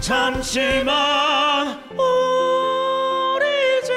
잠시만. 0.00 1.80
우리 1.92 3.44
이제 3.82 3.92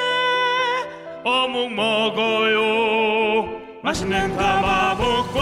어묵 1.24 1.72
먹어요. 1.74 3.60
맛있는 3.84 4.36
가마먹고. 4.36 5.40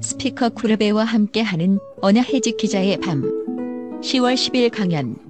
스피커 0.00 0.50
구르베와 0.50 1.04
함께하는 1.04 1.78
언어해직 2.00 2.56
기자의 2.56 2.98
밤. 2.98 3.22
10월 4.00 4.34
10일 4.34 4.70
강연 4.70 5.29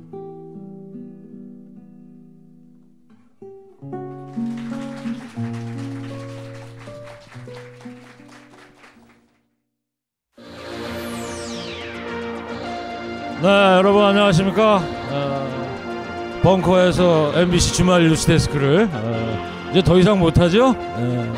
안녕하십니까? 14.40 14.80
어, 15.10 16.40
벙커에서 16.42 17.32
MBC 17.34 17.74
주말 17.74 18.08
뉴스 18.08 18.26
데스크를 18.26 18.88
어, 18.90 19.68
이제 19.70 19.82
더 19.82 19.98
이상 19.98 20.18
못하죠? 20.18 20.74
예. 20.78 21.32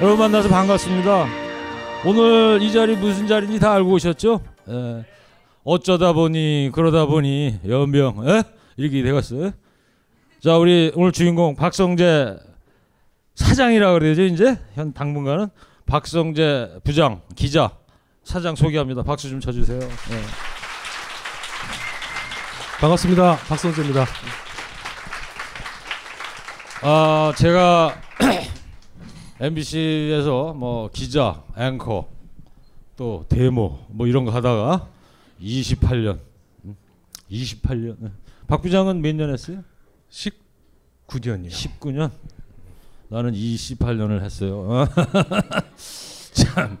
여러분 0.00 0.18
만나서 0.18 0.48
반갑습니다. 0.48 1.26
오늘 2.06 2.60
이 2.62 2.72
자리 2.72 2.96
무슨 2.96 3.26
자리인지 3.26 3.60
다 3.60 3.74
알고 3.74 3.92
오셨죠? 3.92 4.40
예. 4.70 5.04
어쩌다 5.64 6.12
보니 6.12 6.70
그러다 6.72 7.04
보니 7.06 7.60
연병 7.68 8.24
예? 8.28 8.42
이렇게 8.76 9.02
되었어요. 9.02 9.50
자, 10.40 10.56
우리 10.56 10.92
오늘 10.94 11.12
주인공 11.12 11.56
박성재 11.56 12.38
사장이라 13.34 13.92
그래야죠 13.92 14.22
이제 14.22 14.58
현 14.74 14.94
당분간은 14.94 15.48
박성재 15.84 16.78
부장 16.84 17.20
기자 17.34 17.70
사장 18.24 18.56
소개합니다. 18.56 19.02
박수 19.02 19.28
좀 19.28 19.40
쳐주세요. 19.40 19.78
예. 19.80 20.55
반갑습니다. 22.80 23.36
박성재입니다. 23.48 24.04
아 26.82 27.32
제가 27.36 28.00
MBC에서 29.40 30.52
뭐 30.54 30.90
기자, 30.92 31.42
앵커, 31.56 32.08
또 32.96 33.24
데모 33.28 33.78
뭐 33.88 34.06
이런 34.06 34.24
거 34.24 34.30
하다가 34.30 34.88
28년, 35.40 36.18
28년. 37.30 37.96
박 38.46 38.62
부장은 38.62 39.00
몇 39.00 39.14
년 39.16 39.32
했어요? 39.32 39.62
19년이요. 40.10 41.48
19년. 41.50 42.10
나는 43.08 43.32
28년을 43.32 44.20
했어요. 44.22 44.86
참. 46.32 46.78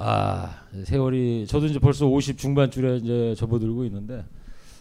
아 0.00 0.62
세월이 0.84 1.46
저도 1.48 1.66
이제 1.66 1.78
벌써 1.80 2.06
50 2.06 2.38
중반줄에 2.38 2.98
이제 2.98 3.34
접어들고 3.36 3.84
있는데 3.86 4.24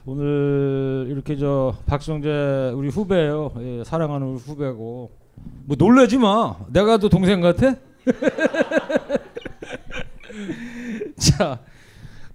오늘 0.09 1.05
이렇게 1.09 1.35
저 1.35 1.75
박성재 1.85 2.71
우리 2.75 2.87
후배예요. 2.87 3.51
예, 3.59 3.83
사랑하는 3.83 4.25
우리 4.27 4.37
후배고 4.39 5.11
뭐 5.65 5.75
놀라지 5.77 6.17
마. 6.17 6.55
내가 6.71 6.95
또 6.97 7.09
동생 7.09 7.41
같아? 7.41 7.75
자 11.19 11.59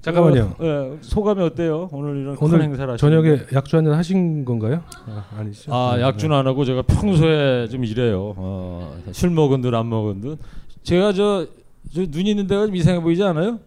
잠깐만요. 0.02 0.54
그, 0.58 0.66
예, 0.66 0.98
소감이 1.00 1.40
어때요? 1.42 1.88
오늘 1.92 2.18
이런 2.20 2.36
큰 2.36 2.46
오늘 2.46 2.60
행사를. 2.62 2.94
저녁에 2.98 3.38
약주 3.54 3.74
한잔 3.74 3.94
하신 3.94 4.44
건가요? 4.44 4.82
아, 5.06 5.24
아니죠. 5.38 5.72
아 5.74 5.94
네, 5.96 6.02
약주는 6.02 6.36
안 6.36 6.46
하고 6.46 6.66
제가 6.66 6.82
평소에 6.82 7.68
좀 7.68 7.86
이래요. 7.86 8.34
어, 8.36 8.94
술 9.12 9.30
먹은 9.30 9.62
듯 9.62 9.72
안 9.74 9.88
먹은 9.88 10.20
듯. 10.20 10.38
제가 10.82 11.14
저, 11.14 11.46
저 11.94 12.02
눈이 12.06 12.28
있는 12.32 12.46
데가 12.46 12.66
좀 12.66 12.76
이상해 12.76 13.00
보이지 13.00 13.22
않아요? 13.22 13.60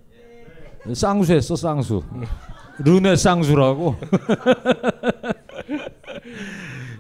쌍수했어 0.94 1.56
쌍수. 1.56 2.04
르네 2.84 3.16
쌍수라고. 3.16 3.96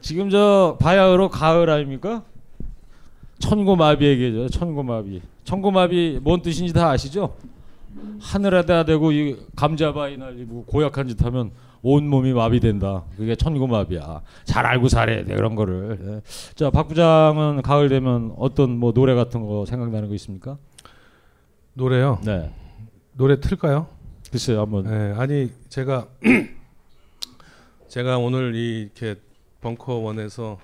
지금 0.01 0.29
저 0.29 0.77
바야흐로 0.79 1.29
가을 1.29 1.69
아닙니까? 1.69 2.23
천고마비 3.39 4.05
얘기죠. 4.05 4.49
천고마비. 4.49 5.21
천고마비 5.43 6.19
뭔 6.21 6.41
뜻인지 6.41 6.73
다 6.73 6.89
아시죠? 6.89 7.35
하늘에다 8.19 8.85
대고 8.85 9.11
이 9.11 9.37
감자바위 9.55 10.17
날리고 10.17 10.65
고약한 10.65 11.07
짓 11.07 11.23
하면 11.23 11.51
온 11.81 12.07
몸이 12.07 12.33
마비된다. 12.33 13.03
그게 13.17 13.35
천고마비야. 13.35 14.21
잘 14.43 14.65
알고 14.65 14.87
살아야 14.89 15.23
돼 15.23 15.35
그런 15.35 15.55
거를. 15.55 15.99
예. 16.01 16.21
자, 16.55 16.69
박 16.71 16.87
부장은 16.87 17.61
가을 17.61 17.89
되면 17.89 18.33
어떤 18.37 18.77
뭐 18.77 18.91
노래 18.91 19.13
같은 19.13 19.45
거 19.45 19.65
생각나는 19.65 20.07
거 20.07 20.15
있습니까? 20.15 20.57
노래요. 21.73 22.19
네. 22.23 22.51
노래 23.13 23.39
틀까요? 23.39 23.87
글쎄요 24.35 24.59
한번. 24.63 24.83
네, 24.83 25.13
아니 25.17 25.49
제가 25.69 26.09
제가 27.87 28.17
오늘 28.17 28.53
이 28.53 28.81
이렇게 28.81 29.15
벙커 29.61 29.93
원에서 29.93 30.59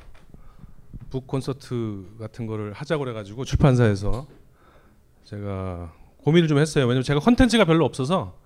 북 1.09 1.25
콘서트 1.25 2.05
같은 2.19 2.47
거를 2.47 2.73
하자고 2.73 3.05
그래가지고 3.05 3.45
출판사에서 3.45 4.27
제가 5.23 5.93
고민을 6.17 6.49
좀 6.49 6.57
했어요. 6.57 6.83
왜냐면 6.83 7.03
제가 7.03 7.21
컨텐츠가 7.21 7.63
별로 7.63 7.85
없어서 7.85 8.37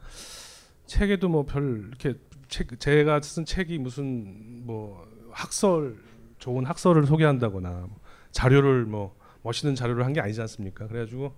책에도 0.85 1.27
뭐 1.27 1.41
별 1.43 1.87
이렇게 1.87 2.13
책 2.47 2.79
제가 2.79 3.19
쓴 3.21 3.45
책이 3.45 3.79
무슨 3.79 4.63
뭐 4.67 5.07
학설 5.31 5.97
좋은 6.37 6.67
학설을 6.67 7.07
소개한다거나 7.07 7.71
뭐 7.71 7.99
자료를 8.31 8.85
뭐 8.85 9.15
멋있는 9.41 9.73
자료를 9.73 10.05
한 10.05 10.13
게 10.13 10.21
아니지 10.21 10.39
않습니까? 10.41 10.85
그래가지고 10.87 11.33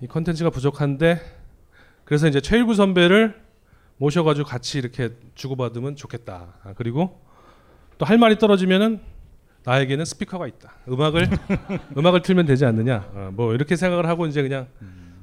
이 0.00 0.06
컨텐츠가 0.06 0.48
부족한데 0.48 1.35
그래서 2.06 2.26
이제 2.28 2.40
최일구 2.40 2.74
선배를 2.74 3.38
모셔가지고 3.98 4.48
같이 4.48 4.78
이렇게 4.78 5.10
주고받으면 5.34 5.96
좋겠다. 5.96 6.54
아, 6.64 6.72
그리고 6.74 7.20
또 7.98 8.06
할 8.06 8.16
말이 8.18 8.38
떨어지면은 8.38 9.00
나에게는 9.64 10.04
스피커가 10.04 10.46
있다. 10.46 10.72
음악을 10.88 11.28
음악을 11.98 12.22
틀면 12.22 12.46
되지 12.46 12.64
않느냐. 12.64 13.10
어, 13.12 13.30
뭐 13.34 13.52
이렇게 13.54 13.76
생각을 13.76 14.06
하고 14.06 14.26
이제 14.26 14.40
그냥 14.42 14.68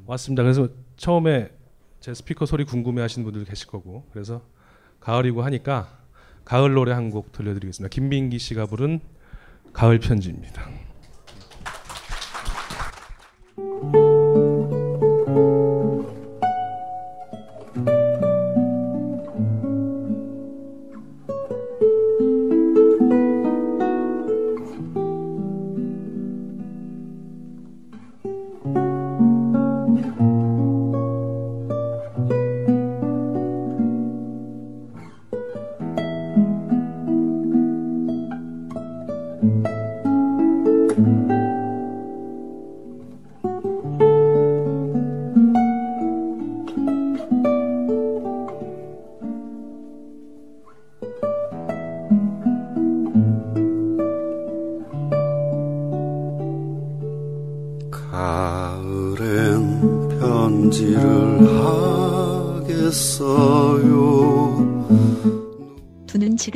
왔습니다. 0.05 0.43
그래서 0.43 0.67
처음에 0.97 1.49
제 2.01 2.13
스피커 2.13 2.45
소리 2.45 2.65
궁금해하시는 2.65 3.23
분들 3.23 3.45
계실 3.45 3.67
거고 3.67 4.05
그래서 4.11 4.41
가을이고 4.99 5.41
하니까 5.43 5.97
가을 6.45 6.73
노래 6.73 6.91
한 6.91 7.09
곡 7.09 7.31
들려드리겠습니다. 7.31 7.89
김민기 7.93 8.37
씨가 8.39 8.65
부른 8.65 8.99
가을 9.71 9.99
편지입니다. 9.99 10.67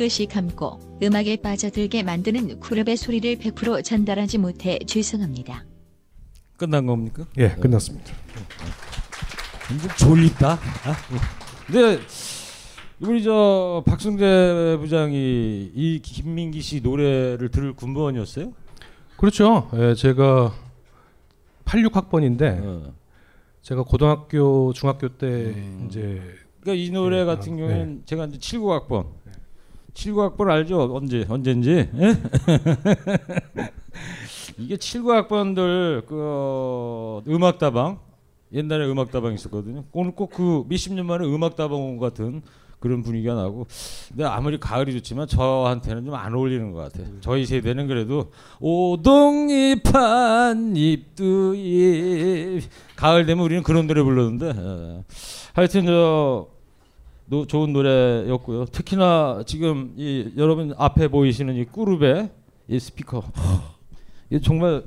지그시 0.08 0.26
감고 0.26 0.80
음악에 1.02 1.36
빠져들게 1.36 2.02
만드는 2.02 2.60
그룹의 2.60 2.96
소리를 2.96 3.36
100% 3.36 3.84
전달하지 3.84 4.38
못해 4.38 4.78
죄송합니다. 4.86 5.64
끝난 6.56 6.86
겁니까? 6.86 7.26
예, 7.36 7.50
끝났습니다. 7.50 8.12
좀 9.68 9.78
졸립다. 9.98 10.52
아? 10.52 10.96
근데 11.66 12.00
우리 13.00 13.22
저 13.22 13.82
박승재 13.86 14.78
부장이 14.80 15.72
이 15.74 16.00
김민기 16.02 16.62
씨 16.62 16.80
노래를 16.80 17.50
들을 17.50 17.74
군번이었어요? 17.74 18.52
그렇죠. 19.18 19.68
예, 19.74 19.94
제가 19.94 20.52
86학번인데 21.66 22.64
어. 22.64 22.94
제가 23.60 23.82
고등학교 23.82 24.72
중학교 24.72 25.08
때 25.08 25.54
이제 25.86 26.22
그러니까 26.60 26.84
이 26.84 26.90
노래 26.90 27.20
예, 27.20 27.24
같은 27.24 27.54
아, 27.54 27.56
경우에는 27.56 28.02
제가 28.04 28.26
이제 28.26 28.38
79학번. 28.38 29.06
79학번 30.02 30.48
알죠? 30.48 30.94
언제 30.94 31.26
언제인지? 31.28 31.70
예? 31.70 32.16
이게 34.58 34.76
79학번들 34.76 36.06
그 36.06 37.22
음악다방 37.28 37.98
옛날에 38.52 38.86
음악다방 38.86 39.34
있었거든요. 39.34 39.84
오늘 39.92 40.12
꼭 40.12 40.30
그 40.30 40.64
몇십 40.68 40.94
년 40.94 41.06
만에 41.06 41.26
음악다방 41.26 41.98
같은 41.98 42.42
그런 42.78 43.02
분위기가 43.02 43.34
나고 43.34 43.66
근데 44.08 44.22
아무리 44.24 44.58
가을이 44.60 44.92
좋지만 44.92 45.26
저한테는 45.26 46.04
좀 46.04 46.14
안 46.14 46.32
어울리는 46.32 46.70
것 46.72 46.80
같아요. 46.92 47.06
저희 47.20 47.44
세대는 47.44 47.88
그래도 47.88 48.30
오동잎 48.60 49.82
한 49.94 50.76
잎두잎 50.76 52.62
가을 52.94 53.26
되면 53.26 53.44
우리는 53.44 53.62
그런 53.64 53.88
노래 53.88 54.02
불렀는데 54.02 54.46
예. 54.46 55.04
하여튼 55.54 55.86
저 55.86 56.46
노, 57.28 57.46
좋은 57.46 57.72
노래였고요. 57.72 58.66
특히나 58.66 59.42
지금 59.46 59.92
이 59.96 60.32
여러분 60.36 60.72
앞에 60.76 61.08
보이시는 61.08 61.54
이 61.56 61.64
그룹의 61.66 62.30
이 62.68 62.78
스피커 62.78 63.22
이 64.30 64.40
정말 64.40 64.84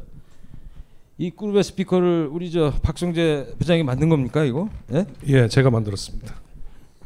이 1.20 1.30
그룹의 1.30 1.64
스피커를 1.64 2.30
우리 2.32 2.50
저 2.50 2.72
박성제 2.82 3.54
부장이 3.60 3.84
만든 3.84 4.10
겁니까 4.10 4.44
이거? 4.44 4.70
예? 4.92 5.06
예, 5.28 5.48
제가 5.48 5.70
만들었습니다. 5.70 6.34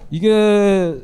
이게 0.09 1.01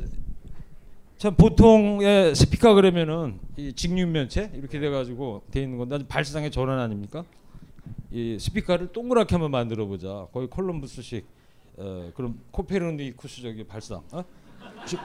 참 1.18 1.34
보통의 1.34 2.34
스피커 2.34 2.74
그러면은 2.74 3.38
이 3.58 3.74
직육면체 3.74 4.52
이렇게 4.54 4.80
돼가지고 4.80 5.42
돼 5.50 5.62
있는 5.62 5.76
건데 5.76 5.98
발상의 6.08 6.50
전환 6.50 6.78
아닙니까? 6.78 7.22
이 8.10 8.38
스피커를 8.40 8.92
동그랗게 8.92 9.34
한번 9.34 9.50
만들어 9.50 9.84
보자. 9.84 10.26
거의 10.32 10.48
콜럼부스식 10.48 11.26
어, 11.76 12.10
그럼 12.14 12.38
코페르니쿠스적인 12.50 13.66
발상. 13.66 14.02
어? 14.12 14.24
지- 14.86 14.96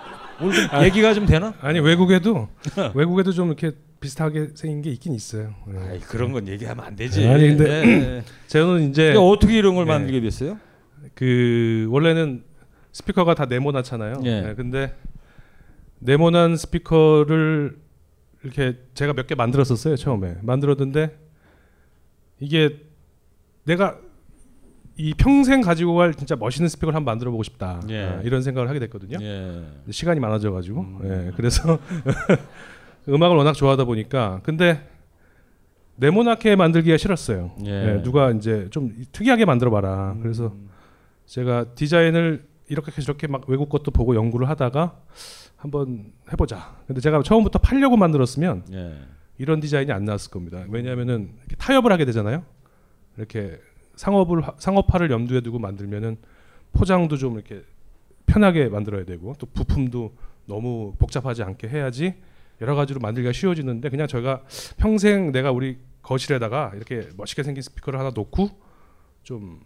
오늘 0.41 0.53
좀 0.55 0.67
아, 0.71 0.83
얘기가 0.85 1.13
좀 1.13 1.25
되나? 1.25 1.53
아니 1.61 1.79
외국에도 1.79 2.47
외국에도 2.95 3.31
좀 3.31 3.47
이렇게 3.47 3.71
비슷하게 3.99 4.49
생긴 4.55 4.81
게 4.81 4.91
있긴 4.91 5.13
있어요. 5.13 5.53
예. 5.73 5.77
아이, 5.79 5.99
그런 5.99 6.31
건 6.31 6.47
얘기하면 6.47 6.83
안 6.85 6.95
되지. 6.95 7.25
아니 7.27 7.47
근데 7.49 7.69
예, 7.69 7.87
예. 8.17 8.23
저는 8.47 8.89
이제 8.89 9.13
어떻게 9.15 9.57
이런 9.57 9.75
걸 9.75 9.85
예. 9.87 9.91
만들게 9.91 10.21
됐어요? 10.21 10.59
그 11.15 11.87
원래는 11.89 12.43
스피커가 12.91 13.33
다 13.35 13.45
네모나잖아요. 13.45 14.21
예. 14.25 14.49
예, 14.49 14.53
근데 14.55 14.95
네모난 15.99 16.57
스피커를 16.57 17.77
이렇게 18.43 18.77
제가 18.93 19.13
몇 19.13 19.25
개 19.27 19.33
만들었었어요 19.35 19.95
처음에 19.95 20.37
만들었는데 20.41 21.17
이게 22.39 22.79
내가 23.63 23.99
이 24.97 25.13
평생 25.13 25.61
가지고 25.61 25.95
갈 25.95 26.13
진짜 26.13 26.35
멋있는 26.35 26.67
스피커를 26.69 26.95
한번 26.95 27.13
만들어 27.13 27.29
보고 27.31 27.43
싶다 27.43 27.81
예. 27.89 28.03
아, 28.03 28.21
이런 28.23 28.41
생각을 28.41 28.67
하게 28.67 28.79
됐거든요. 28.79 29.19
예. 29.21 29.63
시간이 29.91 30.19
많아져 30.19 30.51
가지고 30.51 30.85
예, 31.03 31.31
그래서 31.35 31.79
음악을 33.07 33.37
워낙 33.37 33.53
좋아하다 33.53 33.85
보니까 33.85 34.41
근데 34.43 34.87
네모나게 35.97 36.55
만들기가 36.55 36.97
싫었어요. 36.97 37.51
예. 37.65 37.69
예, 37.69 38.03
누가 38.03 38.31
이제 38.31 38.67
좀 38.71 38.95
특이하게 39.11 39.45
만들어 39.45 39.69
봐라. 39.71 40.15
그래서 40.21 40.53
제가 41.25 41.73
디자인을 41.75 42.45
이렇게 42.69 42.91
저렇게 43.01 43.27
막 43.27 43.43
외국 43.47 43.69
것도 43.69 43.91
보고 43.91 44.15
연구를 44.15 44.49
하다가 44.49 44.99
한번 45.55 46.11
해보자. 46.31 46.75
근데 46.87 47.01
제가 47.01 47.21
처음부터 47.23 47.59
팔려고 47.59 47.97
만들었으면 47.97 48.63
예. 48.71 48.95
이런 49.37 49.59
디자인이 49.59 49.91
안 49.91 50.05
나왔을 50.05 50.31
겁니다. 50.31 50.65
왜냐하면은 50.69 51.33
타협을 51.57 51.91
하게 51.91 52.05
되잖아요. 52.05 52.43
이렇게 53.17 53.59
상업을 53.97 54.43
상업화를 54.57 55.11
염두에 55.11 55.41
두고 55.41 55.59
만들면은 55.59 56.17
포장도 56.73 57.17
좀 57.17 57.35
이렇게 57.35 57.63
편하게 58.25 58.69
만들어야 58.69 59.03
되고 59.03 59.35
또 59.37 59.45
부품도 59.47 60.13
너무 60.45 60.93
복잡하지 60.97 61.43
않게 61.43 61.67
해야지 61.67 62.15
여러 62.61 62.75
가지로 62.75 62.99
만들기가 62.99 63.33
쉬워지는데 63.33 63.89
그냥 63.89 64.07
저희가 64.07 64.43
평생 64.77 65.31
내가 65.31 65.51
우리 65.51 65.77
거실에다가 66.01 66.71
이렇게 66.75 67.09
멋있게 67.17 67.43
생긴 67.43 67.61
스피커를 67.61 67.99
하나 67.99 68.11
놓고 68.15 68.49
좀 69.23 69.59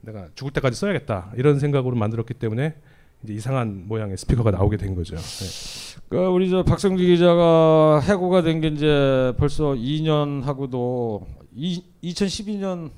내가 0.00 0.28
죽을 0.34 0.52
때까지 0.52 0.78
써야겠다 0.78 1.32
이런 1.36 1.58
생각으로 1.58 1.96
만들었기 1.96 2.34
때문에 2.34 2.74
이제 3.22 3.32
이상한 3.34 3.84
모양의 3.86 4.16
스피커가 4.18 4.50
나오게 4.50 4.76
된 4.76 4.94
거죠. 4.94 5.16
네. 5.16 6.00
그 6.08 6.18
우리 6.26 6.50
저 6.50 6.62
박성기 6.62 7.06
기자가 7.06 8.00
해고가 8.00 8.42
된 8.42 8.60
게 8.60 8.68
이제 8.68 9.32
벌써 9.38 9.72
2년 9.72 10.42
하고도 10.42 11.26
이, 11.54 11.82
2012년 12.02 12.90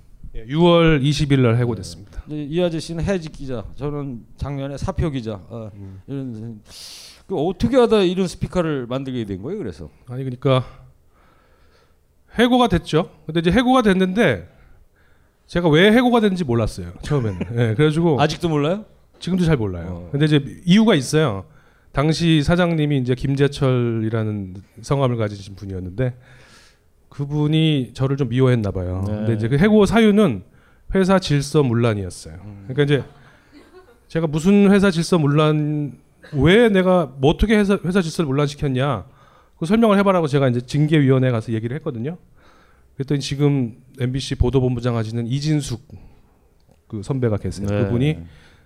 6월 0.45 1.03
20일 1.03 1.41
날 1.41 1.57
해고됐습니다. 1.57 2.25
이 2.29 2.61
아저씨는 2.61 3.05
해직 3.05 3.33
기자, 3.33 3.65
저는 3.77 4.25
작년에 4.37 4.77
사표 4.77 5.11
기자. 5.11 5.41
어, 5.49 5.71
이런 6.07 6.61
그 7.27 7.37
어떻게 7.37 7.77
하다 7.77 8.03
이런 8.03 8.29
스피커를 8.29 8.87
만들게 8.87 9.25
된 9.25 9.43
거예요? 9.43 9.59
그래서 9.59 9.91
아니 10.09 10.23
그러니까 10.25 10.65
해고가 12.39 12.69
됐죠. 12.69 13.11
근데 13.27 13.41
이제 13.41 13.51
해고가 13.51 13.83
됐는데 13.83 14.49
제가 15.47 15.69
왜 15.69 15.91
해고가 15.93 16.21
됐는지 16.21 16.45
몰랐어요. 16.45 16.93
처음에는. 17.03 17.41
예, 17.53 17.75
그래가지고 17.75 18.19
아직도 18.23 18.49
몰라요? 18.49 18.85
지금도 19.19 19.45
잘 19.45 19.57
몰라요. 19.57 19.87
어. 19.89 20.09
근데 20.13 20.27
이제 20.27 20.61
이유가 20.65 20.95
있어요. 20.95 21.47
당시 21.93 22.43
사장님이 22.43 22.99
이제 22.99 23.15
김재철이라는 23.15 24.57
성함을 24.83 25.17
가지신 25.17 25.57
분이었는데 25.57 26.15
그분이 27.17 27.93
저를 27.95 28.19
좀 28.19 28.29
미워했나 28.29 28.71
봐요. 28.71 29.03
네. 29.07 29.15
근데 29.15 29.35
이제 29.35 29.49
그 29.49 29.57
해고 29.57 29.87
사유는 29.87 30.43
회사 30.95 31.19
질서 31.19 31.63
문란이었어요. 31.63 32.35
음. 32.45 32.65
그러니까 32.69 32.83
이제 32.83 33.05
제가 34.09 34.27
무슨 34.27 34.71
회사 34.71 34.91
질서 34.91 35.19
문란 35.19 35.99
왜 36.35 36.69
내가 36.69 37.07
뭐 37.17 37.31
어떻게 37.31 37.57
회사 37.57 37.79
회사 37.87 38.03
질서를 38.03 38.29
문란시켰냐 38.29 39.07
그 39.59 39.65
설명을 39.65 39.99
해봐라고 39.99 40.27
제가 40.27 40.49
이제 40.49 40.61
징계위원회 40.61 41.29
에 41.29 41.31
가서 41.31 41.55
얘기를 41.55 41.75
했거든요. 41.77 42.19
그랬더니 42.97 43.21
지금 43.21 43.79
MBC 43.99 44.35
보도본부장 44.35 44.95
하시는 44.95 45.27
이진숙 45.27 45.89
그 46.87 47.03
선배가 47.03 47.39
계세요. 47.39 47.67
네. 47.67 47.85
그분이 47.85 48.19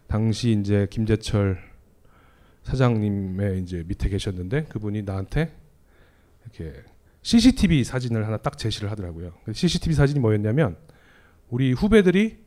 당시 0.09 0.57
이제 0.61 0.89
김재철 0.91 1.57
사장님의 2.65 3.61
이제 3.63 3.85
밑에 3.87 4.09
계셨는데 4.09 4.65
그분이 4.65 5.03
나한테 5.03 5.53
이렇게 6.43 6.75
CCTV 7.23 7.85
사진을 7.85 8.27
하나 8.27 8.37
딱 8.37 8.57
제시를 8.57 8.91
하더라고요. 8.91 9.33
그 9.45 9.53
CCTV 9.53 9.95
사진이 9.95 10.21
뭐였냐면 10.21 10.77
우리 11.49 11.73
후배들이 11.73 12.39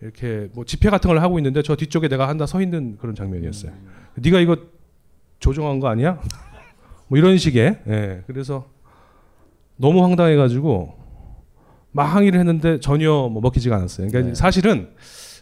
이렇게 0.00 0.48
뭐 0.52 0.64
집회 0.64 0.90
같은 0.90 1.08
걸 1.08 1.20
하고 1.20 1.38
있는데 1.38 1.62
저 1.62 1.76
뒤쪽에 1.76 2.08
내가 2.08 2.28
한다 2.28 2.46
서 2.46 2.60
있는 2.60 2.96
그런 2.98 3.14
장면이었어요. 3.14 3.72
네가 4.14 4.40
이거 4.40 4.56
조종한 5.38 5.80
거 5.80 5.88
아니야? 5.88 6.20
뭐 7.08 7.18
이런 7.18 7.36
식의. 7.38 7.78
예. 7.86 8.22
그래서 8.26 8.68
너무 9.76 10.02
황당해가지고 10.02 10.94
막 11.92 12.04
항의를 12.04 12.38
했는데 12.38 12.80
전혀 12.80 13.10
뭐 13.10 13.40
먹히지가 13.40 13.76
않았어요. 13.76 14.08
그러니까 14.08 14.30
네. 14.30 14.34
사실은 14.34 14.90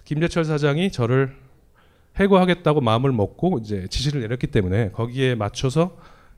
김재철 0.05 0.45
사장이 0.45 0.93
저를 0.93 1.35
해고하겠다고 2.17 2.81
마음을 2.81 3.11
먹고 3.13 3.59
이제 3.59 3.87
지시를 3.89 4.21
내렸기 4.21 4.49
때문에 4.49 4.91
거기에 4.93 5.35
맞춰서 5.35 5.97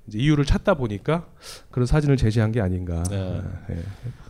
이제 0.09 0.19
이유를 0.19 0.45
찾다 0.45 0.75
보니까 0.75 1.27
그런 1.71 1.87
사진을 1.87 2.17
제시한 2.17 2.53
게 2.53 2.61
아닌가. 2.61 3.03
네. 3.05 3.41
예. 3.71 3.77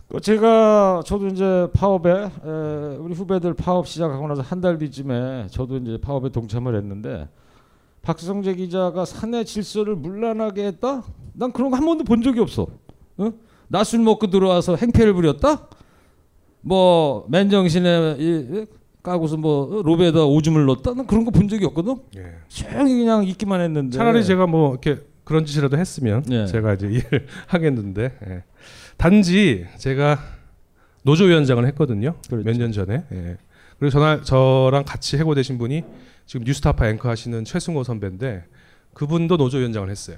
그 0.09 0.21
제가 0.21 1.03
저도 1.05 1.27
이제 1.27 1.67
파업에 1.73 2.09
에, 2.11 2.95
우리 2.97 3.13
후배들 3.13 3.53
파업 3.53 3.87
시작하고 3.87 4.27
나서 4.27 4.41
한 4.41 4.61
달 4.61 4.77
뒤쯤에 4.77 5.47
저도 5.51 5.77
이제 5.77 5.97
파업에 6.01 6.29
동참을 6.29 6.75
했는데 6.77 7.27
박성재 8.01 8.55
기자가 8.55 9.03
사내 9.05 9.43
질서를 9.43 9.95
문란하게 9.95 10.65
했다? 10.67 11.03
난 11.33 11.51
그런 11.51 11.69
거 11.71 11.77
한 11.77 11.85
번도 11.85 12.05
본 12.05 12.21
적이 12.21 12.39
없어. 12.39 12.67
어? 13.17 13.31
낮술 13.67 13.99
먹고 13.99 14.27
들어와서 14.27 14.77
행패를 14.77 15.13
부렸다? 15.13 15.67
뭐 16.61 17.25
맨정신에 17.29 18.15
이, 18.17 18.23
이, 18.61 18.65
까고서 19.03 19.37
뭐 19.37 19.81
로베에다 19.83 20.23
오줌을 20.25 20.65
넣었다? 20.65 20.93
난 20.93 21.05
그런 21.05 21.23
거 21.25 21.31
본 21.31 21.47
적이 21.49 21.65
없거든. 21.65 21.97
예. 22.17 22.23
조용히 22.47 22.97
그냥 22.97 23.23
있기만 23.25 23.59
했는데. 23.61 23.97
차라리 23.97 24.23
제가 24.25 24.47
뭐 24.47 24.71
이렇게 24.71 25.01
그런 25.27 25.45
짓이라도 25.45 25.77
했으면 25.77 26.23
네. 26.23 26.45
제가 26.47 26.75
이제 26.75 26.87
이해를 26.87 27.27
하겠는데 27.47 28.17
예. 28.27 28.43
단지 28.95 29.65
제가 29.77 30.17
노조위원장을 31.03 31.65
했거든요 31.67 32.15
그렇죠. 32.29 32.45
몇년 32.45 32.71
전에 32.71 33.03
예. 33.11 33.37
그리고 33.77 33.91
전화 33.91 34.21
저랑 34.21 34.85
같이 34.85 35.17
해고되신 35.17 35.57
분이 35.57 35.83
지금 36.25 36.45
뉴스타파 36.45 36.87
앵커 36.87 37.09
하시는 37.09 37.43
최승호 37.43 37.83
선배인데 37.83 38.45
그분도 38.93 39.35
노조위원장을 39.35 39.89
했어요 39.89 40.17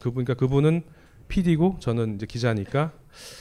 그분 0.00 0.24
그러니까 0.24 0.34
그분은 0.34 0.82
PD고 1.26 1.78
저는 1.80 2.14
이제 2.14 2.26
기자니까 2.26 2.92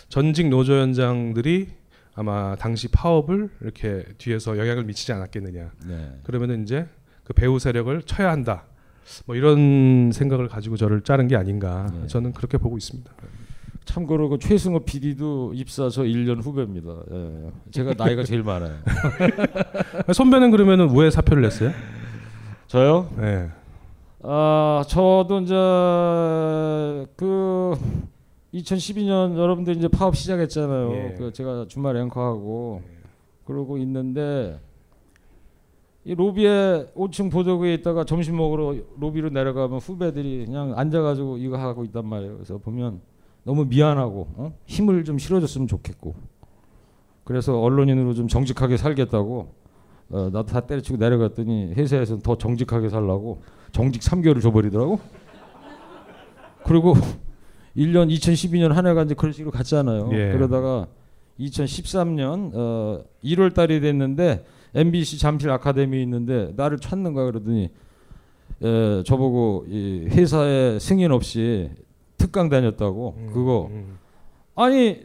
전직 0.09 0.49
노조위원장들이 0.49 1.69
아마 2.15 2.55
당시 2.55 2.87
파업을 2.87 3.49
이렇게 3.61 4.03
뒤에서 4.17 4.57
영향을 4.57 4.83
미치지 4.83 5.13
않았겠느냐 5.13 5.71
네. 5.85 6.11
그러면은 6.23 6.63
이제 6.63 6.87
그 7.23 7.33
배우 7.33 7.59
세력을 7.59 8.01
쳐야 8.03 8.31
한다. 8.31 8.65
뭐 9.25 9.35
이런 9.35 10.11
생각을 10.11 10.47
가지고 10.47 10.77
저를 10.77 11.01
자른 11.01 11.27
게 11.27 11.35
아닌가. 11.35 11.91
네. 11.93 12.07
저는 12.07 12.33
그렇게 12.33 12.57
보고 12.57 12.77
있습니다. 12.77 13.11
참고로 13.85 14.29
그 14.29 14.39
최승호 14.39 14.79
PD도 14.79 15.53
입사 15.55 15.89
저 15.89 16.03
1년 16.03 16.41
후배입니다. 16.43 16.95
예. 17.11 17.51
제가 17.71 17.93
나이가 17.97 18.23
제일 18.23 18.43
많아요. 18.43 18.77
선배는 20.13 20.51
그러면은 20.51 20.95
왜 20.95 21.11
사표를 21.11 21.43
냈어요? 21.43 21.71
저요? 22.67 23.09
네. 23.17 23.49
아 24.21 24.83
저도 24.87 25.41
이제 25.41 25.53
그 27.17 27.75
2012년 28.53 29.37
여러분들 29.37 29.75
이제 29.75 29.87
파업 29.89 30.15
시작했잖아요. 30.15 30.91
예. 30.93 31.15
그 31.17 31.33
제가 31.33 31.65
주말 31.67 31.97
앵커하고 31.97 32.81
그러고 33.45 33.77
있는데 33.79 34.59
이 36.05 36.15
로비에 36.15 36.91
5층 36.95 37.31
보도국에 37.31 37.73
있다가 37.75 38.03
점심 38.03 38.35
먹으러 38.35 38.75
로비로 38.99 39.29
내려가면 39.29 39.79
후배들이 39.79 40.45
그냥 40.45 40.77
앉아가지고 40.77 41.37
이거 41.37 41.57
하고 41.57 41.85
있단 41.85 42.05
말이에요. 42.05 42.35
그래서 42.35 42.57
보면 42.57 42.99
너무 43.43 43.65
미안하고 43.65 44.27
어? 44.35 44.53
힘을 44.65 45.05
좀 45.05 45.17
실어줬으면 45.17 45.67
좋겠고 45.67 46.15
그래서 47.23 47.59
언론인으로 47.59 48.13
좀 48.13 48.27
정직하게 48.27 48.77
살겠다고 48.77 49.53
어, 50.09 50.29
나도 50.31 50.45
다 50.45 50.59
때려치고 50.61 50.97
내려갔더니 50.97 51.73
회사에서는 51.73 52.21
더 52.21 52.37
정직하게 52.37 52.89
살라고 52.89 53.41
정직 53.71 54.01
3개월을 54.01 54.41
줘버리더라고. 54.41 54.99
그리고 56.65 56.93
1년 57.75 58.13
2012년 58.13 58.69
한 58.69 58.85
해가 58.85 59.03
이제 59.03 59.15
그런 59.15 59.31
식으로 59.31 59.51
갔잖아요. 59.51 60.09
예. 60.11 60.31
그러다가 60.33 60.87
2013년 61.39 62.51
어, 62.53 63.03
1월 63.23 63.53
달이 63.53 63.79
됐는데 63.79 64.45
MBC 64.75 65.19
잠실 65.19 65.49
아카데미 65.51 66.01
있는데 66.03 66.53
나를 66.55 66.79
찾는 66.79 67.13
거야 67.13 67.25
그러더니 67.25 67.69
에, 68.61 69.03
저보고 69.03 69.65
이 69.67 70.07
회사에 70.09 70.79
승인 70.79 71.11
없이 71.11 71.69
특강 72.17 72.49
다녔다고 72.49 73.15
음, 73.17 73.29
그거. 73.33 73.67
음. 73.71 73.97
아니 74.55 74.99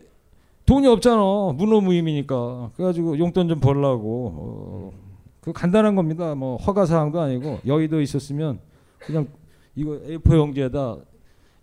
돈이 0.66 0.86
없잖아. 0.86 1.22
무노무임이니까. 1.56 2.72
그래가지고 2.76 3.18
용돈 3.18 3.48
좀 3.48 3.58
벌라고. 3.58 4.32
어, 4.36 4.92
그 5.40 5.52
간단한 5.52 5.94
겁니다. 5.96 6.34
뭐 6.34 6.56
허가 6.56 6.84
사항도 6.84 7.18
아니고 7.20 7.60
여의도 7.66 8.00
있었으면 8.02 8.58
그냥 8.98 9.26
이거 9.74 9.92
A4 10.06 10.36
용지에다 10.36 10.96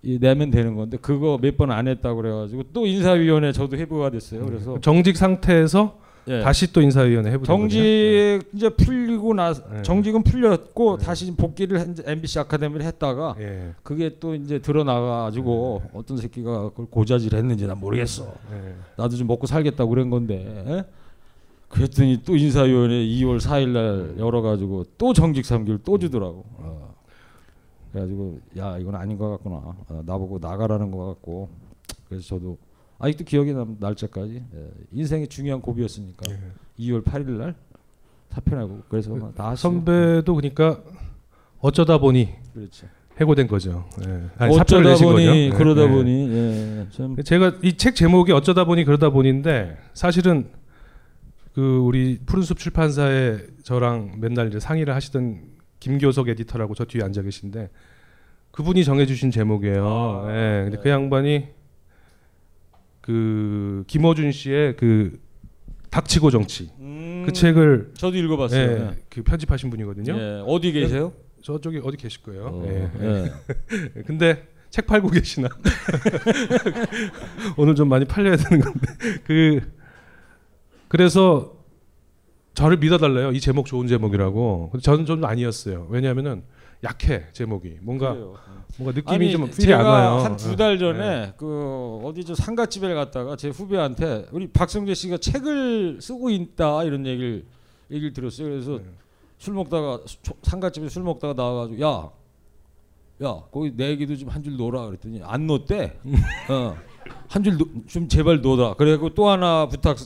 이 0.02 0.18
내면 0.20 0.50
되는 0.52 0.76
건데 0.76 0.98
그거 0.98 1.38
몇 1.42 1.56
번 1.58 1.72
안 1.72 1.88
했다고 1.88 2.22
그래가지고 2.22 2.64
또 2.74 2.86
인사위원회 2.88 3.52
저도 3.52 3.78
해부가 3.78 4.10
됐어요. 4.10 4.46
그래서 4.46 4.80
정직 4.82 5.18
상태에서 5.18 6.00
예. 6.28 6.42
다시 6.42 6.72
또 6.74 6.82
인사위원회 6.82 7.30
해보는 7.32 7.46
정직 7.46 8.42
이제 8.54 8.70
풀리고 8.70 9.34
나 9.36 9.54
예. 9.78 9.82
정직은 9.84 10.24
풀렸고 10.24 10.98
네. 10.98 11.06
다시 11.06 11.32
복귀를 11.36 11.80
한- 11.80 11.96
MBC 12.04 12.40
아카데미를 12.40 12.84
했다가? 12.86 13.36
예. 13.40 13.74
그게 13.84 14.18
또 14.20 14.34
이제 14.34 14.58
드러나가지고 14.60 15.84
어떤 15.94 16.18
새끼가 16.18 16.70
그걸 16.70 16.88
고자질했는지 16.88 17.68
난 17.68 17.80
모르겠어. 17.80 18.34
예. 18.54 18.76
나도 18.98 19.16
좀 19.16 19.28
먹고 19.28 19.46
살겠다고 19.46 19.90
그런 19.90 20.10
건데. 20.10 20.64
에? 20.68 20.84
그랬더니 21.70 22.22
또 22.26 22.36
인사위원회 22.36 22.96
2월 23.06 23.40
4일 23.40 23.70
날 23.70 24.16
열어가지고 24.18 24.86
또 24.98 25.14
정직 25.14 25.44
3개월 25.44 25.80
또 25.84 25.98
주더라고. 25.98 26.44
어. 26.58 26.96
그래가지고 27.92 28.40
야 28.58 28.78
이건 28.78 28.96
아닌 28.96 29.18
것 29.18 29.30
같구나. 29.30 29.56
어, 29.58 30.02
나보고 30.06 30.40
나가라는 30.40 30.90
것 30.92 31.06
같고. 31.08 31.50
그래서 32.10 32.26
저도 32.28 32.58
아직도 33.00 33.24
기억이 33.26 33.54
남 33.54 33.78
날짜까지 33.80 34.44
예. 34.54 34.70
인생의 34.92 35.28
중요한 35.28 35.62
고비였으니까 35.62 36.32
예. 36.32 36.38
2월 36.86 37.04
8일 37.04 37.30
날 37.32 37.56
사표 38.30 38.56
내고 38.58 38.82
그래서 38.90 39.18
다 39.36 39.50
하시고. 39.50 39.70
선배도 39.70 40.36
그러니까 40.36 40.82
어쩌다 41.60 41.98
보니 41.98 42.30
그렇죠. 42.54 42.88
해고된 43.20 43.48
거죠. 43.48 43.86
예. 44.08 44.24
아니, 44.38 44.58
어쩌다 44.60 44.96
보니 44.96 45.26
거죠. 45.26 45.36
예, 45.36 45.50
그러다 45.50 45.84
예. 45.84 45.88
보니 45.90 46.30
예. 46.32 46.88
참 46.92 47.16
제가 47.24 47.54
이 47.64 47.78
책 47.78 47.96
제목이 47.96 48.32
어쩌다 48.32 48.66
보니 48.66 48.84
그러다 48.86 49.10
보니인데 49.10 49.78
사실은 49.94 50.50
그 51.54 51.78
우리 51.78 52.20
푸른숲 52.26 52.58
출판사에 52.58 53.38
저랑 53.64 54.16
맨날 54.20 54.48
이제 54.50 54.60
상의를 54.60 54.94
하시던 54.96 55.42
김교석 55.80 56.28
에디터라고 56.30 56.76
저 56.76 56.84
뒤에 56.86 57.04
앉아 57.04 57.22
계신데 57.22 57.70
그분이 58.52 58.84
정해주신 58.84 59.32
제목이에요. 59.32 59.86
아, 59.88 60.28
예. 60.32 60.62
근데 60.64 60.78
네. 60.78 60.84
그 60.84 60.90
양반이 60.90 61.48
그 63.06 63.84
김어준 63.86 64.32
씨의 64.32 64.78
그 64.78 65.20
닥치고 65.92 66.32
정치 66.32 66.72
그 67.24 67.32
책을 67.32 67.92
저도 67.94 68.18
읽어봤어요. 68.18 68.60
예, 68.60 68.82
예. 68.82 68.96
그 69.12 69.22
편집하신 69.22 69.70
분이거든요. 69.70 70.18
예, 70.18 70.44
어디 70.48 70.72
계세요? 70.72 71.14
저쪽에 71.44 71.82
어디 71.84 71.98
계실 71.98 72.24
거예요. 72.24 72.46
어, 72.46 72.66
예. 72.66 72.90
예. 73.00 74.02
근데 74.08 74.48
책 74.72 74.88
팔고 74.88 75.10
계시나? 75.10 75.50
오늘 77.58 77.76
좀 77.76 77.90
많이 77.90 78.06
팔려야 78.06 78.38
되는 78.38 78.60
건데 78.66 78.88
그 79.24 79.62
그래서 80.88 81.54
저를 82.56 82.78
믿어달래요. 82.78 83.34
이 83.34 83.40
제목 83.40 83.68
좋은 83.68 83.86
제목이라고. 83.86 84.72
저는 84.82 85.06
좀 85.06 85.24
아니었어요. 85.24 85.86
왜냐하면은 85.92 86.42
약해 86.84 87.26
제목이 87.34 87.78
뭔가 87.84 88.14
그래요. 88.14 88.36
뭔가 88.78 88.96
느낌이 89.00 89.16
아니, 89.16 89.32
좀 89.32 89.50
필이 89.50 89.74
안 89.74 89.86
와요. 89.86 90.18
한 90.24 90.36
두 90.38 90.56
달 90.56 90.78
전에 90.78 91.00
네. 91.00 91.34
그 91.38 92.00
어디 92.04 92.24
저 92.26 92.36
상가집에 92.36 92.94
갔다가 92.94 93.36
제 93.36 93.50
후배한테 93.50 94.28
우리 94.32 94.48
박성재 94.48 94.94
씨가 94.94 95.18
책을 95.18 96.00
쓰고 96.02 96.30
있다 96.30 96.84
이런 96.84 97.06
얘기를 97.06 97.46
얘기를 97.92 98.12
들었어요. 98.14 98.50
그래서 98.50 98.78
네. 98.78 98.84
술 99.38 99.54
먹다가 99.54 100.00
상가집에 100.44 100.90
술 100.90 101.04
먹다가 101.04 101.34
나와가지고 101.34 101.82
야, 101.86 102.10
야 103.24 103.42
거기 103.52 103.72
내기도 103.76 104.16
좀 104.16 104.30
한 104.30 104.44
줄 104.44 104.58
놓으라 104.58 104.86
그랬더니 104.88 105.22
안 105.24 105.48
놓대. 105.48 105.98
어. 106.50 106.76
한줄 107.30 107.58
좀 107.88 108.08
제발 108.08 108.42
놓으라. 108.42 108.74
그래갖고 108.76 109.14
또 109.14 109.30
하나 109.30 109.68
부탁 109.68 109.98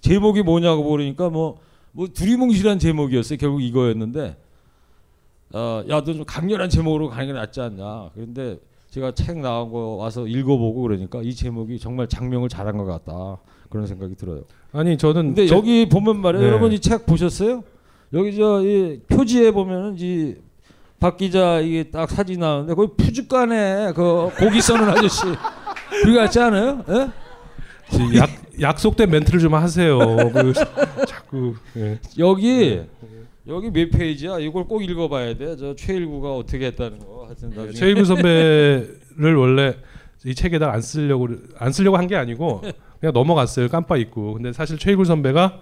제목이 0.00 0.42
뭐냐고 0.42 0.82
물으니까 0.84 1.30
뭐 1.30 1.58
뭐 1.92 2.06
두리뭉실한 2.06 2.78
제목이었어요. 2.78 3.38
결국 3.38 3.62
이거였는데 3.62 4.36
어, 5.52 5.82
야너 5.88 6.04
좀 6.04 6.24
강렬한 6.24 6.68
제목으로 6.68 7.08
가는 7.08 7.26
게 7.26 7.32
낫지 7.32 7.60
않냐. 7.60 8.10
그런데 8.14 8.58
제가 8.90 9.12
책 9.12 9.38
나온 9.38 9.70
거 9.70 9.96
와서 9.96 10.26
읽어보고 10.26 10.82
그러니까 10.82 11.20
이 11.22 11.34
제목이 11.34 11.78
정말 11.78 12.06
장명을 12.08 12.48
잘한 12.48 12.76
것 12.76 12.84
같다 12.84 13.38
그런 13.70 13.86
생각이 13.86 14.14
들어요. 14.16 14.42
아니 14.72 14.96
저는 14.96 15.28
근데 15.34 15.46
제- 15.46 15.54
여기 15.54 15.88
보면 15.88 16.20
말이에요. 16.20 16.42
네. 16.44 16.48
여러분 16.50 16.72
이 16.72 16.78
책 16.80 17.06
보셨어요? 17.06 17.62
여기 18.14 18.34
저 18.36 18.62
이 18.62 19.00
표지에 19.08 19.50
보면은 19.50 19.96
이 19.98 20.36
박 21.00 21.16
기자 21.16 21.60
이게 21.60 21.84
딱 21.84 22.10
사진 22.10 22.40
나오는데 22.40 22.74
거기 22.74 22.92
푸주간에 22.96 23.92
그 23.94 24.30
고기 24.36 24.60
써는 24.60 24.88
아저씨 24.88 25.22
그거 26.02 26.18
같지 26.18 26.40
않아요? 26.40 26.82
예? 26.88 28.18
약 28.18 28.28
약속된 28.60 29.08
멘트를 29.08 29.38
좀 29.38 29.54
하세요. 29.54 29.96
그 30.32 30.52
자꾸 31.06 31.54
예. 31.76 32.00
여기 32.18 32.80
여기 33.48 33.70
몇 33.70 33.90
페이지야? 33.90 34.38
이걸 34.40 34.64
꼭 34.64 34.82
읽어봐야 34.84 35.34
돼. 35.36 35.56
저 35.56 35.74
최일구가 35.74 36.34
어떻게 36.36 36.66
했다는 36.66 36.98
거. 36.98 37.26
하여튼 37.26 37.48
나중에 37.50 37.72
최일구 37.72 38.04
선배를 38.06 39.36
원래 39.36 39.76
이 40.24 40.34
책에다 40.34 40.70
안 40.72 40.80
쓰려고 40.82 41.28
안 41.58 41.72
쓰려고 41.72 41.96
한 41.96 42.06
게 42.06 42.16
아니고 42.16 42.60
그냥 43.00 43.12
넘어갔어요. 43.14 43.68
깜빡 43.68 43.98
잊고. 44.00 44.34
근데 44.34 44.52
사실 44.52 44.76
최일구 44.78 45.04
선배가 45.04 45.60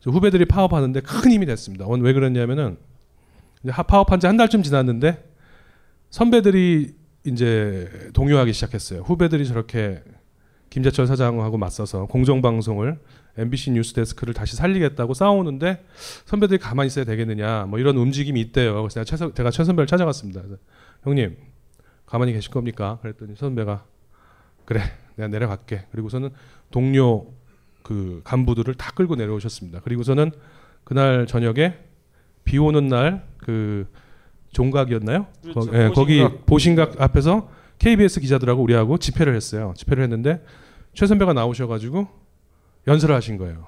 저 0.00 0.10
후배들이 0.10 0.44
파업하는데 0.46 1.00
큰 1.00 1.30
힘이 1.32 1.46
됐습니다. 1.46 1.86
왜 1.88 2.12
그랬냐면은 2.12 2.76
파업한 3.66 4.20
지 4.20 4.26
한 4.26 4.36
달쯤 4.36 4.62
지났는데 4.62 5.24
선배들이 6.10 6.94
이제 7.24 7.90
동요하기 8.14 8.52
시작했어요. 8.52 9.00
후배들이 9.02 9.46
저렇게 9.46 10.00
김재철 10.70 11.06
사장하고 11.06 11.58
맞서서 11.58 12.06
공정방송을 12.06 12.98
MBC 13.38 13.72
뉴스 13.72 13.92
데스크를 13.92 14.34
다시 14.34 14.56
살리겠다고 14.56 15.14
싸우는데 15.14 15.84
선배들이 16.24 16.58
가만히 16.58 16.86
있어야 16.88 17.04
되겠느냐 17.04 17.66
뭐 17.66 17.78
이런 17.78 17.96
움직임이 17.96 18.40
있대요. 18.40 18.74
그래서 18.82 18.94
내가 19.00 19.04
최, 19.04 19.16
선- 19.16 19.34
제가 19.34 19.50
최 19.50 19.64
선배를 19.64 19.86
찾아갔습니다. 19.86 20.42
형님 21.02 21.36
가만히 22.06 22.32
계실 22.32 22.50
겁니까? 22.50 22.98
그랬더니 23.02 23.34
선배가 23.36 23.84
그래 24.64 24.80
내가 25.16 25.28
내려갈게. 25.28 25.86
그리고서는 25.92 26.30
동료 26.70 27.26
그 27.82 28.20
간부들을 28.24 28.74
다 28.74 28.90
끌고 28.92 29.14
내려오셨습니다. 29.16 29.80
그리고서는 29.80 30.30
그날 30.84 31.26
저녁에 31.26 31.74
비 32.44 32.58
오는 32.58 32.88
날 32.88 33.24
그 33.38 33.86
종각이었나요? 34.52 35.26
그렇죠. 35.42 35.60
거, 35.70 35.78
예, 35.78 35.88
거기 35.90 36.18
보신각. 36.20 36.46
보신각 36.46 37.00
앞에서 37.00 37.48
KBS 37.78 38.20
기자들하고 38.20 38.62
우리하고 38.62 38.98
집회를 38.98 39.36
했어요. 39.36 39.74
집회를 39.76 40.02
했는데 40.02 40.42
최 40.94 41.06
선배가 41.06 41.32
나오셔가지고 41.34 42.08
연설을 42.86 43.14
하신 43.14 43.36
거예요. 43.38 43.66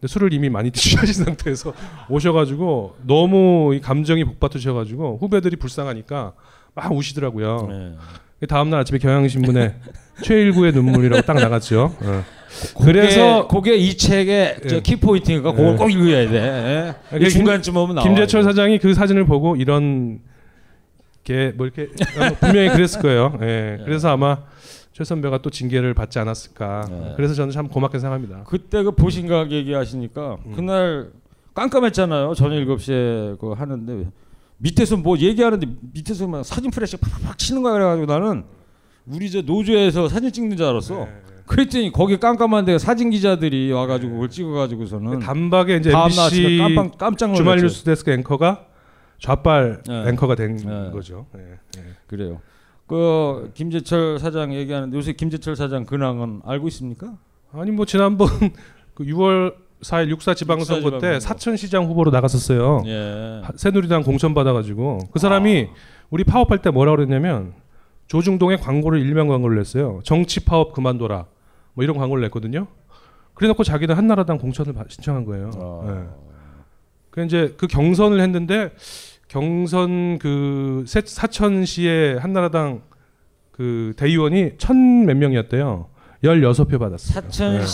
근데 0.00 0.06
술을 0.12 0.32
이미 0.32 0.48
많이 0.48 0.70
취하신 0.72 1.24
상태에서 1.24 1.72
오셔가지고 2.08 2.96
너무 3.02 3.74
이 3.74 3.80
감정이 3.80 4.24
복받으셔가지고 4.24 5.18
후배들이 5.20 5.56
불쌍하니까 5.56 6.32
막 6.74 6.92
우시더라고요. 6.92 7.68
네. 7.70 8.46
다음 8.46 8.70
날 8.70 8.80
아침에 8.80 8.98
경향신문에 8.98 9.74
최일구의 10.22 10.72
눈물이라고 10.72 11.22
딱 11.22 11.34
나갔죠. 11.34 11.96
어. 12.00 12.24
그래서 12.82 12.82
그래서 12.82 13.48
그게 13.48 13.76
이 13.76 13.96
책의 13.96 14.56
저 14.68 14.76
예. 14.76 14.80
키포인트니까 14.80 15.52
그걸 15.52 15.72
예. 15.72 15.76
꼭 15.76 15.90
읽어야 15.90 16.28
돼. 16.30 16.94
예. 17.20 17.28
중간쯤 17.28 17.76
오면 17.76 17.96
나와. 17.96 18.06
김재철 18.06 18.42
사장이 18.42 18.78
그 18.78 18.94
사진을 18.94 19.26
보고 19.26 19.56
이런 19.56 20.20
게뭐 21.24 21.66
이렇게 21.66 21.82
어, 21.82 22.34
분명히 22.40 22.70
그랬을 22.70 23.02
거예요. 23.02 23.38
예. 23.42 23.78
그래서 23.84 24.10
아마 24.10 24.38
최 24.98 25.04
선배가 25.04 25.38
또 25.42 25.48
징계를 25.48 25.94
받지 25.94 26.18
않았을까. 26.18 26.88
예. 26.90 27.12
그래서 27.14 27.32
저는 27.32 27.52
참 27.52 27.68
고맙게 27.68 28.00
생각합니다. 28.00 28.42
그때 28.48 28.82
그 28.82 28.90
보신각 28.90 29.52
얘기하시니까 29.52 30.38
음. 30.44 30.52
그날 30.56 31.10
깜깜했잖아요. 31.54 32.34
저녁 32.34 32.56
7시에 32.66 33.38
그 33.38 33.52
하는데 33.52 34.10
밑에서 34.56 34.96
뭐 34.96 35.16
얘기하는데 35.16 35.64
밑에서 35.94 36.26
막 36.26 36.44
사진 36.44 36.72
플래시 36.72 36.96
팍팍 36.96 37.38
치는 37.38 37.62
거야 37.62 37.74
그래가지고 37.74 38.06
나는 38.12 38.42
우리 39.06 39.30
저 39.30 39.40
노조에서 39.40 40.08
사진 40.08 40.32
찍는 40.32 40.56
줄 40.56 40.66
알았어. 40.66 41.04
네. 41.04 41.08
그랬더니 41.46 41.92
거기 41.92 42.18
깜깜한데 42.18 42.78
사진 42.78 43.10
기자들이 43.10 43.70
와가지고 43.70 44.14
그걸 44.14 44.28
찍어가지고서는 44.30 45.20
단박에 45.20 45.76
이제 45.76 45.92
MBC 45.92 46.58
깜빡 46.58 46.98
깜짝. 46.98 47.34
주말 47.36 47.58
뉴스 47.58 47.84
데스크 47.84 48.10
앵커가 48.10 48.66
좌빨 49.20 49.82
네. 49.86 50.08
앵커가 50.08 50.34
된 50.34 50.56
네. 50.56 50.90
거죠. 50.90 51.26
예, 51.36 51.52
예. 51.78 51.82
그래요. 52.08 52.40
그 52.88 53.50
김재철 53.54 54.18
사장 54.18 54.52
얘기하는데 54.54 54.96
요새 54.96 55.12
김재철 55.12 55.54
사장 55.56 55.84
근황은 55.84 56.40
알고 56.44 56.66
있습니까? 56.68 57.16
아니 57.52 57.70
뭐 57.70 57.84
지난번 57.84 58.28
그 58.94 59.04
6월 59.04 59.54
4일 59.82 60.12
6사 60.16 60.34
지방선거 60.34 60.86
육사 60.88 60.98
때 60.98 61.18
지방선거. 61.18 61.20
사천시장 61.20 61.84
후보로 61.84 62.10
나갔었어요. 62.10 62.82
예. 62.86 63.42
하- 63.44 63.52
새누리당 63.54 64.02
공천 64.02 64.34
받아가지고 64.34 64.98
그 65.12 65.18
사람이 65.18 65.68
우리 66.10 66.24
파업할 66.24 66.62
때 66.62 66.70
뭐라 66.70 66.92
그랬냐면 66.96 67.52
조중동에 68.08 68.56
광고를 68.56 69.00
일명 69.00 69.28
광고를 69.28 69.56
냈어요. 69.58 70.00
정치 70.02 70.40
파업 70.44 70.72
그만둬라 70.72 71.26
뭐 71.74 71.84
이런 71.84 71.96
광고를 71.98 72.22
냈거든요. 72.24 72.66
그래놓고 73.34 73.62
자기는 73.64 73.94
한나라당 73.94 74.38
공천을 74.38 74.72
받- 74.72 74.90
신청한 74.90 75.26
거예요. 75.26 75.50
예. 75.86 76.08
그 77.10 77.22
이제 77.24 77.54
그 77.58 77.66
경선을 77.66 78.18
했는데 78.20 78.72
경선 79.28 80.18
그 80.18 80.84
세- 80.86 81.02
사천시의 81.04 82.18
한나라당 82.18 82.80
그 83.52 83.92
대의원이 83.96 84.52
천 84.58 85.04
몇 85.06 85.16
명이었대요. 85.16 85.86
16표 86.24 86.78
받았어요. 86.78 87.14
사천 87.22 87.54
예, 87.54 87.58
예. 87.60 87.64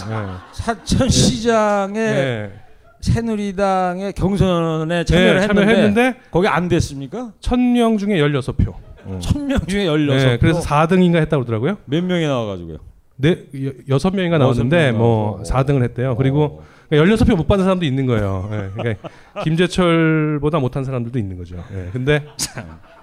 사천 0.52 1.08
시장의 1.08 1.96
예. 2.02 2.52
새누리당의 3.00 4.12
경선에 4.14 5.04
참여를 5.04 5.34
네, 5.36 5.42
했는데, 5.42 5.46
참여했는데 5.64 6.14
거기 6.30 6.48
안 6.48 6.68
됐습니까? 6.68 7.32
천 7.40 7.72
명 7.72 7.96
중에 7.98 8.16
16표. 8.20 8.74
천명 9.20 9.58
중에 9.66 9.84
16. 9.86 10.16
네, 10.16 10.38
그래서 10.38 10.60
4등인가 10.60 11.16
했다고 11.16 11.44
그러더라고요. 11.44 11.76
몇 11.84 12.02
명이 12.02 12.24
나와 12.26 12.46
가지고요. 12.46 12.78
네, 13.16 13.44
여- 13.66 13.72
여섯 13.90 14.10
명인가 14.14 14.38
나왔는데 14.38 14.88
여섯 14.88 14.92
명뭐 14.98 15.32
나와서. 15.44 15.54
4등을 15.54 15.82
했대요. 15.84 16.16
그리고 16.16 16.62
그러니까 16.96 17.24
16표 17.24 17.36
못 17.36 17.46
받은 17.46 17.64
사람도 17.64 17.84
있는 17.84 18.06
거예요. 18.06 18.48
예, 18.52 18.70
그러니까 18.74 19.08
김재철보다 19.44 20.58
못한 20.58 20.84
사람들도 20.84 21.18
있는 21.18 21.36
거죠. 21.36 21.56
예, 21.72 21.90
근데 21.92 22.26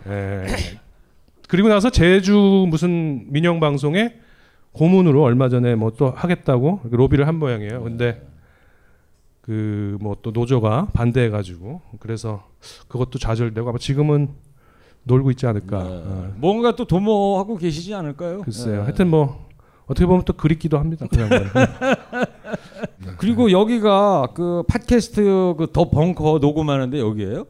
예, 0.08 0.46
그리고 1.48 1.68
나서 1.70 1.90
제주 1.90 2.66
무슨 2.70 3.26
민영 3.32 3.60
방송에 3.60 4.16
고문으로 4.74 5.22
얼마 5.24 5.50
전에 5.50 5.76
뭐 5.76 5.92
또 5.98 6.12
하겠다고 6.12 6.82
로비를 6.90 7.28
한 7.28 7.36
모양이에요. 7.36 7.84
근데 7.84 8.22
그 9.42 9.98
뭐 10.00 10.16
또 10.22 10.32
노조가 10.32 10.90
반대해 10.94 11.30
가지고 11.30 11.82
그래서 12.00 12.48
그것도 12.88 13.20
좌절되고 13.20 13.68
아마 13.70 13.78
지금은 13.80 14.30
놀고 15.04 15.32
있지 15.32 15.48
않을까. 15.48 15.80
어, 15.80 16.34
뭔가 16.38 16.76
또 16.76 16.86
도모하고 16.86 17.58
계시지 17.58 17.94
않을까요? 17.94 18.42
글쎄요. 18.44 18.76
예. 18.76 18.80
하여튼 18.84 19.10
뭐 19.10 19.50
어떻게 19.92 20.06
보면 20.06 20.24
또 20.24 20.32
그립기도 20.34 20.80
합니다. 20.80 21.06
그 21.12 21.20
양반. 21.20 21.50
그리고 23.18 23.52
여기가 23.52 24.30
그 24.34 24.64
팟캐스트 24.68 25.56
그 25.58 25.68
더 25.74 25.90
벙커 25.90 26.40
녹음하는데 26.42 27.00
여기에요? 27.00 27.46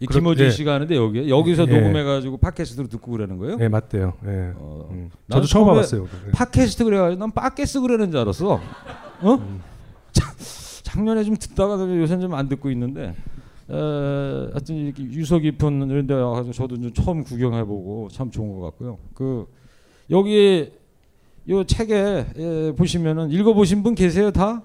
이 0.00 0.06
그렇- 0.06 0.18
김호준 0.20 0.46
예. 0.46 0.50
씨가 0.50 0.74
하는데 0.74 0.96
여기에 0.96 1.28
여기서 1.28 1.66
예. 1.68 1.80
녹음해가지고 1.80 2.38
팟캐스트로 2.38 2.88
듣고 2.88 3.12
그러는 3.12 3.36
거예요? 3.38 3.56
네 3.56 3.68
맞대요. 3.68 4.14
예. 4.26 4.52
어. 4.56 4.88
음. 4.90 5.10
저도 5.30 5.46
처음 5.46 5.68
와봤어요. 5.68 6.06
팟캐스트 6.32 6.84
그래가지고 6.84 7.20
난 7.20 7.30
팟캐스트 7.30 7.80
그러는 7.82 8.10
줄 8.10 8.20
알았어. 8.20 8.54
어? 9.20 9.60
자, 10.12 10.32
작년에 10.82 11.22
좀 11.24 11.36
듣다가 11.36 11.74
요새 11.96 12.14
는 12.16 12.20
좀 12.22 12.34
안 12.34 12.48
듣고 12.48 12.70
있는데. 12.70 13.14
에, 13.70 13.74
하여튼 13.74 14.74
이렇게 14.76 15.04
유서 15.04 15.38
깊은 15.38 15.88
이런 15.88 16.06
데 16.06 16.14
와가지고 16.14 16.52
저도 16.52 16.76
좀 16.80 16.92
처음 16.92 17.22
구경해보고 17.22 18.08
참 18.10 18.30
좋은 18.30 18.58
것 18.58 18.60
같고요. 18.66 18.98
그 19.14 19.46
여기 20.10 20.72
요 21.48 21.64
책에 21.64 22.26
예, 22.36 22.72
보시면은 22.76 23.30
읽어보신 23.30 23.82
분 23.82 23.94
계세요 23.94 24.30
다? 24.30 24.62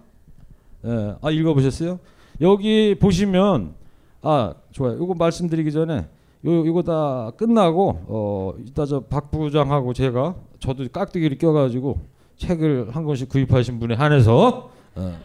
예, 0.86 1.16
아 1.22 1.32
읽어보셨어요? 1.32 2.00
여기 2.42 2.96
보시면 3.00 3.74
아 4.22 4.54
좋아요. 4.72 4.96
이거 5.04 5.14
말씀드리기 5.16 5.72
전에 5.72 6.08
요 6.46 6.66
이거 6.66 6.84
다 6.84 7.32
끝나고 7.36 8.06
어 8.08 8.54
이따 8.66 8.86
저 8.86 9.00
박 9.02 9.32
부장하고 9.32 9.94
제가 9.94 10.36
저도 10.60 10.88
깍두기를 10.90 11.38
껴가지고 11.40 12.00
책을 12.38 12.96
한 12.96 13.04
권씩 13.06 13.30
구입하신 13.30 13.80
분에 13.80 13.96
한해서 13.96 14.70
어, 14.96 15.18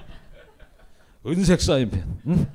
은색 1.27 1.61
사인펜 1.61 2.03
응? 2.29 2.47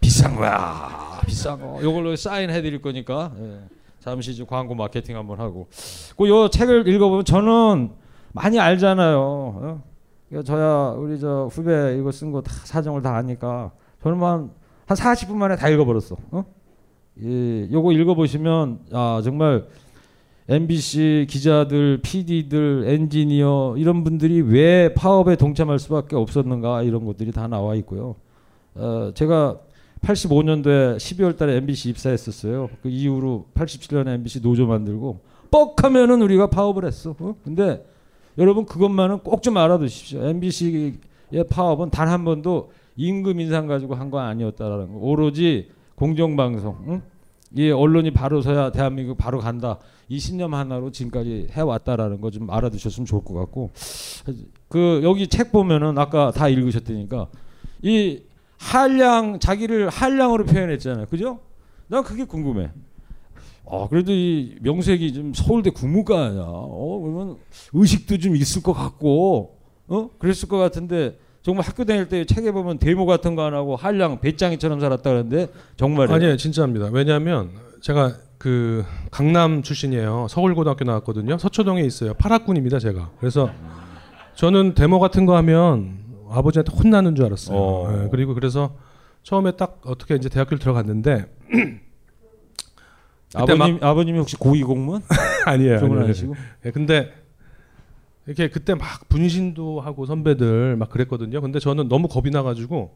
비싼 0.00 0.34
거야 0.34 1.20
비싼 1.26 1.60
거 1.60 1.80
요걸로 1.82 2.16
사인해 2.16 2.60
드릴 2.62 2.82
거니까 2.82 3.32
예. 3.38 3.58
잠시 4.06 4.30
이제 4.30 4.44
광고 4.48 4.74
마케팅 4.76 5.16
한번 5.16 5.40
하고 5.40 5.66
그요 6.16 6.48
책을 6.48 6.86
읽어보면 6.86 7.24
저는 7.24 7.90
많이 8.32 8.60
알잖아요 8.60 9.18
어? 9.18 9.82
저야 10.44 10.94
우리 10.96 11.18
저 11.18 11.48
후배 11.50 11.96
이거 11.98 12.12
쓴 12.12 12.30
거 12.30 12.40
다 12.40 12.52
사정을 12.52 13.02
다 13.02 13.16
아니까 13.16 13.72
저는만 14.02 14.50
한 14.86 14.96
40분 14.96 15.34
만에 15.34 15.56
다 15.56 15.68
읽어버렸어. 15.68 16.16
어? 16.30 16.44
예, 17.20 17.68
요거 17.72 17.90
읽어보시면 17.92 18.80
아 18.92 19.20
정말 19.24 19.66
MBC 20.48 21.26
기자들, 21.28 22.00
PD들, 22.02 22.84
엔지니어 22.86 23.74
이런 23.78 24.04
분들이 24.04 24.40
왜 24.42 24.94
파업에 24.94 25.34
동참할 25.34 25.80
수밖에 25.80 26.14
없었는가 26.14 26.82
이런 26.82 27.04
것들이 27.04 27.32
다 27.32 27.48
나와 27.48 27.74
있고요. 27.76 28.14
어, 28.76 29.10
제가 29.14 29.58
85년도에 30.02 30.96
12월 30.96 31.36
달에 31.36 31.56
MBC 31.56 31.90
입사했었어요. 31.90 32.70
그 32.82 32.88
이후로 32.88 33.46
87년에 33.54 34.08
MBC 34.14 34.40
노조 34.42 34.66
만들고 34.66 35.20
뻑 35.50 35.82
하면은 35.82 36.22
우리가 36.22 36.48
파업을 36.48 36.84
했어. 36.84 37.14
어? 37.18 37.34
근데 37.44 37.84
여러분 38.38 38.66
그것만은 38.66 39.20
꼭 39.20 39.42
좀 39.42 39.56
알아두십시오. 39.56 40.24
MBC의 40.24 40.94
파업은 41.50 41.90
단 41.90 42.08
한 42.08 42.24
번도 42.24 42.70
임금 42.96 43.40
인상 43.40 43.66
가지고 43.66 43.94
한거 43.94 44.20
아니었다라는 44.20 44.92
거. 44.92 44.98
오로지 45.00 45.68
공정방송, 45.96 46.76
응? 46.88 47.02
이 47.54 47.70
언론이 47.70 48.10
바로 48.12 48.42
서야 48.42 48.70
대한민국 48.72 49.16
바로 49.16 49.38
간다. 49.38 49.78
이 50.08 50.18
신념 50.18 50.54
하나로 50.54 50.90
지금까지 50.92 51.48
해왔다라는 51.50 52.20
거 52.20 52.30
좀 52.30 52.50
알아두셨으면 52.50 53.06
좋을 53.06 53.24
것 53.24 53.34
같고 53.34 53.70
그 54.68 55.00
여기 55.02 55.26
책 55.26 55.50
보면은 55.52 55.98
아까 55.98 56.30
다 56.32 56.48
읽으셨다니까 56.48 57.26
이 57.82 58.20
한량 58.66 59.38
자기를 59.38 59.88
한량으로 59.90 60.44
표현했잖아요, 60.44 61.06
그죠? 61.06 61.38
난 61.86 62.02
그게 62.02 62.24
궁금해. 62.24 62.70
아 63.70 63.86
그래도 63.88 64.10
이 64.12 64.56
명색이 64.60 65.12
좀 65.12 65.32
서울대 65.34 65.70
국문과야. 65.70 66.32
어 66.44 67.00
그러면 67.00 67.36
의식도 67.72 68.18
좀 68.18 68.34
있을 68.34 68.62
것 68.62 68.72
같고 68.72 69.56
어 69.86 70.10
그랬을 70.18 70.48
것 70.48 70.58
같은데 70.58 71.16
정말 71.42 71.64
학교 71.64 71.84
다닐 71.84 72.08
때 72.08 72.24
책에 72.24 72.50
보면 72.50 72.78
데모 72.78 73.06
같은 73.06 73.36
거 73.36 73.42
안 73.42 73.54
하고 73.54 73.76
한량 73.76 74.20
배짱이처럼 74.20 74.80
살았다 74.80 75.10
그러는데 75.10 75.48
정말 75.76 76.10
아니에요, 76.10 76.36
진짜입니다. 76.36 76.88
왜냐하면 76.92 77.50
제가 77.82 78.14
그 78.38 78.84
강남 79.12 79.62
출신이에요. 79.62 80.26
서울고등학교 80.28 80.84
나왔거든요. 80.84 81.38
서초동에 81.38 81.82
있어요. 81.82 82.14
파락군입니다, 82.14 82.80
제가. 82.80 83.10
그래서 83.20 83.48
저는 84.34 84.74
데모 84.74 84.98
같은 84.98 85.24
거 85.24 85.36
하면 85.36 85.98
아버지한테 86.30 86.72
혼나는 86.74 87.14
줄 87.14 87.24
알았어요. 87.26 87.56
어. 87.56 88.04
예, 88.04 88.08
그리고 88.10 88.34
그래서 88.34 88.76
처음에 89.22 89.52
딱 89.52 89.80
어떻게 89.84 90.14
이제 90.14 90.28
대학교를 90.28 90.58
들어갔는데 90.58 91.26
그때 93.36 93.52
아버님 93.52 93.78
아버님이 93.82 94.18
혹시 94.18 94.36
고위 94.36 94.62
공무원? 94.62 95.02
아니에요. 95.46 95.76
그런 95.76 95.88
건 95.88 95.98
아니에요. 95.98 96.04
아니시고? 96.04 96.34
예, 96.66 96.70
근데 96.70 97.12
이렇게 98.26 98.48
그때 98.48 98.74
막 98.74 99.08
분신도 99.08 99.80
하고 99.80 100.06
선배들 100.06 100.76
막 100.76 100.90
그랬거든요. 100.90 101.40
근데 101.40 101.58
저는 101.58 101.88
너무 101.88 102.08
겁이 102.08 102.30
나가지고 102.30 102.92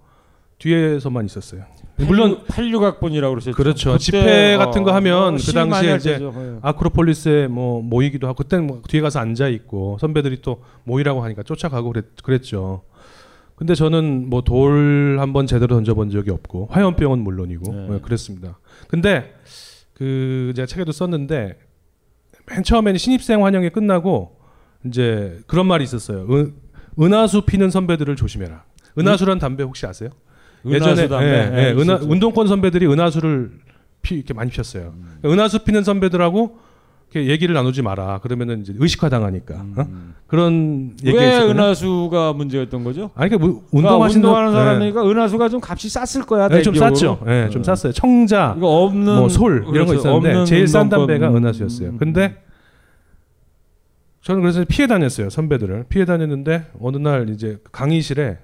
뒤에서만 0.58 1.24
있었어요. 1.24 1.64
물론 1.96 2.44
86학번이라고 2.44 3.30
그러셨죠. 3.30 3.56
그렇죠. 3.56 3.92
그때, 3.92 3.98
집회 4.04 4.54
어, 4.54 4.58
같은 4.58 4.82
거 4.84 4.92
하면 4.94 5.34
어, 5.34 5.36
그 5.36 5.52
당시에 5.52 5.90
할 5.90 5.98
이제 5.98 6.12
때죠. 6.14 6.34
예. 6.36 6.58
아크로폴리스에 6.62 7.48
뭐 7.48 7.82
모이기도 7.82 8.26
하고 8.26 8.36
그때는 8.36 8.66
뭐 8.66 8.82
뒤에 8.86 9.00
가서 9.00 9.20
앉아 9.20 9.48
있고 9.48 9.96
선배들이 10.00 10.42
또 10.42 10.62
모이라고 10.84 11.22
하니까 11.24 11.42
쫓아가고 11.42 11.92
그랬, 11.92 12.04
그랬죠. 12.22 12.82
근데 13.60 13.74
저는 13.74 14.30
뭐 14.30 14.40
돌 14.40 15.18
한번 15.20 15.46
제대로 15.46 15.74
던져본 15.76 16.08
적이 16.10 16.30
없고 16.30 16.68
화염병은 16.70 17.18
물론이고 17.18 17.72
네. 17.74 17.86
뭐 17.88 18.00
그랬습니다. 18.00 18.58
근데 18.88 19.34
그 19.92 20.54
제가 20.56 20.64
책에도 20.64 20.92
썼는데 20.92 21.58
맨 22.48 22.62
처음에는 22.62 22.96
신입생 22.96 23.44
환영회 23.44 23.68
끝나고 23.68 24.38
이제 24.86 25.40
그런 25.46 25.66
말이 25.66 25.84
있었어요. 25.84 26.26
은, 26.32 26.54
은하수 26.98 27.42
피는 27.42 27.68
선배들을 27.68 28.16
조심해라. 28.16 28.64
은하수란 28.98 29.38
담배 29.38 29.62
혹시 29.62 29.84
아세요? 29.84 30.08
은하수 30.64 31.08
담배. 31.10 31.26
예, 31.26 31.52
예, 31.52 31.68
예, 31.68 31.72
은하. 31.72 31.96
운동권 32.00 32.48
선배들이 32.48 32.86
은하수를 32.86 33.52
피, 34.00 34.14
이렇게 34.14 34.32
많이 34.32 34.50
피웠어요. 34.50 34.94
그러니까 35.20 35.28
은하수 35.28 35.64
피는 35.64 35.84
선배들하고 35.84 36.58
얘기를 37.14 37.54
나누지 37.54 37.82
마라. 37.82 38.18
그러면은 38.22 38.60
이제 38.60 38.72
의식화 38.78 39.08
당하니까 39.08 39.54
어? 39.76 39.86
그런 40.28 40.94
얘기 41.04 41.16
왜. 41.18 41.40
은하수가 41.40 42.34
문제였던 42.34 42.84
거죠? 42.84 43.10
아니 43.16 43.30
그러니까 43.30 43.38
뭐 43.38 43.64
그러니까 43.70 43.90
운동하시는 43.94 44.24
운동하는 44.24 44.52
네. 44.52 44.58
사람이니까 44.58 45.10
은하수가 45.10 45.48
좀 45.48 45.60
값이 45.62 45.88
쌌을 45.88 46.24
거야. 46.26 46.48
네, 46.48 46.62
좀. 46.62 46.74
쌌죠. 46.74 47.20
예, 47.26 47.48
좀 47.50 47.62
어. 47.62 47.74
쌌어요. 47.74 47.92
청자, 47.92 48.54
이거 48.56 48.68
없는 48.84 49.16
뭐솔 49.16 49.52
이런 49.72 49.86
거 49.86 49.92
그렇죠. 49.92 49.94
있었는데 49.96 50.44
제일 50.44 50.68
싼. 50.68 50.88
담배가 50.88 51.30
은하수였어요. 51.34 51.96
근데 51.96 52.42
저는 54.22 54.42
그래서 54.42 54.64
피해 54.68 54.86
다녔어요 54.86 55.30
선배들을 55.30 55.86
피해 55.88 56.04
다녔는데 56.04 56.66
어느 56.80 56.98
날 56.98 57.30
이제 57.30 57.58
강의실에 57.72 58.38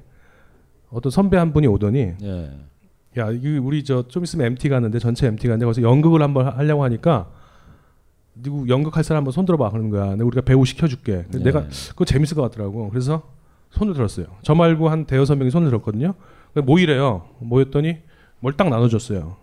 어떤 0.90 1.10
선배 1.10 1.36
한 1.36 1.52
분이 1.52 1.66
오더니 1.66 2.12
예. 2.22 2.50
야, 3.18 3.28
우리 3.62 3.84
저 3.84 4.02
좀 4.08 4.24
있으면 4.24 4.46
MT 4.48 4.68
가는데 4.68 4.98
전체 4.98 5.26
MT 5.26 5.46
가는데 5.48 5.66
거기서 5.66 5.82
연극을 5.82 6.22
한번 6.22 6.46
하- 6.46 6.50
하려고 6.56 6.82
하니까 6.84 7.28
누구 8.42 8.68
연극할 8.68 9.02
사람 9.04 9.20
한번 9.20 9.32
손 9.32 9.46
들어봐 9.46 9.70
그러는 9.70 9.90
거야. 9.90 10.10
내가 10.12 10.24
우리가 10.24 10.42
배우 10.42 10.64
시켜줄게. 10.64 11.24
네. 11.30 11.38
내가 11.42 11.66
그거 11.90 12.04
재밌을 12.04 12.34
것 12.36 12.42
같더라고. 12.42 12.90
그래서 12.90 13.22
손을 13.70 13.94
들었어요. 13.94 14.26
저 14.42 14.54
말고 14.54 14.88
한 14.88 15.04
대여섯 15.06 15.36
명이 15.38 15.50
손을 15.50 15.68
들었거든요. 15.70 16.14
모이래요. 16.54 17.26
모였더니 17.40 17.98
뭘 18.40 18.52
딱 18.56 18.68
나눠줬어요. 18.68 19.36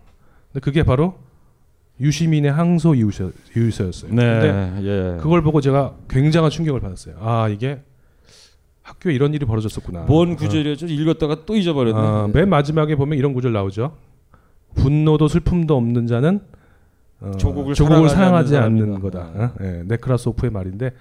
근데 0.52 0.60
그게 0.64 0.82
바로 0.82 1.14
유시민의 2.00 2.50
항소 2.52 2.94
이유서, 2.96 3.30
이유서였어요. 3.56 4.12
네. 4.14 4.40
근데 4.40 4.82
예. 4.84 5.16
그걸 5.20 5.42
보고 5.42 5.60
제가 5.60 5.94
굉장한 6.08 6.50
충격을 6.50 6.80
받았어요. 6.80 7.16
아 7.20 7.48
이게 7.48 7.80
학교에 8.82 9.14
이런 9.14 9.32
일이 9.34 9.46
벌어졌었구나. 9.46 10.02
뭔 10.02 10.36
구절이었죠? 10.36 10.86
읽었다가 10.86 11.44
또 11.46 11.56
잊어버렸네. 11.56 11.98
아, 11.98 12.28
맨 12.32 12.48
마지막에 12.48 12.96
보면 12.96 13.16
이런 13.18 13.32
구절 13.32 13.52
나오죠. 13.52 13.96
분노도 14.74 15.28
슬픔도 15.28 15.76
없는 15.76 16.06
자는 16.06 16.40
어, 17.20 17.30
조국을 17.32 17.74
조국을 17.74 18.08
사랑하지 18.08 18.56
않는. 18.56 19.00
거다. 19.00 19.18
어? 19.34 19.52
예, 19.60 19.82
네크라소프의 19.86 20.50
말인데 20.50 20.92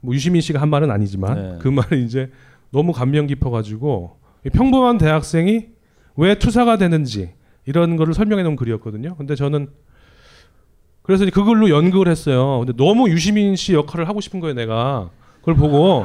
뭐 0.00 0.14
유시민 0.14 0.40
씨가 0.40 0.60
한 0.60 0.68
말은 0.68 0.90
아니지만 0.90 1.34
네. 1.34 1.58
그 1.60 1.68
말이 1.68 2.04
이제 2.04 2.30
너무 2.70 2.92
감명 2.92 3.26
깊어가지고 3.26 4.16
이 4.46 4.50
평범한 4.50 4.98
대학생이 4.98 5.66
왜 6.16 6.34
투사가 6.38 6.78
되는지 6.78 7.34
이런 7.66 7.96
거를 7.96 8.14
설명해 8.14 8.42
놓은 8.42 8.56
글이었거든요. 8.56 9.16
근데 9.16 9.34
저는 9.34 9.68
그래서 11.02 11.24
그걸로 11.26 11.70
연극을 11.70 12.08
했어요. 12.08 12.58
근데 12.58 12.72
너무 12.76 13.08
유시민 13.08 13.54
씨 13.54 13.74
역할을 13.74 14.08
하고 14.08 14.20
싶은 14.20 14.40
거예요, 14.40 14.54
내가. 14.54 15.10
그걸 15.40 15.54
보고. 15.54 16.04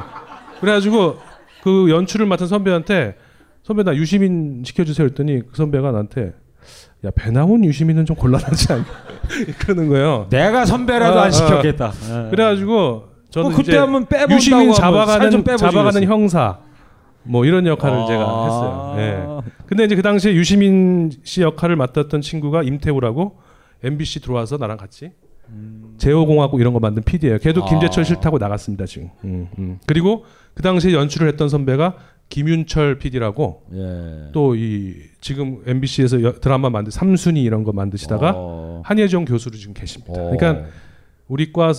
그래가지고 0.59 1.17
그 1.63 1.89
연출을 1.89 2.27
맡은 2.27 2.47
선배한테 2.47 3.15
선배 3.63 3.83
나 3.83 3.95
유시민 3.95 4.63
시켜주세요 4.63 5.07
했더니 5.07 5.41
그 5.41 5.55
선배가 5.55 5.91
나한테 5.91 6.33
야 7.05 7.11
배 7.15 7.31
나온 7.31 7.63
유시민은 7.65 8.05
좀 8.05 8.15
곤란하지 8.15 8.73
않냐 8.73 8.85
그러는 9.59 9.89
거예요. 9.89 10.27
내가 10.29 10.65
선배라도 10.65 11.19
아, 11.19 11.23
안 11.23 11.27
아. 11.27 11.31
시켰겠다. 11.31 11.91
예. 12.09 12.29
그래가지고 12.29 13.05
저는 13.31 13.51
어, 13.51 13.55
그때 13.55 13.77
한번 13.77 14.05
빼본다고 14.05 14.35
유시민 14.35 14.73
잡아가는 14.73 15.43
잡아가는. 15.57 16.03
형사 16.03 16.59
뭐 17.23 17.45
이런 17.45 17.65
역할을 17.65 17.97
아. 17.97 18.05
제가 18.05 18.45
했어요. 18.45 18.95
예. 18.97 19.51
근데 19.65 19.85
이제 19.85 19.95
그 19.95 20.01
당시에 20.01 20.33
유시민 20.33 21.11
씨 21.23 21.41
역할을 21.41 21.75
맡았던 21.75 22.21
친구가 22.21 22.63
임태우라고 22.63 23.39
MBC 23.83 24.21
들어와서 24.21 24.57
나랑 24.57 24.77
같이 24.77 25.11
제호공화국 25.97 26.61
이런 26.61 26.73
거 26.73 26.79
만든 26.79 27.03
PD예요. 27.03 27.39
걔도 27.39 27.63
아. 27.63 27.69
김재철 27.69 28.05
싫다고 28.05 28.37
나갔습니다 28.37 28.85
지금. 28.85 29.09
음, 29.23 29.47
음. 29.57 29.79
그리고 29.87 30.23
그 30.53 30.61
당시에 30.61 30.93
연출을 30.93 31.27
했던 31.27 31.49
선배가 31.49 31.95
김윤철 32.31 32.97
PD라고 32.97 33.61
예. 33.73 34.31
또이 34.31 34.95
지금 35.19 35.61
MBC에서 35.67 36.23
여, 36.23 36.31
드라마 36.39 36.69
만드 36.69 36.89
삼순이 36.89 37.43
이런 37.43 37.63
거 37.63 37.73
만드시다가 37.73 38.33
어. 38.35 38.81
한예종 38.85 39.25
교수로 39.25 39.55
지금 39.57 39.73
계십니다. 39.75 40.13
어. 40.13 40.31
그러니까 40.31 40.65
우리과 41.27 41.73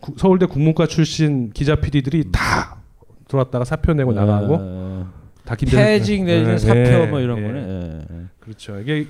구- 0.00 0.14
서울대 0.16 0.46
국문과 0.46 0.86
출신 0.86 1.50
기자 1.50 1.74
PD들이 1.74 2.30
다 2.32 2.78
들어왔다가 3.26 3.64
사표 3.64 3.92
내고 3.92 4.12
나가고 4.12 4.54
예. 4.54 5.04
다 5.44 5.56
김재철 5.56 5.84
퇴직 5.84 6.24
내지는 6.24 6.54
예, 6.54 6.58
사표 6.58 6.78
예, 6.80 7.06
뭐 7.06 7.20
이런 7.20 7.38
예. 7.38 7.42
거네. 7.42 8.06
예. 8.10 8.24
그렇죠. 8.38 8.78
이게 8.80 9.08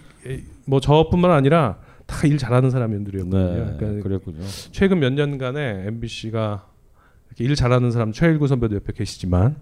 뭐 0.66 0.80
저뿐만 0.80 1.30
아니라 1.30 1.78
다 2.06 2.26
일 2.26 2.38
잘하는 2.38 2.70
사람들이었거든요. 2.70 3.64
네, 3.72 3.76
그러니까 3.78 4.02
그랬군요. 4.02 4.38
최근 4.72 4.98
몇 5.00 5.12
년간에 5.12 5.84
MBC가 5.88 6.66
이렇게 7.28 7.44
일 7.44 7.54
잘하는 7.54 7.90
사람 7.90 8.12
최일구 8.12 8.46
선배도 8.48 8.76
옆에 8.76 8.94
계시지만 8.94 9.56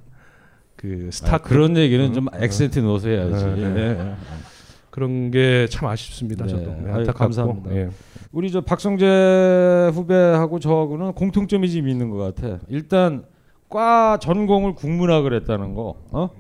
그 0.87 1.11
스타 1.13 1.37
아, 1.37 1.39
그런 1.39 1.77
얘기는 1.77 2.09
어, 2.09 2.13
좀 2.13 2.29
어. 2.29 2.31
액센트 2.41 2.79
넣어서 2.81 3.09
해야지. 3.09 3.45
네, 3.45 3.55
네. 3.69 3.81
예. 3.81 4.15
그런 4.91 5.31
게 5.31 5.67
참 5.71 5.89
아쉽습니다. 5.89 6.45
네. 6.45 6.51
저도 6.51 6.63
네, 6.65 6.91
안타깝고 6.93 7.19
감사합니다. 7.19 7.75
예. 7.77 7.89
우리 8.33 8.51
저 8.51 8.61
박성재 8.61 9.91
후배하고 9.93 10.59
저하고는 10.59 11.13
공통점이 11.13 11.71
좀 11.71 11.89
있는 11.89 12.11
것 12.11 12.35
같아. 12.35 12.59
일단 12.69 13.25
과 13.69 14.19
전공을 14.21 14.75
국문학을 14.75 15.35
했다는 15.35 15.75
거. 15.75 15.97
어? 16.13 16.31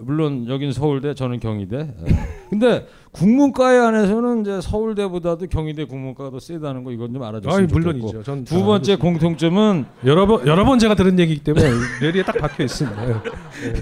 물론 0.00 0.46
여긴 0.48 0.72
서울대, 0.72 1.14
저는 1.14 1.40
경희대. 1.40 1.76
예. 1.76 2.14
근데 2.50 2.86
국문과에 3.12 3.76
한해서는 3.78 4.40
이제 4.42 4.60
서울대보다도 4.60 5.46
경희대 5.46 5.84
국문과가 5.84 6.30
더 6.30 6.40
세다는 6.40 6.82
거 6.84 6.90
이건 6.92 7.12
좀 7.12 7.22
알아줬으면 7.22 7.68
좋겠고. 7.68 7.90
물론이죠. 7.92 8.22
전 8.22 8.44
두 8.44 8.64
번째 8.64 8.96
공통점은 8.96 9.84
여러 10.04 10.26
번 10.26 10.46
여러 10.46 10.64
번 10.64 10.78
제가 10.78 10.94
들은 10.94 11.18
얘기이기 11.18 11.42
때문에 11.44 11.68
뇌리에 12.02 12.22
딱 12.24 12.36
박혀 12.38 12.64
있습니다. 12.64 13.08
예. 13.10 13.14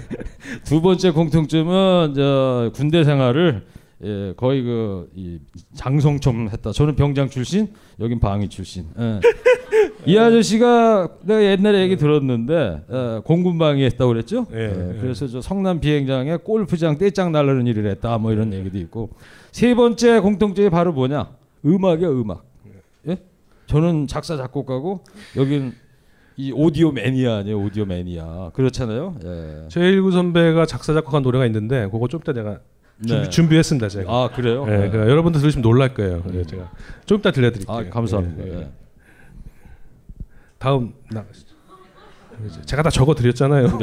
두 0.63 0.81
번째 0.81 1.11
공통점은 1.11 2.13
저 2.15 2.71
군대 2.75 3.03
생활을 3.03 3.65
예, 4.05 4.33
거의 4.35 4.61
그이 4.63 5.39
장성점 5.75 6.49
했다. 6.51 6.71
저는 6.73 6.95
병장 6.95 7.29
출신, 7.29 7.69
여긴 8.01 8.19
방위 8.19 8.49
출신. 8.49 8.85
예. 8.99 9.19
이 10.05 10.17
아저씨가 10.17 11.09
내가 11.23 11.43
옛날에 11.43 11.81
얘기 11.81 11.95
들었는데 11.95 12.81
어, 12.87 13.21
공군방위 13.23 13.83
했다고 13.85 14.09
그랬죠. 14.09 14.47
예, 14.53 14.57
예, 14.57 14.95
예. 14.95 14.99
그래서 14.99 15.27
저 15.27 15.41
성남 15.41 15.79
비행장에 15.79 16.37
골프장 16.37 16.97
떼짱 16.97 17.31
날르는 17.31 17.67
일을 17.67 17.89
했다. 17.91 18.17
뭐 18.17 18.31
이런 18.31 18.53
얘기도 18.53 18.77
있고 18.79 19.09
세 19.51 19.73
번째 19.75 20.19
공통점이 20.19 20.69
바로 20.69 20.91
뭐냐? 20.93 21.29
음악이야 21.65 22.09
음악. 22.09 22.43
예? 23.07 23.17
저는 23.67 24.07
작사 24.07 24.35
작곡가고 24.35 25.01
여기는 25.37 25.73
이 26.35 26.51
오디오 26.51 26.91
매니아 26.91 27.37
아니에요 27.37 27.59
오디오 27.59 27.85
매니아 27.85 28.51
그렇잖아요. 28.53 29.15
예. 29.23 29.67
제1구 29.69 30.11
선배가 30.11 30.65
작사 30.65 30.93
작곡한 30.93 31.21
노래가 31.23 31.45
있는데 31.45 31.87
그거 31.91 32.07
좀 32.07 32.21
이따 32.21 32.33
내가 32.33 32.59
네. 32.97 33.27
준비, 33.29 33.57
했습니다 33.57 33.87
제가. 33.89 34.11
아 34.11 34.29
그래요? 34.29 34.65
예, 34.67 34.71
네. 34.71 34.89
그러니까 34.89 35.09
여러분들 35.09 35.41
들으시면 35.41 35.61
놀랄 35.61 35.93
거예요. 35.93 36.21
그래서 36.23 36.47
제가 36.49 36.71
좀 37.05 37.19
이따 37.19 37.31
들려드릴게요. 37.31 37.75
아 37.75 37.89
감사합니다. 37.89 38.45
예, 38.45 38.51
예. 38.51 38.59
예. 38.61 38.82
다음 40.63 40.93
나가시죠. 41.11 41.53
제가 42.65 42.81
다 42.83 42.89
적어 42.89 43.13
드렸잖아요. 43.13 43.67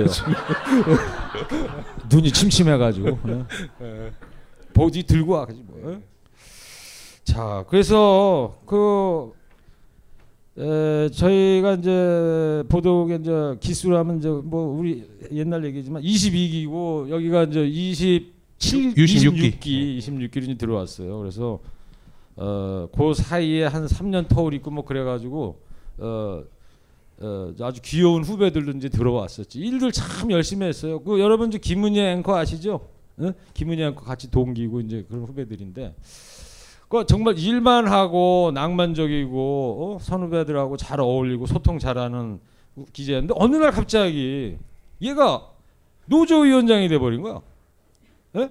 눈이 2.10 2.32
침침해가지고 2.32 3.18
예. 3.82 4.10
보디 4.72 5.02
들고 5.02 5.32
와 5.34 5.44
그지 5.44 5.62
뭐. 5.66 5.92
예? 5.92 6.00
자 7.22 7.66
그래서 7.68 8.58
그 8.64 9.32
에, 10.56 11.10
저희가 11.10 11.74
이제 11.74 12.64
보도국에 12.70 13.16
이제 13.16 13.56
기수로 13.60 13.98
하면 13.98 14.16
이제 14.18 14.30
뭐 14.30 14.74
우리 14.78 15.06
옛날 15.32 15.62
얘기지만 15.66 16.02
22기고 16.02 17.10
여기가 17.10 17.42
이제 17.44 17.66
27 17.66 18.32
26 18.58 19.34
기. 19.60 19.98
26기 19.98 19.98
26기로 19.98 20.58
들어왔어요. 20.58 21.18
그래서 21.18 21.60
어 22.36 22.88
그 22.96 23.12
사이에 23.12 23.66
한 23.66 23.84
3년 23.84 24.28
터울 24.28 24.54
있고 24.54 24.70
뭐 24.70 24.86
그래가지고 24.86 25.60
어. 25.98 26.42
어, 27.20 27.52
아주 27.60 27.80
귀여운 27.82 28.24
후배들도 28.24 28.72
이제 28.72 28.88
들어왔었지. 28.88 29.58
일들 29.58 29.92
참 29.92 30.30
열심히 30.30 30.66
했어요. 30.66 31.00
그 31.00 31.20
여러분 31.20 31.50
김은희 31.50 32.00
앵커 32.00 32.36
아시죠? 32.36 32.88
응? 33.20 33.34
김은희 33.52 33.82
앵커 33.82 34.04
같이 34.04 34.30
동기고 34.30 34.80
이제 34.80 35.04
그런 35.06 35.24
후배들인데, 35.24 35.94
그 36.88 37.06
정말 37.06 37.38
일만 37.38 37.86
하고 37.86 38.50
낭만적이고 38.54 39.96
어? 39.96 39.98
선후배들하고 40.00 40.76
잘 40.76 41.00
어울리고 41.00 41.46
소통 41.46 41.78
잘하는 41.78 42.40
기자였는데 42.92 43.34
어느 43.36 43.56
날 43.56 43.70
갑자기 43.70 44.56
얘가 45.00 45.46
노조위원장이 46.06 46.88
돼버린 46.88 47.22
거야. 47.22 47.40
예? 48.36 48.48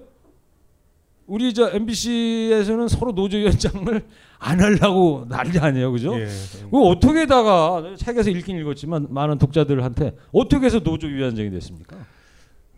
우리 1.26 1.52
저 1.52 1.70
MBC에서는 1.70 2.88
서로 2.88 3.12
노조위원장을 3.12 4.06
안 4.42 4.58
하려고 4.58 5.26
난리 5.28 5.58
아니에요, 5.58 5.92
그죠? 5.92 6.18
예. 6.18 6.26
그 6.70 6.78
어떻게다가 6.78 7.94
책에서 7.98 8.30
읽긴 8.30 8.56
읽었지만 8.58 9.08
많은 9.10 9.36
독자들한테 9.36 10.16
어떻게 10.32 10.66
해서 10.66 10.80
노조 10.80 11.06
위원장이 11.06 11.50
됐습니까? 11.50 11.96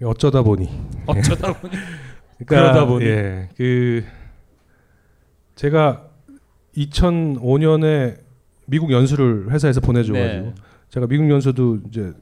어쩌다 0.02 0.42
보니. 0.42 0.68
어쩌다 1.06 1.52
보니 1.60 1.72
그러니까, 2.44 2.72
그러다 2.72 2.86
보니. 2.86 3.04
예, 3.06 3.48
그 3.56 4.04
제가 5.54 6.08
2005년에 6.76 8.18
미국 8.66 8.90
연수를 8.90 9.50
회사에서 9.52 9.80
보내줘가지고 9.80 10.46
네. 10.46 10.54
제가 10.88 11.06
미국 11.06 11.30
연수도 11.30 11.78
이제 11.88 12.12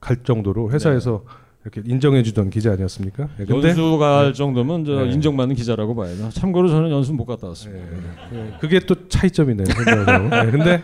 갈 0.00 0.22
정도로 0.22 0.70
회사에서 0.70 1.24
이렇게 1.64 1.82
인정해주던 1.84 2.50
기자 2.50 2.72
아니었습니까? 2.72 3.28
예, 3.38 3.44
근데 3.44 3.68
연수 3.68 3.96
갈 3.98 4.34
정도면 4.34 4.84
저 4.84 5.04
네. 5.04 5.12
인정받는 5.12 5.54
기자라고 5.54 5.94
봐야죠. 5.94 6.30
참고로 6.30 6.68
저는 6.68 6.90
연수 6.90 7.12
못 7.12 7.24
갔다 7.24 7.48
왔습니다. 7.48 7.84
예, 8.32 8.54
그게 8.60 8.80
또 8.80 9.08
차이점이네요. 9.08 9.66
근데 10.50 10.82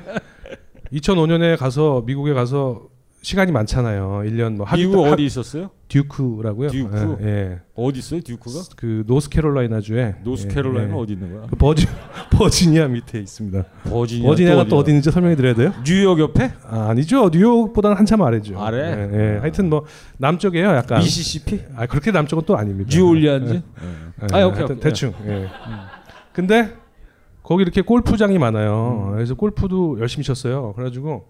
2005년에 0.92 1.56
가서 1.58 2.02
미국에 2.06 2.32
가서 2.32 2.88
시간이 3.20 3.50
많잖아요. 3.50 4.22
1년 4.26 4.56
뭐 4.56 4.64
합- 4.66 4.76
미국 4.78 5.04
합- 5.04 5.12
어디 5.14 5.24
있었어요? 5.24 5.70
듀크라고요. 5.88 6.68
듀크? 6.70 7.16
예, 7.22 7.26
예. 7.26 7.60
어디 7.74 7.98
있어요, 7.98 8.20
듀크가? 8.20 8.60
그 8.76 9.02
노스캐롤라이나 9.06 9.80
주에 9.80 10.14
노스캐롤라이나 10.22 10.92
예, 10.92 10.96
예. 10.96 11.00
어디 11.00 11.12
있는 11.14 11.32
거야? 11.34 11.46
그 11.50 11.56
버지 11.56 11.86
버지니아 12.30 12.86
밑에 12.88 13.18
있습니다. 13.18 13.64
버지니아 13.90 14.28
버지니아가 14.28 14.62
또 14.64 14.68
또? 14.70 14.76
어디 14.78 14.90
있는지 14.92 15.10
설명해 15.10 15.34
드려야 15.36 15.54
돼요? 15.54 15.72
뉴욕 15.84 16.18
옆에? 16.20 16.52
아, 16.68 16.88
아니죠. 16.90 17.28
뉴욕보다는 17.32 17.96
한참 17.96 18.22
아래죠. 18.22 18.58
아래? 18.60 18.78
예, 18.78 19.34
예. 19.34 19.38
하여튼 19.40 19.68
뭐 19.68 19.84
남쪽이에요, 20.18 20.68
약간. 20.68 20.98
미시시피? 21.00 21.60
아, 21.74 21.86
그렇게 21.86 22.12
남쪽은 22.12 22.44
또 22.46 22.56
아닙니다. 22.56 22.90
뉴올리안즈? 22.92 23.52
예. 23.54 23.56
예. 23.56 24.26
예, 24.36 24.40
아, 24.42 24.46
오케이, 24.46 24.62
오케이. 24.62 24.78
대충. 24.80 25.12
예. 25.26 25.48
근데 26.32 26.72
거기 27.42 27.62
이렇게 27.62 27.80
골프장이 27.82 28.36
음. 28.36 28.40
많아요. 28.40 29.10
그래서 29.14 29.34
골프도 29.34 29.98
열심히 30.00 30.22
쳤어요. 30.24 30.72
그래가지고 30.74 31.26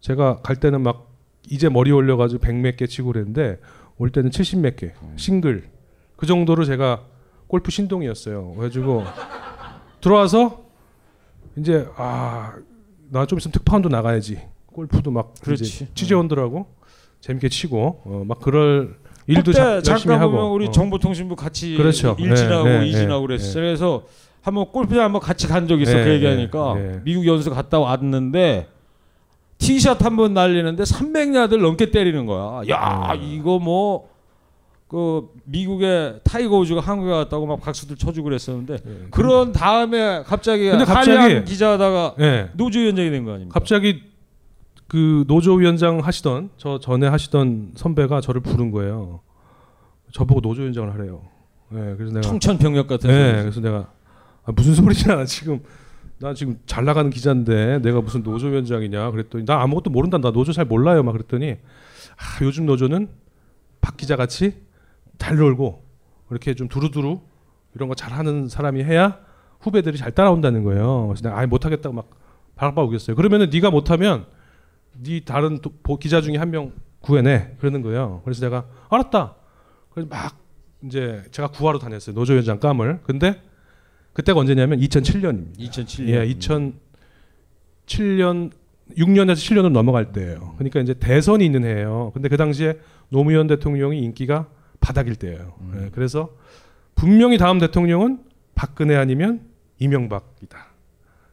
제가 0.00 0.40
갈 0.42 0.56
때는 0.56 0.82
막 0.82 1.09
이제 1.50 1.68
머리 1.68 1.90
올려가지고 1.92 2.40
백몇개 2.40 2.86
치고 2.86 3.12
그랬는데 3.12 3.58
올 3.98 4.10
때는 4.10 4.30
70몇개 4.30 4.92
음. 5.02 5.12
싱글 5.16 5.68
그 6.16 6.26
정도로 6.26 6.64
제가 6.64 7.02
골프 7.48 7.70
신동이었어요. 7.70 8.52
그래가지고 8.54 9.04
들어와서 10.00 10.64
이제 11.56 11.86
아 11.96 12.52
나 13.12 13.26
좀 13.26 13.38
있으면 13.38 13.50
특파원도 13.52 13.88
나가야지. 13.88 14.40
골프도 14.66 15.10
막 15.10 15.34
그렇지. 15.42 15.88
취재원들하고 15.94 16.66
재밌게 17.20 17.48
치고 17.48 18.02
어, 18.04 18.24
막 18.24 18.38
그럴 18.38 18.96
일도 19.26 19.52
자, 19.52 19.82
잠깐 19.82 20.20
하고 20.20 20.30
보면 20.32 20.50
우리 20.52 20.68
어. 20.68 20.70
정보통신부 20.70 21.34
같이 21.34 21.76
그렇죠. 21.76 22.14
일진하고 22.20 22.68
예, 22.68 22.80
예, 22.82 22.86
이진하고 22.86 23.22
예, 23.24 23.26
그랬어요. 23.26 23.54
그래서 23.54 24.06
한번 24.42 24.66
골프장 24.70 25.02
한번 25.04 25.20
같이 25.20 25.48
간 25.48 25.66
적이 25.66 25.82
있어. 25.82 25.98
예, 25.98 26.04
그 26.04 26.10
얘기하니까 26.10 26.74
예, 26.76 26.92
예. 26.94 27.00
미국 27.02 27.26
연수 27.26 27.50
갔다 27.50 27.80
왔는데 27.80 28.68
티샷 29.60 30.02
한 30.04 30.16
번 30.16 30.34
날리는데 30.34 30.82
300야드를 30.82 31.60
넘게 31.62 31.90
때리는 31.90 32.26
거야. 32.26 32.62
야 32.70 33.12
예. 33.14 33.18
이거 33.20 33.58
뭐. 33.58 34.08
그 34.88 35.28
미국의 35.44 36.18
타이거 36.24 36.58
우즈가 36.58 36.80
한국에 36.80 37.12
왔다고 37.12 37.46
막 37.46 37.60
박수들 37.60 37.94
쳐주고 37.94 38.24
그랬었는데 38.24 38.78
그런 39.12 39.52
다음에 39.52 40.24
갑자기 40.26 40.68
근데 40.68 40.84
갑자기- 40.84 41.44
기자하다가 41.44 42.16
예. 42.18 42.50
노조위원장이 42.54 43.08
된 43.10 43.24
거 43.24 43.30
아닙니까? 43.34 43.54
갑자기 43.56 44.02
그 44.88 45.22
노조위원장 45.28 46.00
하시던 46.00 46.50
저 46.56 46.80
전에 46.80 47.06
하시던 47.06 47.74
선배가 47.76 48.20
저를 48.20 48.40
부른 48.40 48.72
거예요. 48.72 49.20
저보고 50.12 50.40
노조위원장을 50.40 50.92
하래요. 50.92 51.22
예, 51.72 51.94
그래서 51.96 52.12
내가 52.14 52.22
청천벽력 52.22 52.88
같은 52.88 53.10
예. 53.10 53.38
그래서 53.42 53.60
내가 53.60 53.86
아, 54.44 54.50
무슨 54.50 54.74
소리냐 54.74 55.24
지금 55.24 55.60
나 56.20 56.34
지금 56.34 56.58
잘 56.66 56.84
나가는 56.84 57.10
기자인데 57.10 57.78
내가 57.80 58.00
무슨 58.02 58.22
노조위원장이냐 58.22 59.10
그랬더니 59.10 59.44
나 59.46 59.62
아무것도 59.62 59.90
모른다 59.90 60.18
나 60.18 60.30
노조 60.30 60.52
잘 60.52 60.64
몰라요 60.66 61.02
막 61.02 61.12
그랬더니 61.12 61.52
아, 61.52 62.44
요즘 62.44 62.66
노조는 62.66 63.08
박 63.80 63.96
기자 63.96 64.16
같이 64.16 64.54
잘 65.18 65.36
놀고 65.36 65.82
이렇게 66.30 66.54
좀 66.54 66.68
두루두루 66.68 67.20
이런 67.74 67.88
거 67.88 67.94
잘하는 67.94 68.48
사람이 68.48 68.84
해야 68.84 69.18
후배들이 69.60 69.98
잘 69.98 70.10
따라온다는 70.12 70.64
거예요. 70.64 71.06
그래서 71.08 71.22
내가 71.22 71.38
아예 71.38 71.46
못하겠다고 71.46 71.94
막 71.94 72.08
바락바락 72.56 72.88
우겼어요. 72.88 73.14
그러면은 73.14 73.50
네가 73.50 73.70
못하면 73.70 74.24
네 75.02 75.20
다른 75.24 75.58
또 75.60 75.70
보- 75.82 75.98
기자 75.98 76.20
중에 76.22 76.36
한 76.38 76.50
명 76.50 76.72
구해내 77.00 77.56
그러는 77.58 77.82
거예요. 77.82 78.22
그래서 78.24 78.40
내가 78.40 78.64
알았다. 78.88 79.34
그래서 79.90 80.08
막 80.08 80.38
이제 80.84 81.22
제가 81.30 81.48
구하러 81.48 81.78
다녔어요. 81.78 82.14
노조위원장 82.14 82.58
감을. 82.58 83.00
근데 83.02 83.40
그때가 84.12 84.40
언제냐면 84.40 84.78
2007년입니다. 84.80 85.58
2007년. 85.58 86.08
예, 86.08 86.26
2007년 87.86 88.50
6년에서 88.96 89.34
7년으로 89.34 89.70
넘어갈 89.70 90.12
때예요. 90.12 90.54
그러니까 90.58 90.80
이제 90.80 90.94
대선이 90.94 91.44
있는 91.44 91.64
해예요. 91.64 92.10
근데 92.12 92.28
그 92.28 92.36
당시에 92.36 92.78
노무현 93.08 93.46
대통령이 93.46 94.00
인기가 94.00 94.48
바닥일 94.80 95.16
때예요. 95.16 95.54
예, 95.76 95.90
그래서 95.92 96.30
분명히 96.94 97.38
다음 97.38 97.58
대통령은 97.58 98.18
박근혜 98.54 98.96
아니면 98.96 99.42
이명박이다. 99.78 100.66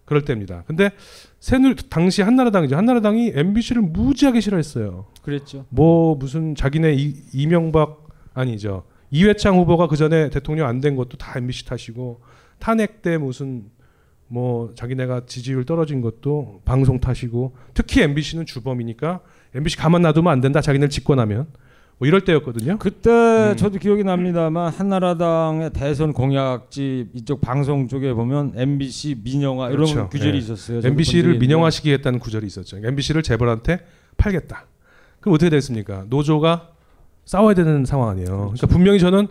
그럴 0.05 0.23
때입니다. 0.23 0.63
근데 0.67 0.91
새누리 1.39 1.75
당시 1.89 2.21
한나라당이죠. 2.21 2.77
한나라당이 2.77 3.33
MBC를 3.35 3.81
무지하게 3.81 4.39
싫어했어요. 4.39 5.07
그랬죠. 5.21 5.65
뭐 5.69 6.15
무슨 6.15 6.55
자기네 6.55 6.93
이, 6.93 7.15
이명박 7.33 8.07
아니죠. 8.33 8.83
이회창 9.11 9.57
후보가 9.57 9.87
그 9.87 9.97
전에 9.97 10.29
대통령 10.29 10.67
안 10.67 10.79
된 10.79 10.95
것도 10.95 11.17
다 11.17 11.33
MBC 11.37 11.65
탓이고 11.65 12.21
탄핵 12.59 13.01
때 13.01 13.17
무슨 13.17 13.65
뭐 14.27 14.73
자기네가 14.75 15.21
지지율 15.25 15.65
떨어진 15.65 16.01
것도 16.01 16.61
방송 16.65 16.99
탓이고 16.99 17.55
특히 17.73 18.01
MBC는 18.01 18.45
주범이니까 18.45 19.21
MBC 19.55 19.77
가만 19.77 20.01
놔두면 20.01 20.31
안 20.31 20.41
된다. 20.41 20.61
자기네를 20.61 20.89
집권하면 20.89 21.47
뭐 21.97 22.07
이럴 22.07 22.21
때였거든요. 22.21 22.77
그때 22.77 23.09
음. 23.09 23.57
저도 23.57 23.79
기억이 23.79 24.03
납니다만 24.03 24.71
한나라당의 24.71 25.71
대선 25.71 26.13
공약집 26.13 27.09
이쪽 27.13 27.41
방송 27.41 27.87
쪽에 27.87 28.13
보면 28.13 28.53
MBC 28.55 29.21
민영화 29.23 29.69
이런 29.69 29.85
그렇죠. 29.85 30.09
규절이 30.09 30.33
예. 30.33 30.37
있었어요. 30.37 30.81
MBC를. 30.83 31.39
민영화시키겠다는 31.39 32.19
구절이 32.19 32.45
있었죠. 32.45 32.77
MBC를 32.83 33.23
재벌한테 33.23 33.79
팔겠다. 34.17 34.65
그럼 35.21 35.33
어떻게 35.35 35.49
됐습니까? 35.49 36.05
노조가 36.09 36.69
싸워야 37.25 37.55
되는 37.55 37.83
상황 37.85 38.09
아니에요. 38.09 38.27
그러니까 38.27 38.67
분명히 38.67 38.99
저는 38.99 39.27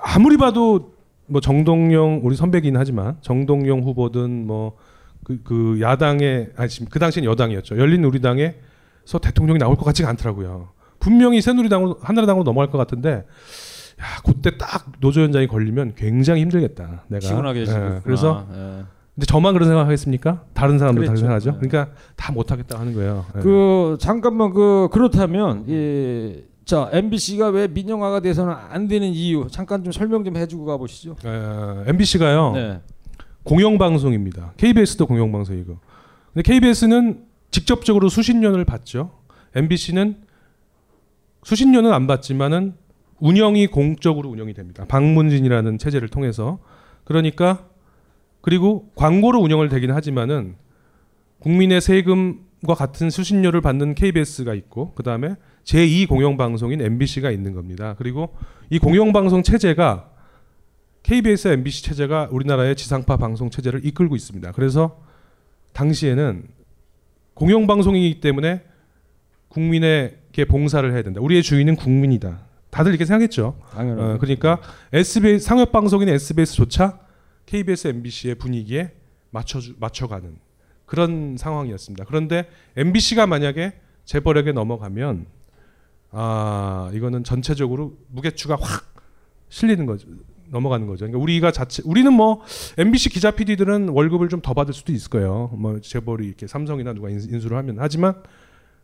아무리 0.00 0.38
봐도 0.38 0.91
뭐 1.32 1.40
정동영 1.40 2.20
우리 2.22 2.36
선배긴 2.36 2.76
하지만 2.76 3.16
정동영 3.22 3.80
후보든 3.80 4.46
뭐그 4.46 5.40
그 5.42 5.78
야당의 5.80 6.50
아니 6.56 6.68
지금 6.68 6.88
그 6.90 6.98
당시엔 6.98 7.24
여당이었죠. 7.24 7.78
열린 7.78 8.04
우리당에서 8.04 9.18
대통령이 9.20 9.58
나올 9.58 9.76
것 9.76 9.84
같지가 9.86 10.10
않더라고요. 10.10 10.68
분명히 11.00 11.40
새누리당으로 11.40 11.96
한나라당으로 12.02 12.44
넘어갈 12.44 12.70
것 12.70 12.76
같은데 12.76 13.10
야 13.10 14.04
그때 14.26 14.58
딱 14.58 14.92
노조위원장이 15.00 15.46
걸리면 15.46 15.94
굉장히 15.96 16.42
힘들겠다. 16.42 17.04
내가 17.08 17.26
피곤하게 17.26 17.60
예. 17.60 18.00
그래서 18.04 18.46
예. 18.52 18.84
근데 19.14 19.26
저만 19.26 19.54
그런 19.54 19.68
생각하겠습니까? 19.68 20.44
다른 20.52 20.78
사람도 20.78 21.00
다른 21.00 21.14
그랬죠. 21.14 21.20
생각하죠. 21.20 21.50
네. 21.52 21.68
그러니까 21.68 21.94
다 22.14 22.32
못하겠다 22.32 22.78
하는 22.78 22.92
거예요. 22.92 23.24
예. 23.36 23.40
그 23.40 23.96
잠깐만 24.00 24.52
그 24.52 24.88
그렇다면 24.92 25.64
이, 25.66 26.42
자 26.64 26.88
MBC가 26.92 27.48
왜 27.48 27.66
민영화가 27.68 28.20
돼서는 28.20 28.54
안 28.54 28.88
되는 28.88 29.08
이유 29.08 29.46
잠깐 29.50 29.82
좀 29.82 29.92
설명 29.92 30.24
좀 30.24 30.36
해주고 30.36 30.64
가보시죠. 30.64 31.16
에, 31.24 31.90
MBC가요. 31.90 32.52
네. 32.52 32.80
공영방송입니다. 33.44 34.54
KBS도 34.56 35.06
공영방송이고. 35.06 35.78
근데 36.32 36.42
KBS는 36.42 37.24
직접적으로 37.50 38.08
수신료를 38.08 38.64
받죠. 38.64 39.10
MBC는 39.54 40.16
수신료는 41.42 41.92
안 41.92 42.06
받지만은 42.06 42.74
운영이 43.18 43.66
공적으로 43.68 44.30
운영이 44.30 44.54
됩니다. 44.54 44.84
방문진이라는 44.88 45.78
체제를 45.78 46.08
통해서. 46.08 46.60
그러니까 47.04 47.66
그리고 48.40 48.90
광고로 48.94 49.40
운영을 49.40 49.68
되긴 49.68 49.90
하지만은 49.90 50.56
국민의 51.40 51.80
세금과 51.80 52.74
같은 52.76 53.10
수신료를 53.10 53.60
받는 53.60 53.94
KBS가 53.94 54.54
있고 54.54 54.92
그다음에 54.94 55.34
제2 55.64 56.08
공영방송인 56.08 56.80
MBC가 56.80 57.30
있는 57.30 57.54
겁니다. 57.54 57.94
그리고 57.98 58.34
이 58.70 58.78
공영방송 58.78 59.42
체제가 59.42 60.10
KBS, 61.02 61.48
MBC 61.48 61.82
체제가 61.84 62.28
우리나라의 62.30 62.76
지상파 62.76 63.16
방송 63.16 63.50
체제를 63.50 63.84
이끌고 63.84 64.16
있습니다. 64.16 64.52
그래서 64.52 65.00
당시에는 65.72 66.44
공영방송이기 67.34 68.20
때문에 68.20 68.62
국민에게 69.48 70.44
봉사를 70.46 70.90
해야 70.92 71.02
된다. 71.02 71.20
우리의 71.20 71.42
주인은 71.42 71.76
국민이다. 71.76 72.46
다들 72.70 72.90
이렇게 72.90 73.04
생각했죠. 73.04 73.58
당연하죠. 73.72 74.14
어, 74.14 74.18
그러니까 74.18 74.60
SBS 74.92 75.44
상업 75.44 75.72
방송인 75.72 76.08
SBS조차 76.08 77.00
KBS, 77.46 77.88
MBC의 77.88 78.36
분위기에 78.36 78.92
맞춰 79.30 79.60
맞춰가는 79.78 80.36
그런 80.86 81.36
상황이었습니다. 81.38 82.04
그런데 82.06 82.48
MBC가 82.76 83.26
만약에 83.26 83.72
재벌에게 84.04 84.52
넘어가면 84.52 85.26
아 86.12 86.90
이거는 86.94 87.24
전체적으로 87.24 87.94
무게추가 88.10 88.56
확 88.60 88.84
실리는 89.48 89.84
거죠. 89.86 90.06
넘어가는 90.50 90.86
거죠. 90.86 91.06
그러니까 91.06 91.18
우리가 91.22 91.50
자체 91.50 91.82
우리는 91.86 92.12
뭐 92.12 92.42
MBC 92.76 93.08
기자 93.08 93.30
PD들은 93.30 93.88
월급을 93.88 94.28
좀 94.28 94.42
더 94.42 94.52
받을 94.54 94.74
수도 94.74 94.92
있을 94.92 95.08
거예요. 95.08 95.50
뭐 95.56 95.80
재벌이 95.80 96.26
이렇게 96.26 96.46
삼성이나 96.46 96.92
누가 96.92 97.08
인- 97.08 97.20
인수를 97.20 97.56
하면 97.56 97.76
하지만 97.78 98.14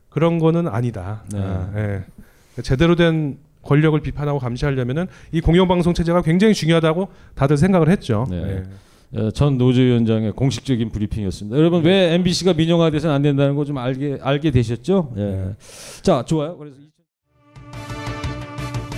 그런 0.08 0.38
거는 0.38 0.66
아니다. 0.68 1.24
네. 1.32 1.38
아, 1.42 1.70
예. 1.76 2.62
제대로 2.62 2.96
된 2.96 3.38
권력을 3.62 4.00
비판하고 4.00 4.38
감시하려면은 4.38 5.06
이 5.32 5.42
공영방송 5.42 5.92
체제가 5.92 6.22
굉장히 6.22 6.54
중요하다고 6.54 7.08
다들 7.34 7.58
생각을 7.58 7.90
했죠. 7.90 8.26
네. 8.30 8.64
예. 9.14 9.18
어, 9.20 9.30
전 9.30 9.58
노조위원장의 9.58 10.32
공식적인 10.32 10.90
브리핑이었습니다. 10.90 11.56
여러분 11.58 11.82
왜 11.84 12.14
MBC가 12.14 12.54
민영화돼서는 12.54 13.14
안 13.14 13.20
된다는 13.22 13.54
거 13.56 13.64
좀 13.64 13.76
알게 13.78 14.18
알게 14.22 14.50
되셨죠? 14.52 15.12
예. 15.18 15.54
자 16.02 16.24
좋아요. 16.24 16.56
그래서 16.56 16.76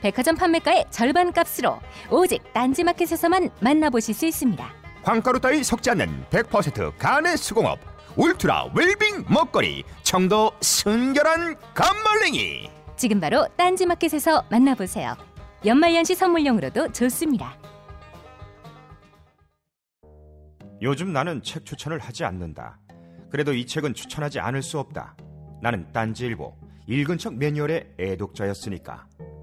백화점 0.00 0.36
판매가의 0.36 0.86
절반 0.90 1.32
값으로 1.32 1.80
오직 2.10 2.42
딴지마켓에서만 2.52 3.50
만나보실 3.60 4.14
수 4.14 4.26
있습니다. 4.26 4.72
황가루 5.02 5.40
따위 5.40 5.62
섞지 5.62 5.90
않는 5.90 6.24
100% 6.30 6.98
간의 6.98 7.36
수공업 7.36 7.78
울트라 8.16 8.70
웰빙 8.74 9.26
먹거리 9.28 9.84
청도 10.02 10.52
순결한 10.60 11.56
감말랭이 11.74 12.68
지금 12.96 13.20
바로 13.20 13.46
딴지마켓에서 13.56 14.44
만나보세요. 14.50 15.16
연말연시 15.64 16.14
선물용으로도 16.14 16.92
좋습니다. 16.92 17.56
요즘 20.82 21.12
나는 21.12 21.42
책 21.42 21.64
추천을 21.64 21.98
하지 21.98 22.24
않는다. 22.24 22.78
그래도 23.30 23.52
이 23.52 23.66
책은 23.66 23.94
추천하지 23.94 24.40
않을 24.40 24.62
수 24.62 24.78
없다. 24.78 25.16
나는 25.60 25.90
딴지일보 25.92 26.54
읽은 26.86 27.18
척 27.18 27.34
매뉴얼의 27.34 27.94
애독자였으니까. 27.98 29.06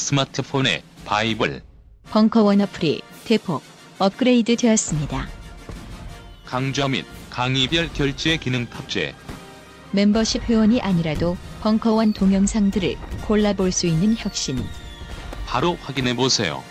스마트폰의 0.00 0.82
바이블 1.04 1.62
벙커원 2.10 2.60
어플이 2.62 3.02
대폭 3.24 3.62
업그레이드 3.98 4.56
되었습니다. 4.56 5.28
강좌 6.46 6.88
및 6.88 7.04
강의별 7.28 7.92
결제 7.92 8.36
기능 8.38 8.66
탑재 8.66 9.14
멤버십 9.92 10.42
회원이 10.48 10.80
아니라도 10.80 11.36
벙커원 11.60 12.14
동영상들을 12.14 12.96
골라볼 13.26 13.70
수 13.72 13.86
있는 13.86 14.14
혁신. 14.16 14.56
바로 15.46 15.74
확인해 15.82 16.16
보세요. 16.16 16.62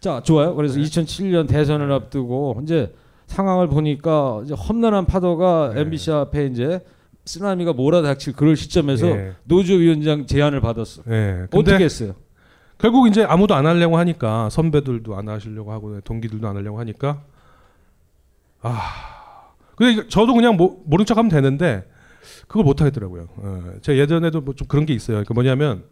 자 0.00 0.20
좋아요. 0.22 0.54
그래서 0.54 0.78
2007년 0.78 1.48
대선을 1.48 1.90
앞두고 1.90 2.60
이제 2.62 2.94
상황을 3.28 3.68
보니까 3.68 4.42
이제 4.44 4.54
험난한 4.54 5.06
파도가 5.06 5.72
MBC 5.74 6.10
앞에 6.10 6.46
이제 6.46 6.80
쓰나미가 7.24 7.72
몰아닥칠 7.72 8.34
그럴 8.34 8.56
시점에서 8.56 9.06
예. 9.08 9.32
노조위원장 9.44 10.26
제안을 10.26 10.60
받았어. 10.60 11.02
예. 11.10 11.46
어떻게 11.52 11.84
했어요? 11.84 12.14
결국 12.78 13.06
이제 13.08 13.22
아무도 13.24 13.54
안 13.54 13.66
하려고 13.66 13.96
하니까 13.98 14.50
선배들도 14.50 15.16
안 15.16 15.28
하시려고 15.28 15.72
하고 15.72 16.00
동기들도 16.00 16.46
안 16.46 16.56
하려고 16.56 16.78
하니까 16.80 17.22
아 18.60 19.52
근데 19.76 20.06
저도 20.08 20.34
그냥 20.34 20.56
모, 20.56 20.82
모른 20.84 21.04
척하면 21.04 21.30
되는데 21.30 21.88
그걸 22.46 22.64
못 22.64 22.80
하겠더라고요. 22.80 23.28
어, 23.36 23.62
제가 23.82 23.98
예전에도 23.98 24.40
뭐 24.40 24.54
좀 24.54 24.66
그런 24.68 24.86
게 24.86 24.92
있어요. 24.94 25.24
그 25.26 25.32
뭐냐면 25.32 25.84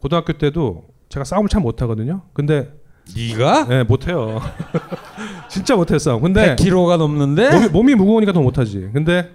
고등학교 0.00 0.32
때도 0.34 0.88
제가 1.08 1.24
싸움을 1.24 1.48
참 1.48 1.62
못 1.62 1.80
하거든요. 1.82 2.22
근데 2.32 2.72
네가? 3.14 3.68
네, 3.68 3.82
못해요. 3.84 4.40
진짜 5.48 5.76
못했어. 5.76 6.18
근데 6.20 6.56
100kg가 6.56 6.96
넘는데 6.96 7.50
몸이, 7.50 7.68
몸이 7.68 7.94
무거우니까 7.96 8.32
더 8.32 8.40
못하지. 8.40 8.90
근데 8.92 9.30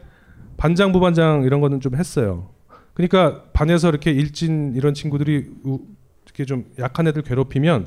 반장 0.60 0.91
부반장 0.91 1.43
이런 1.43 1.62
거는 1.62 1.80
좀 1.80 1.95
했어요. 1.95 2.49
그러니까 2.93 3.43
반에서 3.53 3.88
이렇게 3.89 4.12
일진 4.12 4.74
이런 4.76 4.93
친구들이 4.93 5.49
우, 5.64 5.80
이렇게 6.26 6.43
좀 6.45 6.66
약한 6.80 7.07
애들 7.07 7.22
괴롭히면 7.22 7.86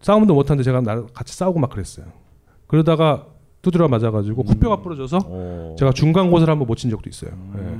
싸움도 0.00 0.32
못 0.34 0.50
하는데 0.50 0.62
제가 0.62 0.80
나 0.80 1.04
같이 1.12 1.34
싸우고 1.36 1.58
막 1.58 1.70
그랬어요. 1.70 2.06
그러다가 2.68 3.26
두드려 3.62 3.88
맞아가지고 3.88 4.44
코뼈가 4.44 4.76
부러져서 4.82 5.74
제가 5.78 5.90
중간고사를 5.92 6.50
한번 6.50 6.68
못 6.68 6.76
친 6.76 6.90
적도 6.90 7.08
있어요. 7.10 7.32
예. 7.56 7.76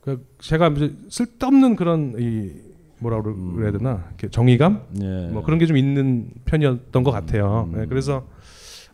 그 0.00 0.26
제가 0.38 0.68
이제 0.68 0.94
쓸데없는 1.10 1.76
그런 1.76 2.14
이 2.18 2.50
뭐라 2.98 3.22
그래야 3.22 3.70
되나 3.72 4.04
이렇게 4.08 4.30
정의감 4.30 4.82
예. 5.02 5.28
뭐 5.32 5.42
그런 5.44 5.58
게 5.58 5.66
좀 5.66 5.76
있는 5.76 6.30
편이었던 6.46 7.02
것 7.04 7.10
같아요. 7.12 7.70
예, 7.76 7.86
그래서 7.86 8.24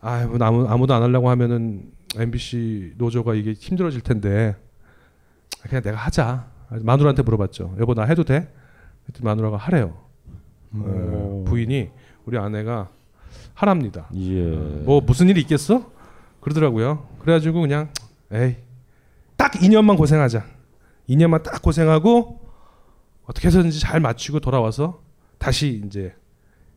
아 0.03 0.26
뭐 0.26 0.36
아무 0.40 0.66
아무도 0.66 0.94
안 0.94 1.03
하려고 1.03 1.30
하면은 1.30 1.90
MBC 2.16 2.94
노조가 2.98 3.34
이게 3.34 3.53
힘들어질 3.53 4.00
텐데 4.03 4.57
그냥 5.62 5.82
내가 5.82 5.96
하자. 5.96 6.50
마누라한테 6.70 7.22
물어봤죠. 7.22 7.76
여보 7.78 7.94
나 7.94 8.05
해도 8.05 8.24
돼? 8.24 8.53
그랬더니 9.05 9.24
마누라가 9.24 9.57
하래요. 9.57 9.96
예, 10.74 11.44
부인이 11.44 11.90
우리 12.24 12.38
아내가 12.38 12.88
하랍니다. 13.55 14.09
예. 14.16 14.42
뭐 14.84 15.00
무슨 15.00 15.28
일이 15.28 15.40
있겠어? 15.42 15.90
그러더라고요. 16.40 17.07
그래가지고 17.20 17.61
그냥 17.61 17.90
에이 18.32 18.57
딱 19.36 19.53
2년만 19.53 19.96
고생하자. 19.96 20.44
2년만 21.11 21.42
딱 21.42 21.61
고생하고 21.62 22.40
어떻게 23.26 23.48
해서든지 23.48 23.78
잘 23.80 24.00
맞추고 24.00 24.40
돌아와서 24.40 25.03
다시 25.38 25.82
이제 25.86 26.14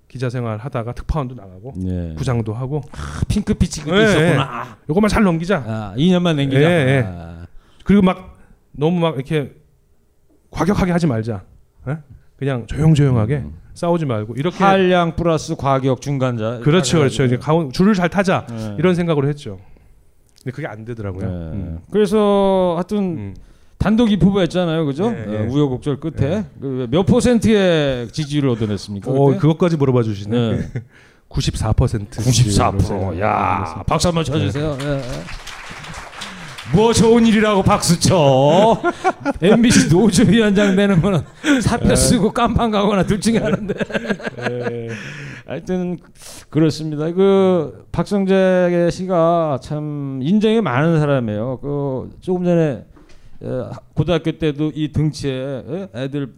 기자 0.07 0.29
생활 0.29 0.57
하다가 0.57 0.93
특파원도 0.93 1.35
나가고 1.35 1.73
예. 1.87 2.15
부장도 2.15 2.53
하고 2.53 2.81
핑크빛이 3.27 3.91
예, 3.91 4.03
있었구나. 4.03 4.63
예. 4.67 4.75
요것만 4.89 5.09
잘 5.09 5.23
넘기자. 5.23 5.63
아, 5.65 5.93
2년만 5.97 6.35
넘기자. 6.35 6.61
예, 6.61 6.65
예. 6.65 7.03
아. 7.05 7.47
그리고 7.83 8.01
막 8.01 8.37
너무 8.71 8.99
막 8.99 9.15
이렇게 9.15 9.53
과격하게 10.51 10.91
하지 10.91 11.07
말자. 11.07 11.43
예? 11.87 11.97
그냥 12.37 12.65
조용조용하게 12.67 13.43
싸우지 13.73 14.05
말고 14.05 14.35
이렇게 14.35 14.63
한량 14.63 15.15
플러스 15.15 15.55
과격 15.55 16.01
중간자. 16.01 16.59
그렇죠, 16.59 16.99
그렇죠. 16.99 17.23
이제 17.23 17.37
가운 17.37 17.71
줄을 17.71 17.93
잘 17.93 18.09
타자 18.09 18.45
예. 18.51 18.75
이런 18.79 18.95
생각으로 18.95 19.27
했죠. 19.27 19.59
근데 20.43 20.55
그게 20.55 20.67
안 20.67 20.85
되더라고요. 20.85 21.25
예. 21.25 21.29
음. 21.29 21.79
그래서 21.91 22.73
하여튼 22.75 23.35
단독 23.85 24.11
입후보였잖아요, 24.11 24.83
그죠? 24.87 25.13
예, 25.15 25.29
어, 25.29 25.33
예. 25.33 25.37
우여곡절 25.45 25.99
끝에 25.99 26.43
그몇 26.59 27.05
퍼센트의 27.05 28.07
지지율을 28.07 28.49
얻어냈습니까? 28.49 29.11
어, 29.11 29.25
그때? 29.27 29.37
그것까지 29.37 29.77
물어봐 29.77 30.01
주시네. 30.01 30.57
네. 30.57 30.69
94%. 31.29 32.09
94%. 32.09 33.19
야, 33.19 33.83
박수 33.85 34.07
한번 34.07 34.23
쳐주세요. 34.23 34.75
예, 34.81 34.85
예. 34.87 35.01
뭐 36.73 36.93
좋은 36.93 37.27
일이라고 37.27 37.61
박수 37.61 37.99
쳐. 37.99 38.81
MBC 39.39 39.89
노조위원장 39.95 40.75
되는 40.75 40.99
거는 40.99 41.21
사표 41.61 41.91
예. 41.91 41.95
쓰고 41.95 42.31
깜빵 42.31 42.71
가거나 42.71 43.03
둘 43.03 43.21
중에 43.21 43.37
하나인데. 43.37 43.75
하여튼 45.45 45.99
그렇습니다. 46.49 47.11
그 47.11 47.85
박성재 47.91 48.89
씨가 48.91 49.59
참 49.61 50.21
인정이 50.23 50.61
많은 50.61 50.99
사람이에요. 50.99 51.59
그 51.61 52.09
조금 52.21 52.45
전에 52.45 52.61
에, 52.61 52.94
고등학교 53.93 54.31
때도 54.31 54.71
이 54.73 54.91
등치에 54.91 55.63
에? 55.67 55.89
애들 56.03 56.33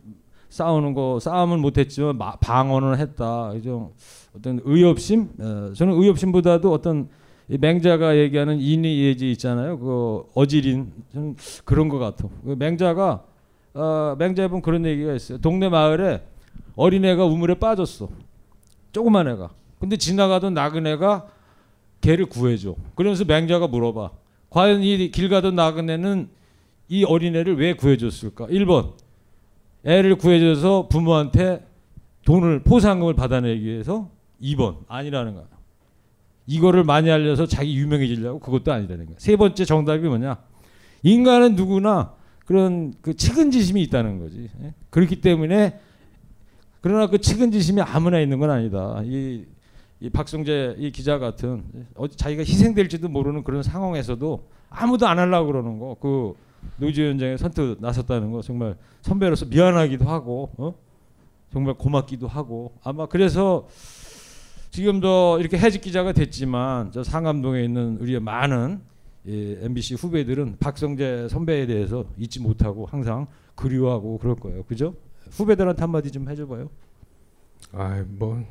싸우는 0.50 0.94
거 0.94 1.20
싸움은 1.20 1.60
못했지만 1.60 2.18
마- 2.18 2.36
방어는 2.38 2.98
했다. 3.00 3.52
이种어떤 3.56 4.60
의협심? 4.64 5.30
어, 5.40 5.72
저는 5.74 5.94
의협심보다도 5.94 6.72
어떤 6.72 7.10
이 7.50 7.58
맹자가 7.58 8.18
얘기하는 8.18 8.60
인의 8.60 9.00
예지 9.00 9.32
있잖아요. 9.32 9.80
그 9.80 10.24
어지린 10.36 10.92
저는 11.14 11.36
그런 11.66 11.88
것 11.90 11.98
같아. 12.00 12.28
그 12.44 12.56
맹자가 12.58 13.24
어, 13.74 14.16
맹자에 14.18 14.48
보면 14.48 14.62
그런 14.62 14.86
얘기가 14.86 15.14
있어요. 15.14 15.38
동네 15.40 15.70
마을에 15.70 16.24
어린애가 16.76 17.26
우물에 17.26 17.56
빠졌어. 17.56 18.10
조그만 18.92 19.28
애가. 19.28 19.50
근데 19.80 19.96
지나가던 19.98 20.54
나그네가 20.54 21.28
걔를 22.02 22.26
구해줘. 22.26 22.76
그러면서 22.96 23.24
맹자가 23.26 23.68
물어봐. 23.68 24.12
과연 24.50 24.82
이 24.82 25.12
길 25.12 25.30
가던 25.30 25.56
나그네는 25.56 26.30
이 26.90 27.04
어린애를 27.04 27.58
왜 27.58 27.74
구해줬을까? 27.74 28.48
1번. 28.48 28.94
애를 29.86 30.16
구해줘서 30.16 30.88
부모한테 30.88 31.66
돈을 32.26 32.64
포상금을 32.64 33.14
받아내기 33.14 33.64
위해서 33.64 34.10
2번. 34.42 34.78
아니라는 34.88 35.34
거야. 35.34 35.46
이거를 36.46 36.84
많이 36.84 37.12
알려서 37.12 37.46
자기 37.46 37.78
유명해지려고 37.78 38.40
그것도 38.40 38.72
아니라는 38.72 39.06
거야. 39.06 39.16
세 39.20 39.36
번째 39.36 39.66
정답이 39.66 40.08
뭐냐? 40.08 40.38
인간은 41.04 41.56
누구나 41.56 42.14
그런 42.46 42.94
그 43.02 43.16
측은지심이 43.16 43.82
있다는 43.84 44.20
거지. 44.20 44.50
예? 44.64 44.74
그렇기 44.90 45.22
때문에 45.22 45.80
그러나 46.80 47.08
그 47.08 47.20
측은지심이 47.20 47.82
아무나 47.82 48.20
있는 48.20 48.40
건 48.40 48.50
아니다. 48.50 49.02
이, 49.04 49.44
이 50.00 50.10
박성재 50.10 50.76
이 50.80 50.92
기자 50.92 51.20
같은 51.20 51.64
어, 51.96 52.08
자기가 52.08 52.44
희생될지도 52.44 53.10
모르는 53.10 53.44
그런 53.44 53.62
상황에서도 53.62 54.48
아무도 54.70 55.08
안 55.08 55.20
하려고 55.20 55.48
그러는 55.48 55.80
거. 55.80 55.98
그 56.00 56.34
노조위원장에 56.78 57.38
선뜻 57.38 57.78
나섰다는 57.82 58.32
거 58.32 58.42
정말 58.42 58.76
선배로서 59.02 59.46
미안하기도 59.46 60.06
하고 60.06 60.52
어? 60.58 60.74
정말 61.52 61.74
고맙기도 61.76 62.28
하고 62.28 62.74
아마 62.84 63.08
그래서 63.08 63.68
지금도 64.72 65.38
이렇게 65.40 65.58
해직 65.58 65.82
기자가 65.82 66.12
됐지만 66.12 66.92
저 66.92 67.04
상암동에 67.04 67.64
있는 67.64 67.98
우리의 67.98 68.20
많은 68.20 68.82
이 69.26 69.58
MBC 69.62 69.96
후배들은 69.96 70.58
박성재 70.60 71.28
선배에 71.30 71.66
대해서 71.66 72.06
잊지 72.18 72.40
못하고 72.40 72.86
항상 72.86 73.28
그리워하고 73.56 74.20
그럴 74.20 74.36
거예요. 74.36 74.64
그죠? 74.64 74.94
후배들한테 75.32 75.82
한마디 75.82 76.12
좀 76.12 76.30
해줘봐요. 76.30 76.70
아, 77.74 78.06
뭐 78.08 78.46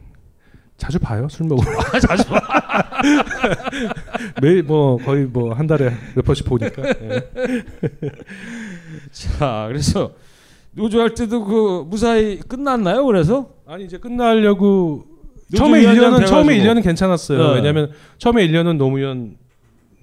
자주 0.77 0.99
봐요 0.99 1.27
술 1.31 1.47
먹으러. 1.47 1.71
자주 2.01 2.25
봐. 2.29 2.41
매일 4.43 4.63
뭐 4.63 4.97
거의 4.99 5.25
뭐 5.25 5.55
한 5.55 5.67
달에 5.67 5.93
몇 6.15 6.25
번씩 6.25 6.45
보니까. 6.47 6.83
예. 6.89 7.29
자, 9.13 9.67
그래서 9.69 10.13
노조할 10.73 11.15
때도 11.15 11.45
그 11.45 11.85
무사히 11.89 12.39
끝났나요? 12.41 13.05
그래서 13.07 13.51
아니 13.67 13.85
이제 13.85 13.99
끝나려고 13.99 15.05
처음에 15.57 15.81
위원장 15.81 16.13
1년은 16.13 16.27
처음에 16.27 16.55
돼가지고. 16.55 16.75
1년은 16.75 16.83
괜찮았어요. 16.85 17.49
네. 17.49 17.55
왜냐하면 17.55 17.91
처음에 18.19 18.47
1년은 18.47 18.77
노무현 18.77 19.37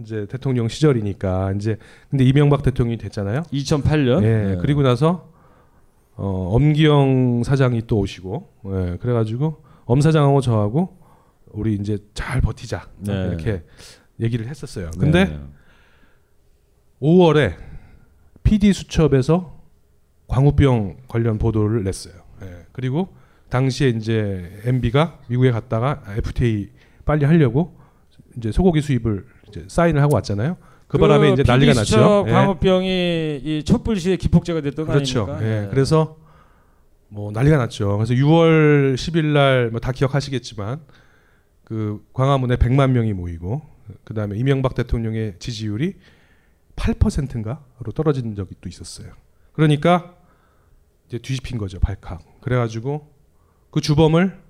이제 0.02 0.26
대통령 0.30 0.68
시절이니까 0.68 1.54
이제 1.56 1.78
근데 2.10 2.24
이명박 2.24 2.64
대통령이 2.64 2.98
됐잖아요. 2.98 3.44
2008년. 3.54 4.24
예. 4.24 4.28
네. 4.54 4.58
그리고 4.60 4.82
나서 4.82 5.30
어, 6.16 6.50
엄기영 6.54 7.44
사장이 7.44 7.84
또 7.86 8.00
오시고 8.00 8.50
예. 8.66 8.98
그래가지고 9.00 9.58
엄 9.86 10.02
사장하고 10.02 10.42
저하고 10.42 10.98
우리 11.52 11.76
이제 11.76 11.98
잘 12.14 12.42
버티자 12.42 12.90
네. 13.00 13.28
이렇게 13.28 13.64
얘기를 14.20 14.48
했었어요. 14.48 14.92
근데 15.00 15.26
네. 15.26 15.40
5월에 17.02 17.56
PD 18.44 18.74
수첩에서 18.74 19.62
광우병 20.28 20.98
관련 21.08 21.38
보도를 21.38 21.84
냈어요. 21.84 22.14
예. 22.42 22.66
그리고 22.72 23.10
당시에 23.50 23.90
이제 23.90 24.62
MB가 24.66 25.20
미국에 25.28 25.52
갔다가 25.52 26.02
FTA 26.18 26.70
빨리 27.06 27.26
하려고 27.26 27.78
이제 28.38 28.52
소고기 28.52 28.82
수입을 28.82 29.26
이제 29.48 29.66
사인을 29.68 30.02
하고 30.02 30.16
왔잖아요. 30.16 30.58
그 30.88 30.98
바람에 30.98 31.34
이제 31.34 31.44
난리가 31.46 31.74
났죠. 31.74 32.26
예. 32.28 32.32
광우병이 32.32 33.42
이 33.44 33.64
촛불 33.66 33.98
시의 33.98 34.18
기폭제가 34.18 34.62
됐던 34.62 34.86
거 34.88 34.94
그렇죠. 34.94 35.24
아닙니까? 35.24 35.46
예. 35.46 35.64
예. 35.66 35.68
그래서 35.70 36.18
뭐 37.14 37.32
난리가 37.32 37.58
났죠. 37.58 37.98
그래서 37.98 38.16
6월 38.16 38.96
10일 38.96 39.26
날 39.34 39.70
뭐 39.72 39.80
다 39.80 39.92
기억하시겠지만 39.92 40.82
그 41.64 42.04
광화문에 42.14 42.56
100만 42.56 42.90
명이 42.92 43.14
모이고 43.14 43.62
그다음에 44.04 44.36
이명박 44.36 44.74
대통령의 44.74 45.36
지지율이 45.38 45.96
8%인가로 46.76 47.92
떨어진 47.94 48.34
적이 48.34 48.56
또 48.60 48.68
있었어요. 48.68 49.14
그러니까 49.54 50.16
이제 51.08 51.20
뒤집힌 51.20 51.60
거죠, 51.60 51.80
발칵. 51.80 52.42
그래 52.42 52.56
가지고 52.56 53.14
그 53.70 53.80
주범을 53.80 54.42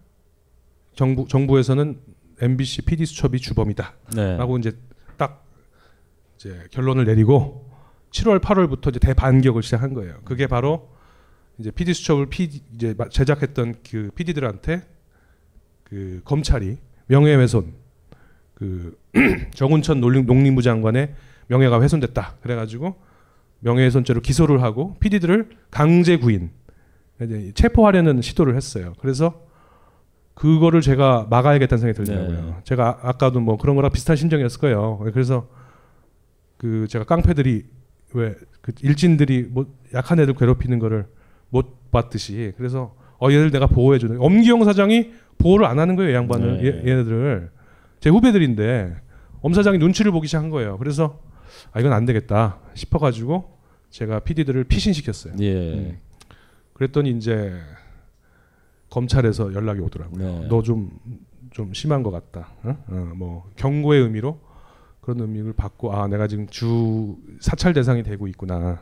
정부 0.95 1.27
정부에서는 1.27 1.99
MBC 2.39 2.83
PD 2.83 3.05
수첩이 3.05 3.39
주범이다. 3.39 3.93
네. 4.15 4.37
라고 4.37 4.57
이제 4.57 4.71
딱 5.17 5.45
이제 6.37 6.65
결론을 6.71 7.03
내리고 7.03 7.69
7월 8.11 8.39
8월부터 8.39 8.89
이제 8.89 8.99
대반격을 8.99 9.63
시작한 9.63 9.93
거예요. 9.93 10.21
그게 10.23 10.47
바로 10.47 10.92
이제 11.59 11.71
PD 11.71 11.93
수첩을 11.93 12.27
PD 12.27 12.61
이제 12.73 12.95
마- 12.97 13.09
제작했던 13.09 13.75
그 13.89 14.09
PD들한테 14.15 14.81
그 15.83 16.21
검찰이 16.25 16.77
명예훼손 17.07 17.73
그 18.55 18.97
정운천 19.53 20.01
농림- 20.01 20.25
농림 20.25 20.55
부 20.55 20.61
장관의 20.61 21.13
명예가 21.47 21.81
훼손됐다. 21.81 22.35
그래가지고 22.41 22.95
명예훼손죄로 23.59 24.21
기소를 24.21 24.61
하고 24.63 24.95
PD들을 24.99 25.49
강제 25.69 26.17
구인 26.17 26.51
체포하려는 27.53 28.21
시도를 28.21 28.55
했어요. 28.55 28.93
그래서 28.99 29.45
그거를 30.33 30.81
제가 30.81 31.27
막아야겠다는 31.29 31.79
생각이 31.81 31.97
들더라고요. 32.05 32.45
네. 32.47 32.55
제가 32.63 32.99
아- 33.03 33.09
아까도 33.09 33.39
뭐 33.39 33.57
그런 33.57 33.75
거랑 33.75 33.91
비슷한 33.91 34.15
심정이었을 34.15 34.59
거예요. 34.59 34.97
그래서 35.13 35.47
그 36.57 36.87
제가 36.89 37.05
깡패들이 37.05 37.65
왜 38.15 38.35
그 38.61 38.71
일진들이 38.81 39.47
뭐 39.49 39.65
약한 39.93 40.19
애들 40.21 40.35
괴롭히는 40.35 40.79
거를 40.79 41.05
못 41.53 41.91
봤듯이 41.91 42.51
그래서 42.57 42.95
어 43.21 43.29
얘들 43.29 43.51
내가 43.51 43.67
보호해 43.67 43.99
주는 43.99 44.17
엄기영 44.19 44.65
사장이 44.65 45.11
보호를 45.37 45.65
안 45.67 45.77
하는 45.77 45.95
거예요 45.95 46.11
이 46.11 46.15
양반을 46.15 46.57
네. 46.57 46.65
얘, 46.65 46.91
얘네들을 46.91 47.51
제 47.99 48.09
후배들인데 48.09 48.95
엄 49.41 49.53
사장이 49.53 49.77
눈치를 49.77 50.11
보기 50.11 50.27
시작한 50.27 50.49
거예요. 50.49 50.77
그래서 50.77 51.19
아 51.71 51.79
이건 51.79 51.93
안 51.93 52.05
되겠다 52.05 52.59
싶어가지고 52.73 53.57
제가 53.91 54.21
PD들을 54.21 54.63
피신시켰어요. 54.63 55.35
예. 55.39 55.73
음. 55.73 55.97
그랬더니 56.73 57.11
이제 57.11 57.53
검찰에서 58.89 59.53
연락이 59.53 59.79
오더라고요. 59.81 60.39
네. 60.41 60.47
너좀좀 60.47 61.73
심한 61.73 62.01
것 62.01 62.09
같다. 62.09 62.49
어? 62.63 62.77
어, 62.87 63.11
뭐 63.15 63.51
경고의 63.57 64.01
의미로 64.01 64.39
그런 65.03 65.19
의미를 65.19 65.51
받고 65.51 65.93
아 65.93 66.07
내가 66.07 66.27
지금 66.27 66.47
주 66.47 67.17
사찰 67.41 67.73
대상이 67.73 68.03
되고 68.03 68.25
있구나. 68.27 68.79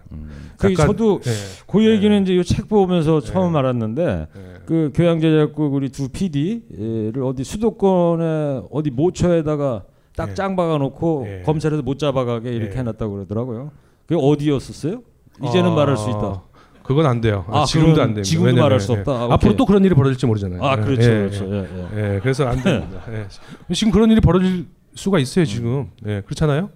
그 0.57 0.71
약간- 0.71 0.85
저도 0.87 1.19
예. 1.25 1.31
그 1.65 1.83
얘기는 1.83 2.21
이제 2.21 2.35
이 2.35 2.43
책 2.43 2.67
보면서 2.69 3.19
처음 3.21 3.55
알았는데 3.55 4.05
네. 4.05 4.27
그 4.67 4.91
교양제작국 4.93 5.73
우리 5.73 5.89
두 5.89 6.09
PD를 6.09 7.23
어디 7.23 7.43
수도권에 7.43 8.61
어디 8.69 8.91
모처에다가 8.91 9.83
딱 10.15 10.29
예. 10.29 10.33
짱 10.35 10.55
박아놓고 10.55 11.25
예. 11.27 11.41
검찰에서 11.43 11.81
못 11.81 11.97
잡아가게 11.97 12.51
이렇게 12.51 12.75
예. 12.75 12.79
해놨다고 12.79 13.13
그러더라고요. 13.13 13.71
그게 14.05 14.19
어디였었어요? 14.21 15.01
이제는 15.43 15.71
아, 15.71 15.75
말할 15.75 15.97
수 15.97 16.07
있다. 16.09 16.43
그건 16.83 17.05
안 17.07 17.19
돼요. 17.21 17.45
아, 17.47 17.61
아, 17.61 17.65
지금도 17.65 17.99
안 18.01 18.09
됩니다. 18.09 18.23
지금도 18.23 18.45
왜냐면, 18.47 18.63
말할 18.65 18.79
수 18.79 18.91
예. 18.93 18.97
없다. 18.97 19.11
아, 19.11 19.33
앞으로. 19.33 19.55
또 19.55 19.65
그런 19.65 19.83
일이 19.85 19.95
벌어질지 19.95 20.25
모르잖아요. 20.27 20.61
아, 20.63 20.77
예, 20.77 20.81
그렇죠, 20.83 21.01
예, 21.09 21.15
그렇죠. 21.17 21.45
예. 21.51 21.67
예, 21.95 22.15
예, 22.15 22.19
그래서 22.19 22.45
안 22.45 22.57
됩니다. 22.61 23.01
예. 23.11 23.73
지금 23.73 23.91
그런 23.91 24.11
일이 24.11 24.19
벌어질 24.21 24.65
수가 24.95 25.19
있어요. 25.19 25.45
지금. 25.45 25.89
예, 26.05 26.21
그렇잖아요. 26.25 26.69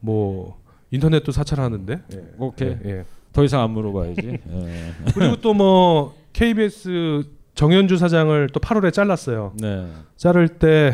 뭐 0.00 0.60
인터넷도 0.90 1.32
사찰하는데. 1.32 2.02
예, 2.14 2.24
오케이. 2.38 2.68
예, 2.84 2.90
예. 2.90 3.04
더 3.32 3.44
이상 3.44 3.60
안 3.62 3.70
물어봐야지. 3.70 4.26
예. 4.26 4.92
그리고 5.14 5.36
또 5.40 5.54
뭐 5.54 6.14
KBS 6.32 7.22
정현주 7.54 7.96
사장을 7.98 8.48
또 8.52 8.60
8월에 8.60 8.92
잘랐어요. 8.92 9.52
네. 9.60 9.88
자를 10.16 10.48
때 10.48 10.92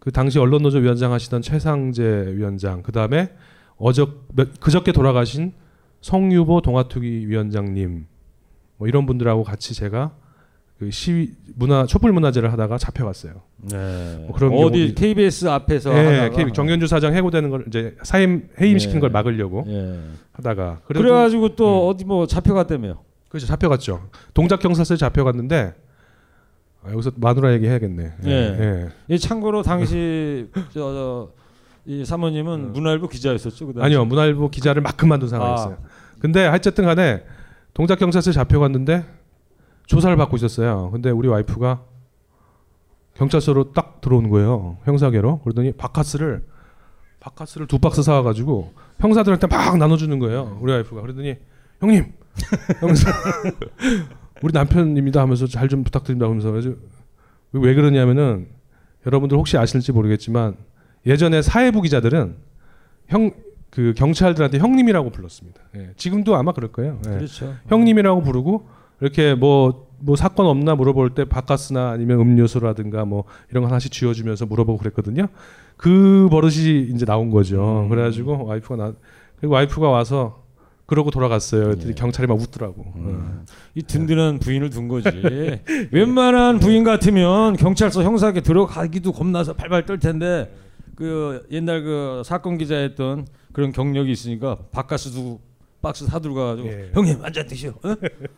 그 0.00 0.12
당시 0.12 0.38
언론노조 0.38 0.78
위원장 0.78 1.12
하시던 1.12 1.42
최상재 1.42 2.32
위원장, 2.34 2.82
그 2.82 2.92
다음에 2.92 3.30
어저 3.76 4.08
몇- 4.34 4.58
그저께 4.60 4.92
돌아가신 4.92 5.52
성유보 6.00 6.60
동아투기 6.62 7.28
위원장님, 7.28 8.06
뭐 8.78 8.88
이런 8.88 9.04
분들하고 9.06 9.42
같이 9.42 9.74
제가 9.74 10.12
그 10.78 10.92
시위 10.92 11.32
문화 11.56 11.86
촛불 11.86 12.12
문화제를 12.12 12.52
하다가 12.52 12.78
잡혀갔어요. 12.78 13.32
네. 13.62 14.24
뭐 14.26 14.32
그런 14.36 14.52
어디 14.54 14.94
KBS 14.94 15.46
앞에서 15.46 15.92
예, 15.92 16.04
하다가? 16.04 16.36
KB 16.36 16.52
정현주 16.52 16.86
사장 16.86 17.14
해고되는 17.14 17.50
걸 17.50 17.64
이제 17.66 17.96
사임 18.02 18.48
해임시킨 18.60 18.96
예. 18.96 19.00
걸 19.00 19.10
막으려고 19.10 19.64
예. 19.66 19.98
하다가 20.32 20.82
그래가지고 20.84 21.56
또 21.56 21.88
어디 21.88 22.04
뭐 22.04 22.28
잡혀갔다며요. 22.28 23.00
그렇죠 23.28 23.46
잡혀갔죠. 23.46 24.08
동작 24.34 24.60
경찰서에 24.60 24.96
잡혀갔는데 24.96 25.74
아, 26.84 26.92
여기서 26.92 27.10
마누라 27.16 27.52
얘기 27.54 27.66
해야겠네. 27.66 28.12
예. 28.26 28.30
예. 28.30 28.88
이 29.08 29.18
참고로 29.18 29.62
당시 29.62 30.46
저, 30.72 31.30
이 31.86 32.04
사모님은 32.04 32.72
문화일보 32.72 33.08
기자였었죠. 33.08 33.72
그? 33.72 33.82
아니요 33.82 34.04
문화일보 34.04 34.50
기자를 34.50 34.82
막 34.82 34.96
그만둔 34.96 35.28
상황이었어요. 35.28 35.78
아. 35.82 35.88
근데 36.20 36.46
하여튼 36.46 36.84
간에 36.84 37.24
동작 37.74 37.98
경찰서에 37.98 38.32
잡혀갔는데 38.32 39.18
조사를 39.88 40.16
받고 40.16 40.36
있었어요. 40.36 40.90
근데 40.92 41.10
우리 41.10 41.28
와이프가 41.28 41.82
경찰서로 43.14 43.72
딱 43.72 44.00
들어오는 44.00 44.30
거예요. 44.30 44.78
형사계로. 44.84 45.40
그러더니 45.40 45.72
바카스를 45.72 46.44
바카스를 47.20 47.66
두 47.66 47.78
박스 47.80 48.02
사와가지고 48.02 48.72
형사들한테 49.00 49.46
막 49.48 49.76
나눠주는 49.76 50.16
거예요. 50.18 50.58
우리 50.60 50.72
와이프가. 50.72 51.00
그러더니 51.02 51.36
형님, 51.80 52.12
형사, 52.80 53.10
우리 54.42 54.52
남편입니다 54.52 55.20
하면서 55.20 55.46
잘 55.46 55.68
좀 55.68 55.82
부탁드립니다 55.84 56.26
하면서 56.26 56.50
그래서 56.50 56.70
왜 57.52 57.74
그러냐면은 57.74 58.48
여러분들 59.06 59.36
혹시 59.36 59.56
아실지 59.58 59.92
모르겠지만 59.92 60.56
예전에 61.06 61.42
사회부 61.42 61.82
기자들은 61.82 62.36
형 63.08 63.48
그 63.70 63.92
경찰들한테 63.94 64.58
형님이라고 64.58 65.10
불렀습니다. 65.10 65.60
예, 65.76 65.90
지금도 65.96 66.34
아마 66.36 66.52
그럴 66.52 66.72
거예요. 66.72 66.98
예. 67.06 67.10
그렇죠. 67.10 67.54
형님이라고 67.68 68.22
부르고 68.22 68.66
이렇게 69.00 69.34
뭐, 69.34 69.88
뭐 70.00 70.16
사건 70.16 70.46
없나 70.46 70.74
물어볼 70.74 71.14
때 71.14 71.24
바카스나 71.24 71.90
아니면 71.90 72.20
음료수라든가 72.20 73.04
뭐 73.04 73.24
이런 73.50 73.62
거 73.62 73.68
하나씩 73.68 73.92
쥐어주면서 73.92 74.46
물어보고 74.46 74.78
그랬거든요. 74.78 75.28
그 75.76 76.28
버릇이 76.30 76.90
이제 76.94 77.04
나온 77.04 77.30
거죠. 77.30 77.84
음. 77.84 77.88
그래가지고 77.88 78.46
와이프가 78.46 78.76
나 78.76 78.92
그리고 79.38 79.54
와이프가 79.54 79.88
와서 79.88 80.42
그러고 80.86 81.10
돌아갔어요. 81.10 81.74
예. 81.86 81.92
경찰이 81.92 82.26
막 82.26 82.40
웃더라고. 82.40 82.82
음. 82.96 83.44
이 83.74 83.82
든든한 83.82 84.38
부인을 84.38 84.70
둔 84.70 84.88
거지. 84.88 85.10
웬만한 85.92 86.58
부인 86.60 86.82
같으면 86.82 87.56
경찰서 87.56 88.02
형사에 88.02 88.32
들어가기도 88.32 89.12
겁나서 89.12 89.52
발발 89.52 89.84
떨 89.84 89.98
텐데 89.98 90.50
그 90.96 91.46
옛날 91.50 91.82
그 91.82 92.22
사건 92.24 92.56
기자했던 92.56 93.26
그런 93.52 93.70
경력이 93.70 94.10
있으니까 94.10 94.56
바카스 94.72 95.10
두고 95.10 95.40
박스 95.80 96.06
사들고 96.06 96.34
가가지고 96.34 96.68
예. 96.68 96.90
형님 96.92 97.22
한잔 97.22 97.46
드시오. 97.46 97.70
어? 97.70 97.94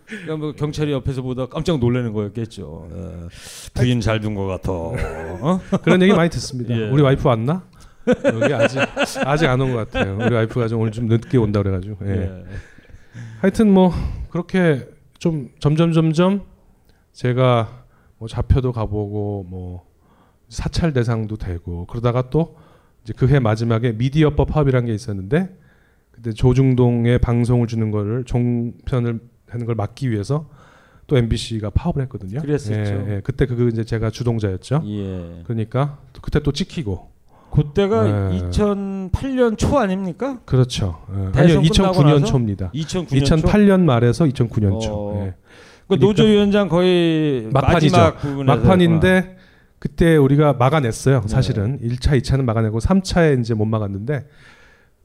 그러니까 0.06 0.36
뭐 0.36 0.52
경찰이 0.52 0.92
옆에서 0.92 1.22
보다 1.22 1.46
깜짝 1.46 1.78
놀라는 1.78 2.12
거였겠죠. 2.12 2.88
예. 2.92 3.28
부인 3.74 4.00
잘 4.00 4.20
둔 4.20 4.34
것 4.34 4.46
같아. 4.46 4.72
어? 4.72 5.60
그런 5.82 6.02
얘기 6.02 6.12
많이 6.12 6.28
듣습니다. 6.30 6.74
예. 6.76 6.88
우리 6.90 7.02
와이프 7.02 7.26
왔나? 7.26 7.64
여기 8.24 8.52
아직 8.52 8.80
아직 9.24 9.46
안 9.46 9.60
온 9.60 9.72
것 9.72 9.90
같아요. 9.90 10.18
우리 10.20 10.34
와이프가 10.34 10.68
좀 10.68 10.80
오늘 10.80 10.92
좀 10.92 11.06
늦게 11.06 11.38
온다 11.38 11.62
그래가지고. 11.62 11.96
예. 12.06 12.10
예. 12.10 12.44
하여튼 13.40 13.72
뭐 13.72 13.90
그렇게 14.30 14.86
좀 15.18 15.48
점점 15.60 15.92
점점 15.92 16.42
제가 17.12 17.84
뭐 18.18 18.28
잡혀도 18.28 18.72
가보고 18.72 19.46
뭐 19.48 19.86
사찰 20.50 20.92
대상도 20.92 21.36
되고 21.36 21.86
그러다가 21.86 22.28
또 22.28 22.56
이제 23.02 23.14
그 23.14 23.28
해 23.28 23.38
마지막에 23.38 23.92
미디어법 23.92 24.48
파업이라는 24.48 24.86
게 24.88 24.94
있었는데 24.94 25.56
그때 26.10 26.32
조중동에 26.32 27.18
방송을 27.18 27.66
주는 27.66 27.90
거를 27.90 28.24
종편을 28.24 29.20
하는 29.48 29.66
걸 29.66 29.74
막기 29.74 30.10
위해서 30.10 30.48
또 31.06 31.16
MBC가 31.18 31.70
파업을 31.70 32.02
했거든요. 32.02 32.40
그랬었죠. 32.40 32.74
예, 32.78 33.16
예. 33.16 33.20
그때 33.24 33.46
그거 33.46 33.66
이제 33.68 33.84
제가 33.84 34.10
주동자였죠. 34.10 34.82
예. 34.84 35.42
그러니까 35.44 35.98
또 36.12 36.20
그때 36.22 36.40
또 36.40 36.52
찍히고. 36.52 37.10
그때가 37.50 38.32
예. 38.32 38.38
2008년 38.38 39.58
초 39.58 39.78
아닙니까? 39.78 40.38
그렇죠. 40.44 41.00
예. 41.10 41.40
아니요, 41.40 41.62
끝나고 41.62 42.00
2009년 42.00 42.20
나서? 42.20 42.26
초입니다. 42.26 42.70
2009년 42.72 43.26
초? 43.26 43.36
2008년 43.36 43.80
말에서 43.80 44.24
2009년 44.26 44.80
초. 44.80 44.92
어. 44.94 45.24
예. 45.24 45.34
그 45.88 45.98
노조 45.98 46.22
위원장 46.22 46.68
거의 46.68 47.48
막판이죠. 47.52 47.96
마지막 47.96 48.44
막판인데 48.44 49.36
그때 49.80 50.16
우리가 50.16 50.52
막아냈어요. 50.52 51.22
네. 51.22 51.28
사실은 51.28 51.80
1차, 51.80 52.16
2차는 52.20 52.44
막아내고 52.44 52.78
3차에 52.78 53.40
이제 53.40 53.54
못 53.54 53.64
막았는데 53.64 54.28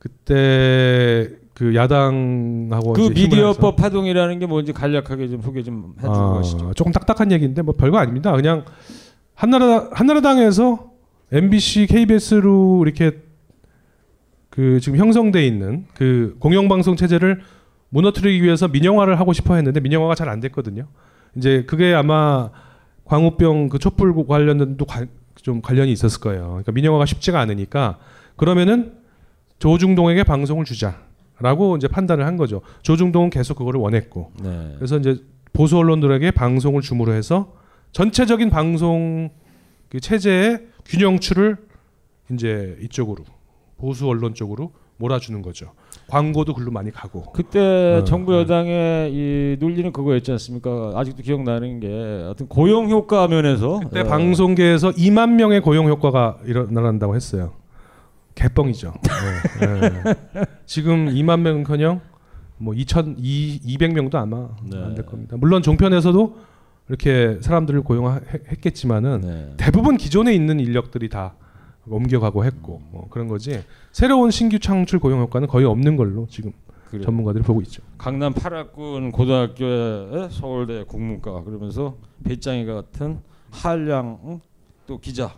그때 0.05 1.29
그 1.55 1.73
야당하고 1.73 2.93
그 2.93 3.09
미디어법 3.09 3.75
파동이라는 3.75 4.37
게 4.37 4.45
뭔지 4.45 4.71
간략하게 4.71 5.29
좀 5.29 5.41
소개 5.41 5.63
좀 5.63 5.93
해주고 5.97 6.13
아, 6.13 6.33
가시죠. 6.35 6.73
조금 6.75 6.91
딱딱한 6.91 7.31
얘기인데 7.31 7.63
뭐 7.63 7.73
별거 7.75 7.97
아닙니다. 7.97 8.31
그냥 8.33 8.65
한나라 9.33 9.89
한나라당에서 9.91 10.91
MBC, 11.31 11.87
KBS로 11.87 12.83
이렇게 12.85 13.13
그 14.51 14.79
지금 14.79 14.99
형성돼 14.99 15.45
있는 15.47 15.85
그 15.95 16.35
공영방송 16.39 16.97
체제를 16.97 17.41
무너뜨리기 17.89 18.43
위해서 18.43 18.67
민영화를 18.67 19.19
하고 19.19 19.33
싶어 19.33 19.55
했는데 19.55 19.79
민영화가 19.79 20.13
잘 20.13 20.29
안 20.29 20.39
됐거든요. 20.41 20.85
이제 21.35 21.63
그게 21.65 21.95
아마 21.95 22.51
광우병 23.05 23.69
그 23.69 23.79
촛불 23.79 24.13
관련된도 24.27 24.85
관- 24.85 25.09
좀 25.41 25.61
관련이 25.61 25.91
있었을 25.91 26.19
거예요. 26.21 26.47
그러니까 26.47 26.71
민영화가 26.73 27.05
쉽지가 27.07 27.39
않으니까 27.39 27.97
그러면은 28.35 28.93
조중동에게 29.59 30.23
방송을 30.23 30.65
주자라고 30.65 31.77
이제 31.77 31.87
판단을 31.87 32.25
한 32.25 32.37
거죠. 32.37 32.61
조중동은 32.81 33.29
계속 33.29 33.55
그거를 33.57 33.79
원했고 33.79 34.31
네. 34.41 34.73
그래서 34.77 34.97
이제 34.97 35.17
보수 35.53 35.77
언론들에게 35.77 36.31
방송을 36.31 36.81
줌으로 36.81 37.13
해서 37.13 37.53
전체적인 37.91 38.49
방송 38.49 39.29
그 39.89 39.99
체제의 39.99 40.67
균형추를 40.85 41.57
이제 42.31 42.77
이쪽으로 42.81 43.23
보수 43.77 44.07
언론 44.07 44.33
쪽으로 44.33 44.71
몰아주는 44.97 45.41
거죠. 45.41 45.71
광고도 46.07 46.53
글로 46.53 46.71
많이 46.71 46.91
가고. 46.91 47.23
그때 47.33 47.99
어, 48.01 48.03
정부 48.03 48.33
여당의 48.35 49.11
이 49.11 49.57
논리는 49.59 49.91
그거였지 49.91 50.31
않습니까? 50.33 50.93
아직도 50.95 51.23
기억나는 51.23 51.79
게 51.79 52.25
어떤 52.29 52.47
고용 52.47 52.89
효과 52.89 53.27
면에서 53.27 53.79
그때 53.79 54.01
어, 54.01 54.03
방송계에서 54.03 54.91
2만 54.91 55.31
명의 55.31 55.61
고용 55.61 55.89
효과가 55.89 56.39
일어난다고 56.45 57.15
했어요. 57.15 57.53
개뻥이죠. 58.35 58.93
네, 59.61 59.89
네. 59.89 60.15
지금 60.65 61.07
2만 61.07 61.39
명은커녕 61.41 62.01
뭐 62.57 62.73
2천 62.73 63.17
200명도 63.17 64.15
아마 64.15 64.49
네. 64.63 64.81
안될 64.81 65.05
겁니다. 65.05 65.37
물론 65.37 65.61
종편에서도 65.61 66.37
이렇게 66.89 67.39
사람들을 67.41 67.81
고용했겠지만은 67.81 69.21
네. 69.21 69.53
대부분 69.57 69.97
기존에 69.97 70.33
있는 70.33 70.59
인력들이 70.59 71.09
다 71.09 71.35
옮겨가고 71.87 72.45
했고 72.45 72.81
뭐 72.91 73.07
그런 73.09 73.27
거지 73.27 73.63
새로운 73.91 74.31
신규 74.31 74.59
창출 74.59 74.99
고용 74.99 75.21
효과는 75.21 75.47
거의 75.47 75.65
없는 75.65 75.95
걸로 75.95 76.27
지금 76.29 76.51
그래요. 76.89 77.03
전문가들이 77.03 77.43
보고 77.43 77.61
있죠. 77.61 77.81
강남 77.97 78.33
팔학군 78.33 79.11
고등학교에 79.11 80.29
서울대 80.29 80.83
국문과 80.83 81.43
그러면서 81.43 81.97
배짱이 82.23 82.65
같은 82.65 83.19
한량 83.51 84.19
응? 84.25 84.39
또 84.87 84.99
기자 84.99 85.33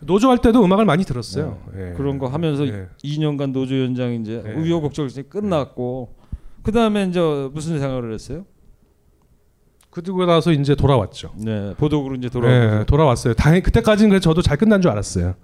노조 0.00 0.30
할 0.30 0.38
때도 0.38 0.64
음악을 0.64 0.84
많이 0.84 1.04
들었어요. 1.04 1.58
네. 1.74 1.90
예. 1.90 1.92
그런 1.94 2.18
거 2.18 2.26
하면서 2.26 2.66
예. 2.66 2.88
2년간 3.04 3.52
노조 3.52 3.80
연장 3.80 4.12
이제 4.14 4.42
예. 4.46 4.52
우여곡절 4.52 5.06
이제 5.06 5.22
끝났고 5.22 6.14
그 6.62 6.72
다음에 6.72 7.06
이제 7.06 7.20
무슨 7.52 7.78
생활을 7.78 8.12
했어요? 8.12 8.44
그러고 9.90 10.24
나서 10.24 10.52
이제 10.52 10.74
돌아왔죠. 10.74 11.32
네, 11.36 11.74
보도국으로 11.76 12.14
이제 12.14 12.28
돌아오고 12.30 12.76
네, 12.78 12.84
돌아왔어요. 12.86 13.34
다행 13.34 13.62
그때까지는 13.62 14.08
그래도 14.08 14.22
저도 14.22 14.40
잘 14.40 14.56
끝난 14.56 14.80
줄 14.80 14.90
알았어요. 14.90 15.34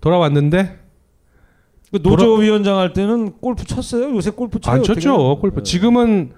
돌아왔는데 0.00 0.78
그 1.90 2.02
노조 2.02 2.36
위원장 2.36 2.78
할 2.78 2.92
때는 2.92 3.32
골프 3.40 3.64
쳤어요? 3.64 4.14
요새 4.14 4.30
골프 4.30 4.60
쳐요? 4.60 4.74
안 4.74 4.80
어떻게? 4.80 5.00
쳤죠. 5.00 5.38
골프. 5.40 5.62
지금은 5.62 6.32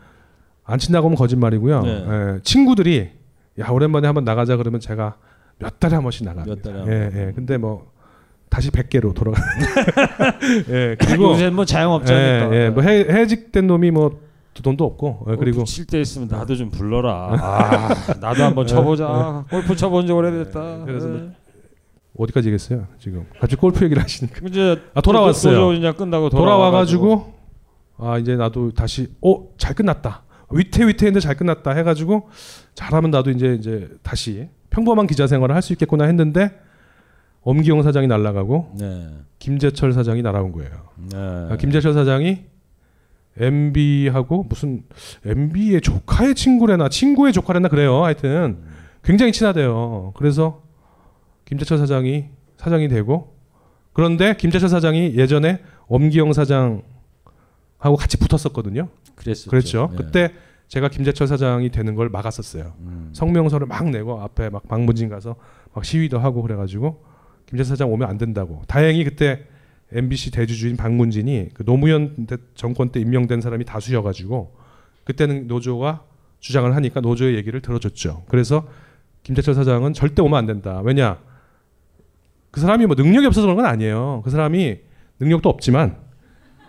안 0.65 0.79
친다고 0.79 1.07
하면 1.07 1.17
거짓말이고요. 1.17 1.83
네. 1.83 2.07
예, 2.09 2.41
친구들이 2.43 3.11
야 3.61 3.69
오랜만에 3.69 4.07
한번 4.07 4.25
나가자 4.25 4.57
그러면 4.57 4.81
제가 4.81 5.17
몇 5.61 5.79
달에 5.79 5.95
한 5.95 6.03
번씩 6.03 6.25
나갑니다. 6.27 6.55
몇 6.55 6.63
달에 6.63 6.79
한 6.81 6.89
예, 6.89 7.11
예. 7.29 7.33
근데 7.33 7.57
뭐 7.59 7.91
다시 8.49 8.71
100개로 8.71 9.15
돌아가. 9.15 9.41
예, 10.71 10.97
그리고 10.99 11.31
요새 11.31 11.51
뭐 11.51 11.65
자영업자니까. 11.65 12.55
예, 12.55 12.65
예. 12.65 12.71
뭐 12.71 12.83
해, 12.83 13.01
해직된 13.09 13.67
놈이 13.67 13.91
뭐 13.93 14.21
돈도 14.63 14.85
없고 14.85 15.27
예, 15.31 15.37
그리고 15.37 15.65
칠 15.65 15.87
때 15.87 16.01
있으면 16.01 16.29
나도 16.29 16.57
좀 16.57 16.71
불러라. 16.71 17.37
아, 17.41 18.15
나도 18.21 18.43
한번 18.43 18.67
쳐보자. 18.67 19.45
골프 19.51 19.77
쳐본 19.77 20.07
지 20.07 20.13
오래됐다. 20.13 20.85
그래서 20.85 21.07
뭐 21.09 21.19
네. 21.19 21.31
어디까지 22.19 22.49
얘기했어요? 22.49 22.87
지금 22.99 23.25
갑자기 23.33 23.57
골프 23.57 23.85
얘기를 23.85 24.03
하시니까. 24.03 24.41
이제 24.49 24.81
아 24.95 25.01
돌아왔어요. 25.01 25.75
연장 25.75 25.95
끝나고 25.95 26.29
돌아와 26.31 26.71
가지고 26.71 27.33
아 27.99 28.19
이제 28.19 28.35
나도 28.37 28.73
다시 28.73 29.09
어 29.21 29.49
잘 29.59 29.75
끝났다. 29.75 30.25
위태위태했는데 30.51 31.21
잘 31.21 31.37
끝났다 31.37 31.71
해가지고 31.71 32.29
잘하면 32.75 33.11
나도 33.13 33.31
이제 33.31 33.55
이제 33.55 33.89
다시 34.03 34.49
평범한 34.71 35.07
기자 35.07 35.27
생활을 35.27 35.55
할 35.55 35.63
수 35.63 35.73
있겠구나 35.75 36.05
했는데 36.05 36.51
엄기영 37.43 37.83
사장이 37.83 38.07
날라가고 38.07 38.75
네. 38.79 39.09
김재철 39.39 39.93
사장이 39.93 40.23
날아온 40.23 40.53
거예요. 40.53 40.71
네. 41.11 41.17
아, 41.17 41.57
김재철 41.59 41.93
사장이 41.95 42.45
MB하고 43.39 44.45
무슨 44.45 44.83
MB의 45.25 45.81
조카의 45.81 46.35
친구래나 46.35 46.89
친구의 46.89 47.33
조카래나 47.33 47.69
그래요. 47.69 48.05
하여튼 48.05 48.59
굉장히 49.03 49.33
친하대요. 49.33 50.13
그래서 50.17 50.63
김재철 51.47 51.79
사장이 51.79 52.27
사장이 52.59 52.89
되고 52.89 53.35
그런데 53.93 54.37
김재철 54.37 54.69
사장이 54.69 55.15
예전에 55.17 55.63
엄기영 55.89 56.33
사장하고 56.33 56.83
같이 57.99 58.19
붙었었거든요. 58.19 58.89
그랬었죠. 59.15 59.51
그랬죠. 59.51 59.89
예. 59.93 59.97
그때 59.97 60.33
제가 60.71 60.89
김재철 60.89 61.27
사장이 61.27 61.71
되는 61.71 61.97
걸 61.97 62.09
막았었어요. 62.11 62.73
음. 62.79 63.11
성명서를 63.13 63.67
막 63.67 63.91
내고 63.91 64.21
앞에 64.21 64.51
막 64.51 64.69
방문진 64.69 65.09
가서 65.09 65.35
막 65.75 65.85
시위도 65.85 66.21
하고 66.21 66.43
그래가지고 66.43 67.03
김재철 67.47 67.71
사장 67.71 67.93
오면 67.93 68.09
안 68.09 68.19
된다고. 68.19 68.63
다행히 68.69 69.03
그때 69.03 69.47
MBC 69.93 70.31
대주주인 70.31 70.77
박문진이 70.77 71.49
그 71.55 71.65
노무현 71.65 72.27
대- 72.27 72.37
정권 72.55 72.91
때 72.91 73.01
임명된 73.01 73.41
사람이 73.41 73.65
다수여가지고 73.65 74.55
그때는 75.03 75.49
노조가 75.49 76.05
주장을 76.39 76.73
하니까 76.77 77.01
노조의 77.01 77.35
얘기를 77.35 77.61
들어줬죠. 77.61 78.23
그래서 78.29 78.69
김재철 79.25 79.55
사장은 79.55 79.93
절대 79.93 80.23
오면 80.23 80.39
안 80.39 80.47
된다. 80.47 80.81
왜냐 80.85 81.19
그 82.53 82.61
사람이 82.61 82.87
뭐 82.87 82.95
능력이 82.95 83.27
없어서 83.27 83.49
그런 83.49 83.57
건 83.57 83.67
아니에요. 83.67 84.23
그 84.25 84.31
사람이 84.31 84.79
능력도 85.19 85.49
없지만 85.49 85.97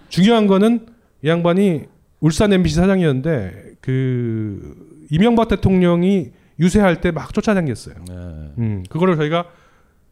중요한 0.09 0.47
거는 0.47 0.87
이 1.23 1.27
양반이 1.27 1.83
울산 2.19 2.51
MBC 2.51 2.75
사장이었는데 2.77 3.70
그 3.81 5.05
이명박 5.09 5.47
대통령이 5.47 6.31
유세할 6.59 7.01
때 7.01 7.11
막 7.11 7.33
쫓아다녔어요. 7.33 7.95
네. 8.07 8.13
음, 8.59 8.83
그거를 8.89 9.15
저희가 9.17 9.45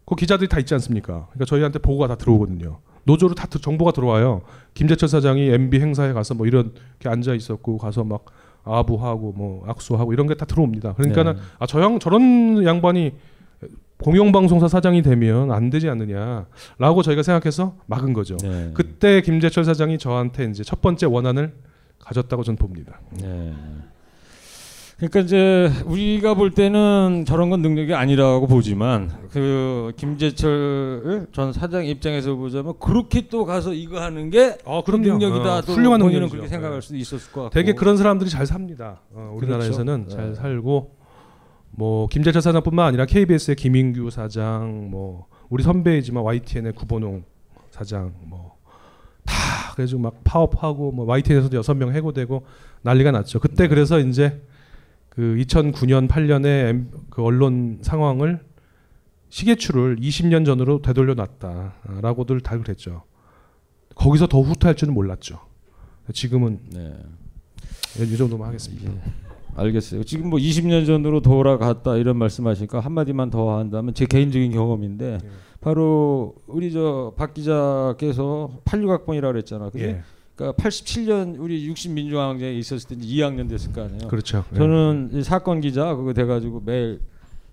그 0.04 0.16
기자들이 0.16 0.48
다 0.48 0.58
있지 0.58 0.74
않습니까? 0.74 1.26
그러니까 1.30 1.44
저희한테 1.46 1.78
보고가 1.78 2.08
다 2.08 2.16
들어오거든요. 2.16 2.80
노조로 3.04 3.34
다 3.34 3.46
들- 3.46 3.60
정보가 3.60 3.92
들어와요. 3.92 4.42
김재철 4.74 5.08
사장이 5.08 5.48
MB 5.48 5.80
행사에 5.80 6.12
가서 6.12 6.34
뭐 6.34 6.46
이렇게 6.46 6.72
앉아 7.08 7.34
있었고 7.34 7.78
가서 7.78 8.02
막 8.04 8.24
아부하고 8.64 9.32
뭐 9.32 9.64
악수하고 9.68 10.12
이런 10.12 10.26
게 10.26 10.34
다 10.34 10.44
들어옵니다. 10.44 10.94
그러니까는 10.94 11.34
네. 11.36 11.40
아저 11.60 11.80
양 11.80 11.98
저런 11.98 12.64
양반이 12.64 13.12
공영방송사 13.98 14.68
사장이 14.68 15.02
되면 15.02 15.52
안 15.52 15.70
되지 15.70 15.88
않느냐라고 15.88 17.02
저희가 17.02 17.22
생각해서 17.22 17.76
막은 17.86 18.12
거죠. 18.14 18.36
네. 18.38 18.70
그때 18.74 19.20
김재철 19.20 19.64
사장이 19.64 19.98
저한테 19.98 20.44
이제 20.46 20.64
첫 20.64 20.80
번째 20.80 21.06
원한을 21.06 21.52
가졌다고 22.00 22.42
저는 22.42 22.56
봅니다. 22.56 23.00
네. 23.20 23.54
그러니까 24.96 25.20
이제 25.20 25.72
우리가 25.86 26.34
볼 26.34 26.50
때는 26.50 27.24
저런 27.26 27.48
건 27.48 27.62
능력이 27.62 27.94
아니라고 27.94 28.46
보지만 28.46 29.10
그 29.30 29.92
김재철 29.96 31.28
전 31.32 31.54
사장 31.54 31.86
입장에서 31.86 32.34
보자면 32.34 32.74
그렇게 32.78 33.26
또 33.28 33.46
가서 33.46 33.72
이거 33.72 33.98
하는 34.02 34.28
게 34.28 34.58
그럼요. 34.84 35.06
능력이다. 35.06 35.56
어, 35.56 35.62
또 35.62 35.72
훌륭한 35.72 36.00
본인은 36.00 36.20
능력이죠. 36.20 36.30
그렇게 36.36 36.48
생각할 36.48 36.80
네. 36.80 36.86
수도 36.86 36.96
있었을 36.98 37.32
것 37.32 37.42
같고. 37.44 37.54
되게 37.54 37.72
그런 37.72 37.96
사람들이 37.96 38.28
잘 38.28 38.44
삽니다. 38.44 39.00
어, 39.14 39.32
우리나라에서는 39.36 40.04
그렇죠. 40.04 40.16
잘 40.16 40.28
네. 40.30 40.34
살고 40.34 40.94
뭐 41.70 42.06
김재철 42.08 42.42
사장뿐만 42.42 42.86
아니라 42.86 43.06
KBS의 43.06 43.56
김인규 43.56 44.10
사장, 44.10 44.90
뭐 44.90 45.28
우리 45.48 45.62
선배이지만 45.62 46.22
YTN의 46.24 46.74
구본홍 46.74 47.24
사장, 47.70 48.12
뭐 48.26 48.56
다 49.24 49.72
그래서 49.74 49.98
막 49.98 50.20
파업하고 50.24 50.92
뭐 50.92 51.06
YTN에서도 51.06 51.56
여섯 51.56 51.74
명 51.74 51.94
해고되고 51.94 52.44
난리가 52.82 53.10
났죠. 53.10 53.38
네. 53.38 53.48
그때 53.48 53.68
그래서 53.68 53.98
이제 53.98 54.42
그 55.08 55.36
2009년 55.38 56.08
8년에 56.08 56.86
그 57.10 57.22
언론 57.22 57.78
상황을 57.82 58.40
시계추를 59.28 59.96
20년 59.96 60.44
전으로 60.44 60.82
되돌려 60.82 61.14
놨다라고들 61.14 62.40
다 62.40 62.58
그랬죠. 62.58 63.04
거기서 63.94 64.26
더 64.26 64.40
후퇴할 64.40 64.74
줄은 64.74 64.94
몰랐죠. 64.94 65.38
지금은 66.12 66.60
네. 66.72 66.94
이 67.98 68.16
정도만 68.16 68.48
하겠습니다. 68.48 68.90
알겠어요. 69.56 70.04
지금 70.04 70.30
뭐 70.30 70.38
20년 70.38 70.86
전으로 70.86 71.20
돌아갔다 71.20 71.96
이런 71.96 72.16
말씀하시니까 72.16 72.80
한 72.80 72.92
마디만 72.92 73.30
더 73.30 73.58
한다면 73.58 73.94
제 73.94 74.06
개인적인 74.06 74.52
경험인데 74.52 75.18
예. 75.22 75.28
바로 75.60 76.34
우리 76.46 76.72
저 76.72 77.12
박 77.16 77.34
기자께서 77.34 78.50
86학번이라 78.64 79.22
그랬잖아. 79.32 79.70
그게 79.70 79.84
예. 79.84 80.02
그러니까 80.36 80.62
87년 80.62 81.38
우리 81.38 81.66
60 81.66 81.92
민주항쟁에 81.92 82.52
있었을 82.54 82.88
때 82.88 82.94
이제 82.98 83.06
2학년 83.16 83.48
됐을 83.48 83.72
거 83.72 83.82
아니에요. 83.82 84.08
그렇죠. 84.08 84.44
예. 84.52 84.56
저는 84.56 85.10
이 85.12 85.22
사건 85.22 85.60
기자 85.60 85.94
그거 85.94 86.12
돼 86.14 86.24
가지고 86.24 86.62
매일 86.64 87.00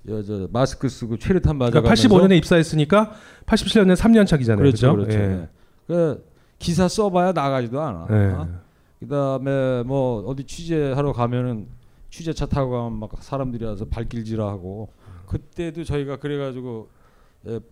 여, 0.08 0.24
저 0.24 0.48
마스크 0.54 0.88
쓰고 0.88 1.18
최루탄 1.18 1.58
맞아. 1.58 1.82
그러니까 1.82 1.94
85년에 1.94 2.38
입사했으니까 2.38 3.12
87년에 3.46 3.96
3년 3.98 4.26
차기잖아요. 4.26 4.60
그렇죠, 4.64 4.96
그죠? 4.96 5.06
그렇죠. 5.06 5.20
예. 5.20 5.28
네. 5.28 5.50
그 5.88 6.26
기사 6.60 6.88
써 6.88 7.10
봐야 7.10 7.34
나가지도 7.34 7.82
않아. 7.82 8.08
예. 8.12 9.06
그다음에 9.06 9.84
뭐 9.84 10.22
어디 10.26 10.46
취재하러 10.46 11.12
가면은 11.12 11.68
취재차 12.10 12.46
타고 12.46 12.72
가면 12.72 13.00
막 13.00 13.12
사람들이 13.20 13.66
와서 13.66 13.84
발길질하고 13.86 14.88
그때도 15.28 15.84
저희가 15.84 16.18
그래가지고 16.18 16.88
예, 16.90 16.97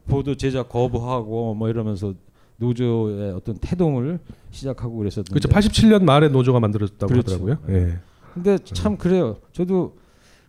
보도 0.07 0.35
제작 0.35 0.69
거부하고 0.69 1.53
뭐 1.53 1.69
이러면서 1.69 2.13
노조의 2.57 3.33
어떤 3.33 3.57
태동을 3.57 4.19
시작하고 4.51 4.95
그랬었는데. 4.97 5.31
그렇죠. 5.39 5.49
87년 5.49 6.03
말에 6.03 6.29
노조가 6.29 6.59
만들어졌다고 6.59 7.11
그렇죠. 7.11 7.33
하더라고요. 7.33 7.57
예. 7.75 7.99
근데 8.33 8.57
참 8.59 8.97
그래요. 8.97 9.37
저도 9.51 9.97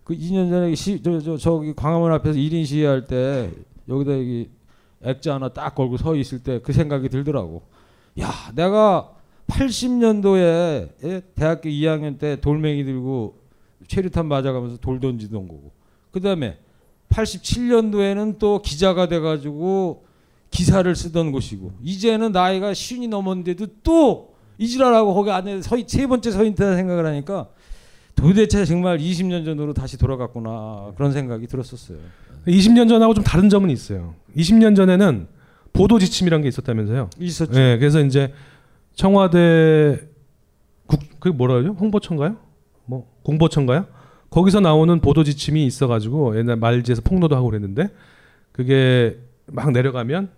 그 0.05 0.14
2년 0.14 0.51
전에 0.51 0.74
시, 0.74 1.03
저, 1.03 1.20
저, 1.20 1.37
저기 1.37 1.74
광화문 1.74 2.12
앞에서 2.12 2.39
1인 2.39 2.64
시위할 2.64 3.07
때 3.07 3.51
여기다 3.89 4.12
여기 4.12 4.51
액자 5.03 5.35
하나 5.35 5.49
딱 5.49 5.74
걸고 5.74 5.97
서 5.97 6.14
있을 6.16 6.43
때 6.43 6.61
그 6.61 6.72
생각이 6.72 7.09
들더라고. 7.09 7.62
야, 8.20 8.31
내가 8.55 9.12
80년도에 9.49 10.89
예? 11.05 11.22
대학교 11.35 11.68
2학년 11.68 12.18
때 12.18 12.41
돌멩이 12.41 12.85
들고 12.85 13.37
최루탄 13.89 14.27
맞아가면서 14.27 14.79
돌 14.79 15.01
던지던 15.01 15.49
거고. 15.49 15.72
그 16.11 16.20
다음에 16.20 16.59
87년도에는 17.17 18.39
또 18.39 18.61
기자가 18.62 19.09
돼가지고 19.09 20.05
기사를 20.51 20.95
쓰던 20.95 21.33
곳이고 21.33 21.73
이제는 21.83 22.33
나이가 22.33 22.75
쉰이 22.75 23.09
넘었는데도 23.09 23.67
또 23.83 24.35
이지랄하고 24.59 25.14
거기 25.14 25.31
안에 25.31 25.61
서, 25.62 25.77
있- 25.77 25.89
세 25.89 26.07
번째 26.07 26.31
서 26.31 26.45
있다는 26.45 26.77
생각을 26.77 27.05
하니까 27.07 27.49
도대체 28.14 28.64
정말 28.64 28.99
20년 28.99 29.45
전으로 29.45 29.75
다시 29.75 29.99
돌아갔구나 29.99 30.93
그런 30.97 31.12
생각이 31.12 31.47
들었었어요. 31.47 31.99
20년 32.47 32.89
전하고 32.89 33.12
좀 33.12 33.25
다른 33.25 33.49
점은 33.49 33.69
있어요. 33.71 34.14
20년 34.37 34.75
전에는 34.77 35.27
보도 35.73 35.99
지침이란 35.99 36.41
게 36.43 36.49
있었다면서요. 36.49 37.11
있었죠. 37.19 37.61
예, 37.61 37.77
그래서 37.79 38.01
이제 38.01 38.33
청와대 38.95 39.99
국그 40.87 41.29
뭐라 41.29 41.55
그러죠? 41.55 41.73
홍보청가요? 41.79 42.37
뭐 42.87 43.07
공보청가요? 43.23 43.87
거기서 44.37 44.61
나오는 44.61 45.01
보도 45.01 45.24
지침이 45.24 45.64
있어가지고 45.64 46.37
옛날 46.37 46.57
말지에서 46.57 47.01
폭로도 47.01 47.34
하고 47.34 47.47
그랬는데 47.47 47.89
그게 48.53 49.18
막 49.47 49.70
내려가면 49.72 50.28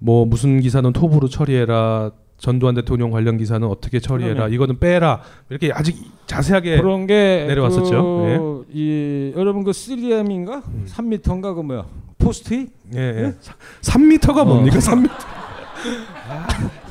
뭐 0.00 0.24
무슨 0.26 0.58
기사는 0.58 0.92
톱으로 0.92 1.28
처리해라 1.28 2.10
전두환 2.38 2.74
대통령 2.74 3.12
관련 3.12 3.38
기사는 3.38 3.64
어떻게 3.68 4.00
처리해라 4.00 4.34
그러네. 4.34 4.54
이거는 4.56 4.80
빼라 4.80 5.22
이렇게 5.48 5.70
아직 5.72 5.96
자세하게 6.26 6.78
그런 6.78 7.06
게 7.06 7.44
내려왔었죠. 7.46 8.24
예. 8.26 8.36
그, 8.36 8.66
이 8.72 9.32
여러분 9.36 9.62
그 9.62 9.70
3M인가? 9.70 10.64
3m인가 10.88 11.54
그 11.54 11.60
뭐야? 11.60 11.86
포스트잇? 12.18 12.68
예, 12.96 12.98
예. 12.98 13.34
3m가 13.82 14.44
뭡니까? 14.44 14.78
3m. 14.78 15.08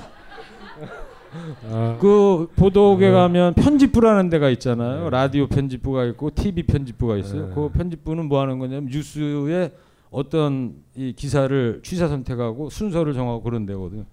그 2.00 2.48
보도국에 2.56 3.12
가면 3.12 3.54
편집부라는 3.56 4.30
데가 4.30 4.50
있잖아요. 4.52 5.10
라디오 5.10 5.48
편집부가 5.48 6.06
있고 6.06 6.32
TV 6.34 6.64
편집부가 6.64 7.18
있어요. 7.18 7.48
네. 7.48 7.54
그 7.56 7.70
편집부는 7.70 8.28
뭐 8.28 8.42
하는 8.42 8.60
거냐면 8.60 8.90
뉴스에 8.92 9.72
어떤 10.12 10.76
이 10.96 11.14
기사를 11.14 11.82
취사 11.84 12.08
선택하고 12.08 12.70
순서를 12.70 13.14
정하고 13.14 13.42
그런 13.42 13.66
데거든요. 13.66 14.06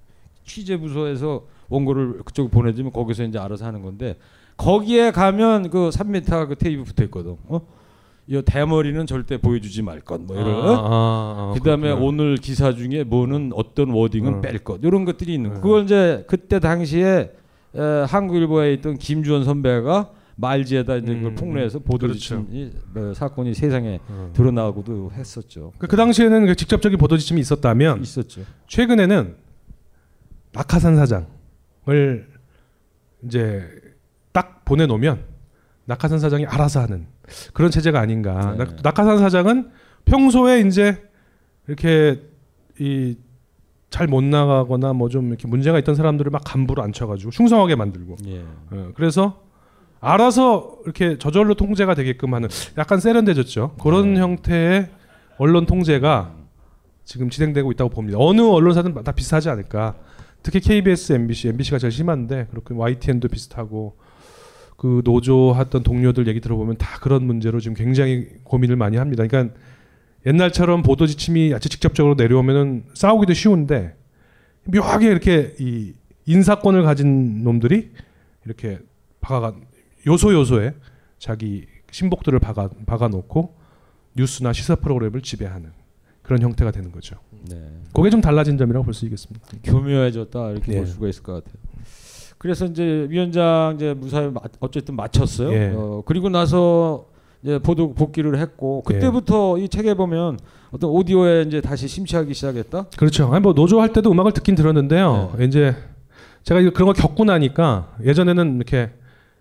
취재 0.45 0.77
부서에서 0.79 1.47
원고를 1.69 2.23
그쪽 2.25 2.51
보내주면 2.51 2.93
거기서 2.93 3.25
이제 3.25 3.39
알아서 3.39 3.67
하는 3.67 3.83
건데 3.83 4.17
거기에 4.57 5.11
가면 5.11 5.71
그 5.71 5.91
3m 5.91 6.49
그 6.49 6.57
테이프 6.57 6.85
붙어 6.85 7.05
있거든. 7.05 7.37
어? 7.49 7.61
이 8.31 8.41
대머리는 8.43 9.07
절대 9.07 9.39
보여주지 9.39 9.83
말 9.83 10.01
것. 10.01 10.21
뭐 10.21 10.37
이런. 10.37 10.55
아, 10.55 10.71
아, 10.71 10.75
아, 11.51 11.55
그다음에 11.55 11.89
그렇구나. 11.89 12.07
오늘 12.07 12.37
기사 12.37 12.73
중에 12.73 13.03
뭐는 13.03 13.51
어떤 13.57 13.91
워딩은 13.91 14.35
어. 14.35 14.41
뺄 14.41 14.59
것. 14.61 14.79
이런 14.85 15.05
것들이 15.05 15.35
있는 15.35 15.55
거. 15.55 15.61
그걸 15.61 15.83
이제 15.83 16.25
그때 16.29 16.61
당시에 16.61 17.33
에, 17.75 17.81
한국일보에 18.07 18.73
있던 18.75 18.99
김주원 18.99 19.43
선배가 19.43 20.13
말지에다 20.37 20.97
이제 20.99 21.13
그걸 21.13 21.33
음, 21.33 21.35
폭로해서 21.35 21.81
보도 21.81 22.13
지침이 22.13 22.71
뭐 22.95 23.13
사건이 23.15 23.53
세상에 23.53 23.99
어. 24.09 24.31
드러나고도 24.33 25.11
했었죠. 25.13 25.73
그, 25.79 25.89
그 25.89 25.97
당시에는 25.97 26.47
그 26.47 26.55
직접적인 26.55 26.99
보도 26.99 27.17
지침이 27.17 27.41
있었다면 27.41 28.01
있었죠. 28.01 28.43
최근에는 28.69 29.35
낙하산 30.53 30.95
사장을 30.97 32.29
이제 33.25 33.69
딱 34.31 34.65
보내놓으면 34.65 35.25
낙하산 35.87 36.21
사장이 36.21 36.47
알아서 36.47 36.81
하는 36.81 37.09
그런 37.53 37.71
체제가 37.71 37.99
아닌가. 38.01 38.55
네. 38.57 38.65
낙, 38.65 38.77
낙하산 38.83 39.19
사장은 39.19 39.71
평소에 40.05 40.61
이제 40.61 41.03
이렇게 41.69 42.21
이 42.79 43.17
잘 43.91 44.07
못 44.07 44.23
나가거나 44.23 44.93
뭐 44.93 45.09
좀 45.09 45.29
이렇게 45.29 45.49
문제가 45.49 45.77
있던 45.81 45.97
사람들을 45.97 46.31
막 46.31 46.43
간부로 46.45 46.81
앉혀가지고 46.83 47.33
충성하게 47.33 47.75
만들고. 47.75 48.17
예. 48.29 48.45
어, 48.71 48.93
그래서 48.95 49.43
알아서 49.99 50.79
이렇게 50.85 51.19
저절로 51.19 51.55
통제가 51.55 51.95
되게끔 51.95 52.33
하는 52.33 52.49
약간 52.79 53.01
세련돼졌죠. 53.01 53.75
그런 53.83 54.15
네. 54.15 54.21
형태의 54.21 54.91
언론 55.39 55.67
통제가 55.67 56.35
지금 57.05 57.31
진행되고 57.31 57.73
있다고 57.73 57.91
봅니다. 57.91 58.17
어느 58.21 58.41
언론사든 58.41 58.95
다 59.03 59.11
비슷하지 59.13 59.49
않을까. 59.51 59.97
특히 60.43 60.61
KBS, 60.61 61.13
MBC, 61.15 61.49
MBC가 61.49 61.79
제일 61.79 61.91
심한데 61.91 62.47
그렇게 62.51 62.73
YTN도 62.73 63.27
비슷하고 63.29 63.97
그 64.81 65.03
노조 65.05 65.55
했던 65.57 65.83
동료들 65.83 66.27
얘기 66.27 66.41
들어보면 66.41 66.79
다 66.79 66.99
그런 67.03 67.27
문제로 67.27 67.61
지금 67.61 67.77
굉장히 67.77 68.29
고민을 68.45 68.77
많이 68.77 68.97
합니다. 68.97 69.27
그러니까 69.27 69.55
옛날처럼 70.25 70.83
보도 70.83 71.07
지침이 71.07 71.53
아주 71.53 71.69
직접적으로 71.69 72.15
내려오면은 72.15 72.85
싸우기도 72.95 73.35
쉬운데 73.35 73.95
묘하게 74.65 75.09
이렇게 75.09 75.55
이 75.61 75.93
인사권을 76.25 76.83
가진 76.83 77.45
놈들이 77.45 77.91
이렇게 78.47 78.79
박아가 79.21 79.55
요소 80.07 80.33
요소에 80.33 80.73
자기 81.19 81.67
신복들을 81.91 82.39
박아 82.39 82.71
박아 82.87 83.09
놓고 83.09 83.55
뉴스나 84.17 84.55
시사 84.55 84.77
프로그램을 84.77 85.21
지배하는 85.21 85.73
그런 86.23 86.41
형태가 86.41 86.71
되는 86.71 86.91
거죠. 86.91 87.17
네. 87.51 87.61
그게 87.93 88.09
좀 88.09 88.23
달라진 88.23 88.57
점이라고 88.57 88.85
볼 88.85 88.95
수 88.95 89.05
있겠습니다. 89.05 89.47
교묘해졌다 89.63 90.53
이렇게 90.53 90.73
예. 90.73 90.77
볼 90.79 90.87
수가 90.87 91.09
있을 91.09 91.23
것 91.23 91.45
같아요. 91.45 91.61
그래서 92.41 92.65
이제 92.65 93.07
위원장 93.11 93.75
이제 93.77 93.93
무사히 93.93 94.31
마- 94.31 94.41
어쨌든 94.61 94.97
마쳤어요. 94.97 95.53
예. 95.53 95.73
어, 95.77 96.03
그리고 96.07 96.31
나서 96.31 97.05
이제 97.43 97.59
보도 97.59 97.93
복귀를 97.93 98.39
했고 98.39 98.83
그때부터 98.83 99.59
이 99.59 99.69
책에 99.69 99.93
보면 99.93 100.39
어떤 100.71 100.89
오디오에 100.89 101.43
이제 101.43 101.61
다시 101.61 101.87
심취하기 101.87 102.33
시작했다. 102.33 102.87
그렇죠. 102.97 103.31
아니 103.31 103.43
뭐 103.43 103.53
노조 103.53 103.83
할 103.83 103.93
때도 103.93 104.11
음악을 104.11 104.33
듣긴 104.33 104.55
들었는데요. 104.55 105.35
이제 105.41 105.77
제가 106.45 106.61
그런 106.71 106.87
걸 106.87 106.95
겪고 106.95 107.25
나니까 107.25 107.95
예전에는 108.05 108.57
이렇게 108.57 108.91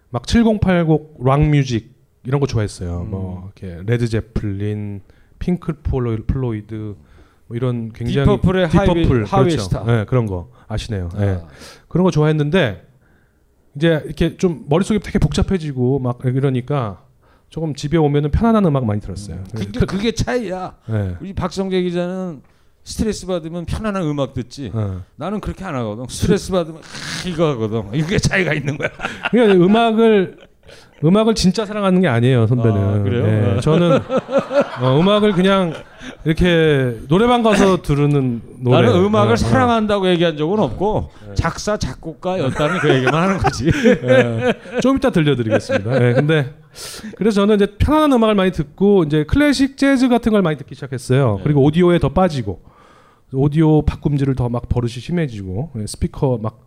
막 0.09 0.23
7080 0.27 1.15
rock 1.23 1.41
music 1.49 1.95
이런 2.25 2.41
거 2.41 2.47
좋아했어요. 2.47 3.05
뭐 3.09 3.49
이렇게 3.57 3.81
레드 3.85 4.09
제플린, 4.09 4.99
핑크 5.39 5.81
플로이- 5.83 6.27
플로이드 6.27 6.95
뭐 7.47 7.55
이런 7.55 7.93
굉장히 7.93 8.25
딥 8.25 8.36
퍼플의 8.36 8.69
딥 8.71 8.86
퍼플, 8.86 9.23
Highway 9.23 9.51
그렇죠. 9.51 9.59
스타. 9.59 9.83
네, 9.85 10.03
그런 10.03 10.25
거 10.25 10.49
아시네요. 10.67 11.07
네. 11.17 11.39
아. 11.41 11.47
그런 11.87 12.03
거 12.03 12.11
좋아했는데 12.11 12.88
이제 13.75 14.01
이렇게 14.05 14.37
좀 14.37 14.65
머릿속이 14.67 14.99
되게 14.99 15.19
복잡해지고 15.19 15.99
막 15.99 16.19
이러니까 16.23 17.03
조금 17.49 17.73
집에 17.73 17.97
오면은 17.97 18.31
편안한 18.31 18.65
음악 18.65 18.85
많이 18.85 19.01
들었어요. 19.01 19.43
그게, 19.55 19.85
그게 19.85 20.11
차이야. 20.11 20.75
네. 20.87 21.15
우리 21.19 21.33
박성제 21.33 21.81
기자는 21.81 22.41
스트레스 22.83 23.25
받으면 23.25 23.65
편안한 23.65 24.03
음악 24.03 24.33
듣지. 24.33 24.71
어. 24.73 25.03
나는 25.15 25.39
그렇게 25.39 25.63
안 25.63 25.75
하거든. 25.75 26.05
스트레스 26.09 26.51
받으면 26.51 26.81
이거 27.27 27.49
하거든. 27.51 27.83
이게 27.93 28.17
차이가 28.17 28.53
있는 28.53 28.77
거야. 28.77 28.89
그러니까 29.31 29.63
음악을 29.65 30.37
음악을 31.03 31.35
진짜 31.35 31.65
사랑하는 31.65 32.01
게 32.01 32.07
아니에요, 32.07 32.47
선배는. 32.47 32.77
아, 32.77 33.03
그래요? 33.03 33.25
예, 33.25 33.57
아. 33.57 33.59
저는 33.61 33.99
어, 34.81 34.99
음악을 34.99 35.33
그냥 35.33 35.73
이렇게 36.25 36.97
노래방 37.07 37.43
가서 37.43 37.81
들으는 37.83 38.41
노래. 38.59 38.81
나는 38.87 39.03
음악을 39.03 39.31
어, 39.31 39.33
어. 39.33 39.35
사랑한다고 39.35 40.07
얘기한 40.09 40.37
적은 40.37 40.59
없고 40.59 41.11
작사 41.35 41.77
작곡가였다는 41.77 42.79
그 42.79 42.89
얘기만 42.95 43.13
하는 43.13 43.37
거지. 43.37 43.67
예, 43.69 44.53
좀 44.81 44.97
이따 44.97 45.09
들려드리겠습니다. 45.09 46.07
예, 46.07 46.13
근데 46.13 46.53
그래서 47.17 47.41
저는 47.41 47.55
이제 47.55 47.65
편안한 47.77 48.13
음악을 48.13 48.35
많이 48.35 48.51
듣고 48.51 49.03
이제 49.03 49.23
클래식 49.25 49.77
재즈 49.77 50.07
같은 50.09 50.31
걸 50.31 50.41
많이 50.41 50.57
듣기 50.57 50.75
시작했어요. 50.75 51.37
네. 51.37 51.43
그리고 51.43 51.63
오디오에 51.63 51.99
더 51.99 52.09
빠지고 52.09 52.61
오디오 53.33 53.81
바꿈질을 53.83 54.35
더 54.35 54.49
막 54.49 54.67
버릇이 54.69 54.91
심해지고 54.93 55.71
예, 55.77 55.85
스피커 55.87 56.39
막 56.41 56.65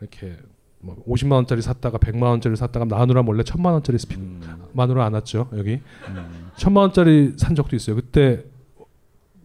이렇게 0.00 0.36
뭐 0.84 0.96
50만 1.08 1.32
원짜리 1.32 1.62
샀다가 1.62 1.98
100만 1.98 2.22
원짜리 2.24 2.56
샀다가 2.56 2.84
마누라 2.84 3.22
몰래 3.22 3.42
1000만 3.42 3.72
원짜리 3.72 3.98
스피커 3.98 4.20
음. 4.20 4.40
안 4.76 5.14
왔죠 5.14 5.48
여기 5.56 5.80
1000만 6.56 6.76
원짜리 6.76 7.32
산 7.36 7.54
적도 7.54 7.74
있어요. 7.74 7.96
그때 7.96 8.44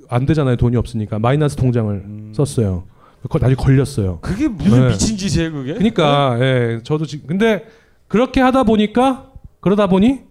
안 0.10 0.26
되잖아요 0.26 0.58
돈이 0.58 0.76
없으니까 0.76 1.20
마이너스 1.20 1.56
통장을 1.56 2.32
썼어요. 2.34 2.84
그걸 3.22 3.42
나중에 3.42 3.56
걸렸어요. 3.56 4.14
음. 4.14 4.22
그게 4.22 4.48
무슨 4.48 4.90
미친 4.90 5.18
짓이에요, 5.18 5.52
그게? 5.52 5.74
그러니까 5.74 6.38
예, 6.40 6.80
저도 6.84 7.06
지금 7.06 7.28
근데 7.28 7.66
그렇게 8.08 8.42
하다 8.42 8.64
보니까 8.64 9.32
그러다 9.62 9.88
보니 9.88 10.22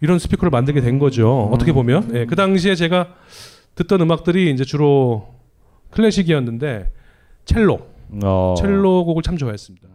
이런 0.00 0.18
스피커를 0.18 0.50
만들게 0.50 0.80
된 0.80 0.98
거죠. 0.98 1.48
어떻게 1.52 1.72
보면 1.72 2.14
예, 2.14 2.26
그 2.26 2.36
당시에 2.36 2.74
제가 2.74 3.14
듣던 3.76 4.00
음악들이 4.02 4.50
이제 4.50 4.64
주로 4.64 5.34
클래식이었는데 5.90 6.92
첼로, 7.46 7.86
어. 8.24 8.54
첼로 8.58 9.04
곡을 9.04 9.22
참 9.22 9.36
좋아했습니다. 9.36 9.88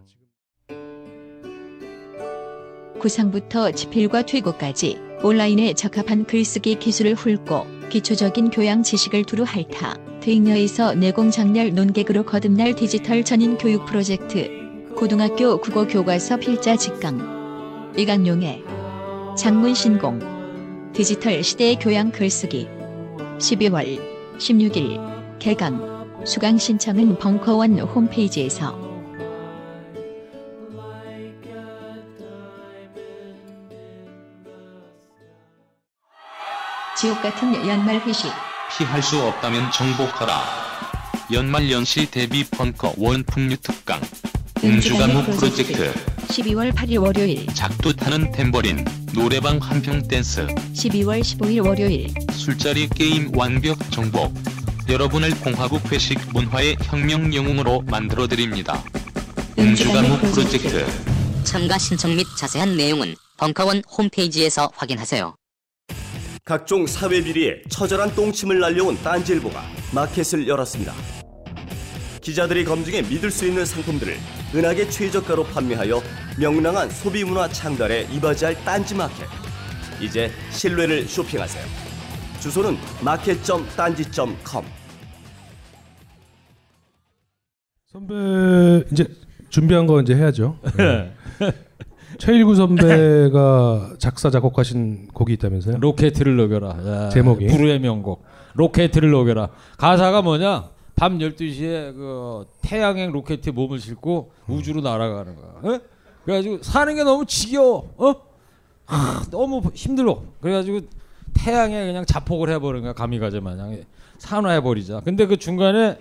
구상부터 2.99 3.71
지필과 3.71 4.27
퇴고까지 4.27 4.99
온라인에 5.23 5.73
적합한 5.73 6.25
글쓰기 6.25 6.75
기술을 6.75 7.15
훑고 7.15 7.65
기초적인 7.89 8.51
교양 8.51 8.83
지식을 8.83 9.25
두루 9.25 9.43
핥아 9.43 9.97
대잉여에서 10.21 10.93
내공 10.93 11.31
장렬 11.31 11.73
논객으로 11.73 12.23
거듭날 12.23 12.75
디지털 12.75 13.23
전인 13.23 13.57
교육 13.57 13.85
프로젝트 13.85 14.49
고등학교 14.95 15.59
국어 15.59 15.87
교과서 15.87 16.37
필자 16.37 16.75
직강 16.75 17.93
이강용의 17.97 18.63
장문 19.35 19.73
신공 19.73 20.19
디지털 20.93 21.43
시대의 21.43 21.77
교양 21.79 22.11
글쓰기 22.11 22.67
12월 23.39 23.99
16일 24.37 25.39
개강 25.39 26.00
수강 26.23 26.57
신청은 26.57 27.17
벙커원 27.17 27.79
홈페이지에서 27.79 28.79
지옥 36.97 37.21
같은 37.23 37.67
연말 37.67 37.99
회식 38.01 38.31
피할 38.77 39.01
수 39.01 39.19
없다면 39.19 39.71
정복하라. 39.71 40.39
연말 41.31 41.71
연시 41.71 42.09
데뷔 42.09 42.43
펑커 42.43 42.93
원풍류 42.97 43.57
특강. 43.57 43.99
음주가무 44.63 45.23
프로젝트. 45.23 45.91
12월 46.27 46.71
8일 46.71 47.01
월요일 47.01 47.47
작두 47.47 47.95
타는 47.95 48.31
탬버린. 48.31 48.85
노래방 49.15 49.57
한평 49.57 50.07
댄스. 50.07 50.45
12월 50.45 51.21
15일 51.21 51.65
월요일 51.65 52.13
술자리 52.31 52.87
게임 52.87 53.35
완벽 53.35 53.79
정복. 53.91 54.31
여러분을 54.89 55.31
공화국 55.39 55.91
회식 55.91 56.19
문화의 56.33 56.75
혁명 56.81 57.33
영웅으로 57.33 57.81
만들어드립니다. 57.81 58.83
음주가무 59.57 60.17
프로젝트. 60.19 60.85
참가 61.43 61.77
신청 61.77 62.15
및 62.15 62.25
자세한 62.37 62.75
내용은 62.75 63.15
벙커원 63.37 63.83
홈페이지에서 63.97 64.69
확인하세요. 64.75 65.35
각종 66.43 66.87
사회 66.87 67.21
비리에 67.23 67.61
처절한 67.69 68.15
똥침을 68.15 68.59
날려온 68.59 69.01
딴지일보가 69.03 69.63
마켓을 69.93 70.47
열었습니다. 70.47 70.93
기자들이 72.21 72.65
검증해 72.65 73.03
믿을 73.03 73.31
수 73.31 73.45
있는 73.47 73.65
상품들을 73.65 74.17
은하계 74.53 74.89
최저가로 74.89 75.45
판매하여 75.45 76.01
명랑한 76.37 76.89
소비 76.89 77.23
문화 77.23 77.47
창달에 77.47 78.07
이바지할 78.11 78.63
딴지 78.63 78.95
마켓. 78.95 79.27
이제 79.99 80.31
신뢰를 80.51 81.07
쇼핑하세요. 81.07 81.90
주소는 82.41 82.75
마켓.딴지.com. 83.05 84.65
선배 87.91 88.83
이제 88.91 89.05
준비한 89.49 89.85
거 89.85 90.01
이제 90.01 90.15
해야죠. 90.15 90.57
네. 90.75 91.13
최일구 92.17 92.55
선배가 92.55 93.93
작사 93.99 94.31
작곡하신 94.31 95.09
곡이 95.13 95.33
있다면서요? 95.33 95.77
로켓을 95.77 96.35
녹여라. 96.35 96.69
야, 96.87 97.09
제목이 97.09 97.45
불후의 97.45 97.79
명곡. 97.79 98.23
로켓을 98.55 99.11
녹여라. 99.11 99.49
가사가 99.77 100.23
뭐냐? 100.23 100.69
밤 100.95 101.19
12시에 101.19 101.93
그 101.95 102.45
태양행 102.63 103.11
로켓에 103.11 103.51
몸을 103.51 103.77
싣고 103.77 104.31
우주로 104.47 104.81
날아가는 104.81 105.35
거야. 105.35 105.75
어? 105.75 105.79
그래가지고 106.23 106.63
사는 106.63 106.95
게 106.95 107.03
너무 107.03 107.25
지겨워. 107.27 107.93
어? 107.97 108.15
하, 108.85 109.23
너무 109.29 109.61
힘들어. 109.75 110.23
그래가지고 110.41 110.81
태양에 111.33 111.85
그냥 111.85 112.05
자폭을 112.05 112.49
해버린 112.49 112.81
거야. 112.83 112.93
가미가제 112.93 113.39
마냥 113.39 113.83
산화해버리자. 114.17 115.01
근데 115.03 115.25
그 115.25 115.37
중간에 115.37 115.97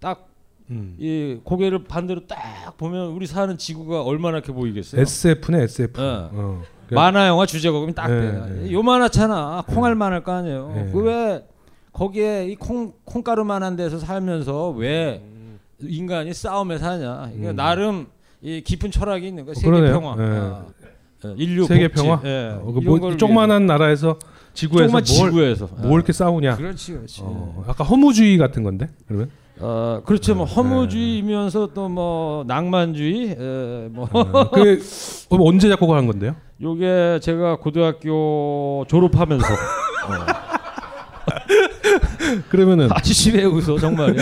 딱이 0.00 1.40
고개를 1.44 1.84
반대로 1.84 2.26
딱 2.26 2.76
보면 2.76 3.08
우리 3.08 3.26
사는 3.26 3.56
지구가 3.56 4.02
얼마나 4.02 4.38
이렇게 4.38 4.52
보이겠어요? 4.52 5.00
SF네 5.02 5.62
SF. 5.64 6.00
어. 6.00 6.30
어. 6.32 6.62
만화 6.90 7.26
영화 7.26 7.46
주제곡이면 7.46 7.94
딱 7.94 8.08
네, 8.08 8.20
돼. 8.20 8.54
네. 8.64 8.72
요만하잖아. 8.72 9.64
콩알만 9.66 10.12
할 10.12 10.22
거 10.22 10.32
아니에요. 10.32 10.72
네. 10.74 10.90
그왜 10.92 11.44
거기에 11.92 12.48
이 12.48 12.56
콩 12.56 12.92
콩가루만한 13.04 13.76
데서 13.76 13.98
살면서 13.98 14.70
왜 14.70 15.22
인간이 15.80 16.32
싸움에 16.34 16.78
사냐? 16.78 17.30
이게 17.34 17.48
음. 17.50 17.56
나름 17.56 18.06
이 18.42 18.60
깊은 18.60 18.90
철학이 18.90 19.26
있는 19.26 19.44
거야. 19.44 19.54
세계 19.54 19.68
그러네요. 19.70 20.00
평화. 20.00 20.16
예. 20.18 20.38
어. 20.38 20.66
어, 21.24 21.34
인류 21.36 21.64
세계 21.64 21.88
복지. 21.88 22.02
평화. 22.02 22.20
예. 22.24 22.58
어, 22.60 22.72
그 22.72 22.80
뭐, 22.80 22.98
걸 22.98 23.16
조그만한 23.16 23.64
나라에서 23.66 24.18
지구에서 24.54 24.92
뭘, 24.92 25.02
지구에서. 25.04 25.68
뭘 25.78 25.92
이렇게 25.94 26.12
싸우냐? 26.12 26.56
그렇지, 26.56 26.92
그렇지. 26.92 27.20
어, 27.24 27.64
약간 27.68 27.86
허무주의 27.86 28.36
같은 28.38 28.62
건데 28.62 28.88
그러면? 29.06 29.30
어 29.60 30.00
그렇죠 30.04 30.32
네. 30.32 30.38
뭐 30.38 30.46
허무주의면서 30.46 31.68
또 31.74 31.88
뭐 31.88 32.42
낭만주의 32.46 33.36
에, 33.38 33.88
뭐그 33.90 34.82
그럼 35.28 35.46
언제 35.46 35.68
작곡을 35.68 35.96
한 35.96 36.06
건데요? 36.06 36.34
요게 36.60 37.20
제가 37.22 37.56
고등학교 37.56 38.84
졸업하면서 38.88 39.46
그러면은 42.48 42.88
아저씨 42.90 43.30
왜 43.32 43.44
웃어 43.44 43.78
정말 43.78 44.16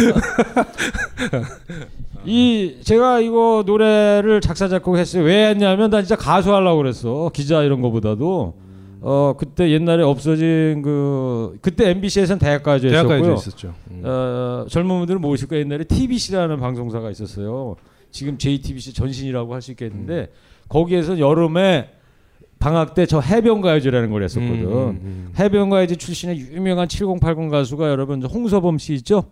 이 2.24 2.76
제가 2.82 3.20
이거 3.20 3.62
노래를 3.64 4.40
작사 4.40 4.68
작곡했어요 4.68 5.22
왜 5.24 5.48
했냐면 5.50 5.90
나 5.90 6.02
진짜 6.02 6.16
가수 6.16 6.52
하려고 6.54 6.78
그랬어 6.78 7.30
기자 7.32 7.62
이런 7.62 7.80
거보다도 7.80 8.54
어 9.03 9.34
그때 9.36 9.70
옛날에 9.70 10.03
없어진 10.03 10.82
그 10.82 11.59
그때 11.62 11.90
MBC에서는 11.90 12.38
대학가요제 12.38 12.88
대학가요제 12.88 13.32
있었죠. 13.34 13.74
음. 13.90 14.03
어, 14.05 14.66
젊은 14.68 14.98
분들은 14.98 15.20
모르실 15.20 15.48
거예요 15.48 15.64
옛날에 15.64 15.84
TBC라는 15.84 16.61
방송사가 16.61 17.11
있었어요 17.11 17.76
지금 18.11 18.36
JTBC 18.38 18.92
전신이라고 18.94 19.55
할 19.55 19.62
수 19.62 19.70
있겠는데 19.70 20.14
음. 20.14 20.26
거기에서 20.68 21.18
여름에 21.18 21.90
방학 22.59 22.94
때 22.94 23.07
저 23.07 23.20
해변가요제라는 23.20 24.11
걸 24.11 24.22
했었거든. 24.22 24.55
음, 24.64 24.72
음, 24.72 25.01
음. 25.03 25.32
해변가요제 25.38 25.96
출신의 25.96 26.38
유명한 26.38 26.88
7080 26.88 27.51
가수가 27.51 27.88
여러분 27.88 28.22
홍서범 28.22 28.76
씨 28.78 28.92
있죠? 28.94 29.24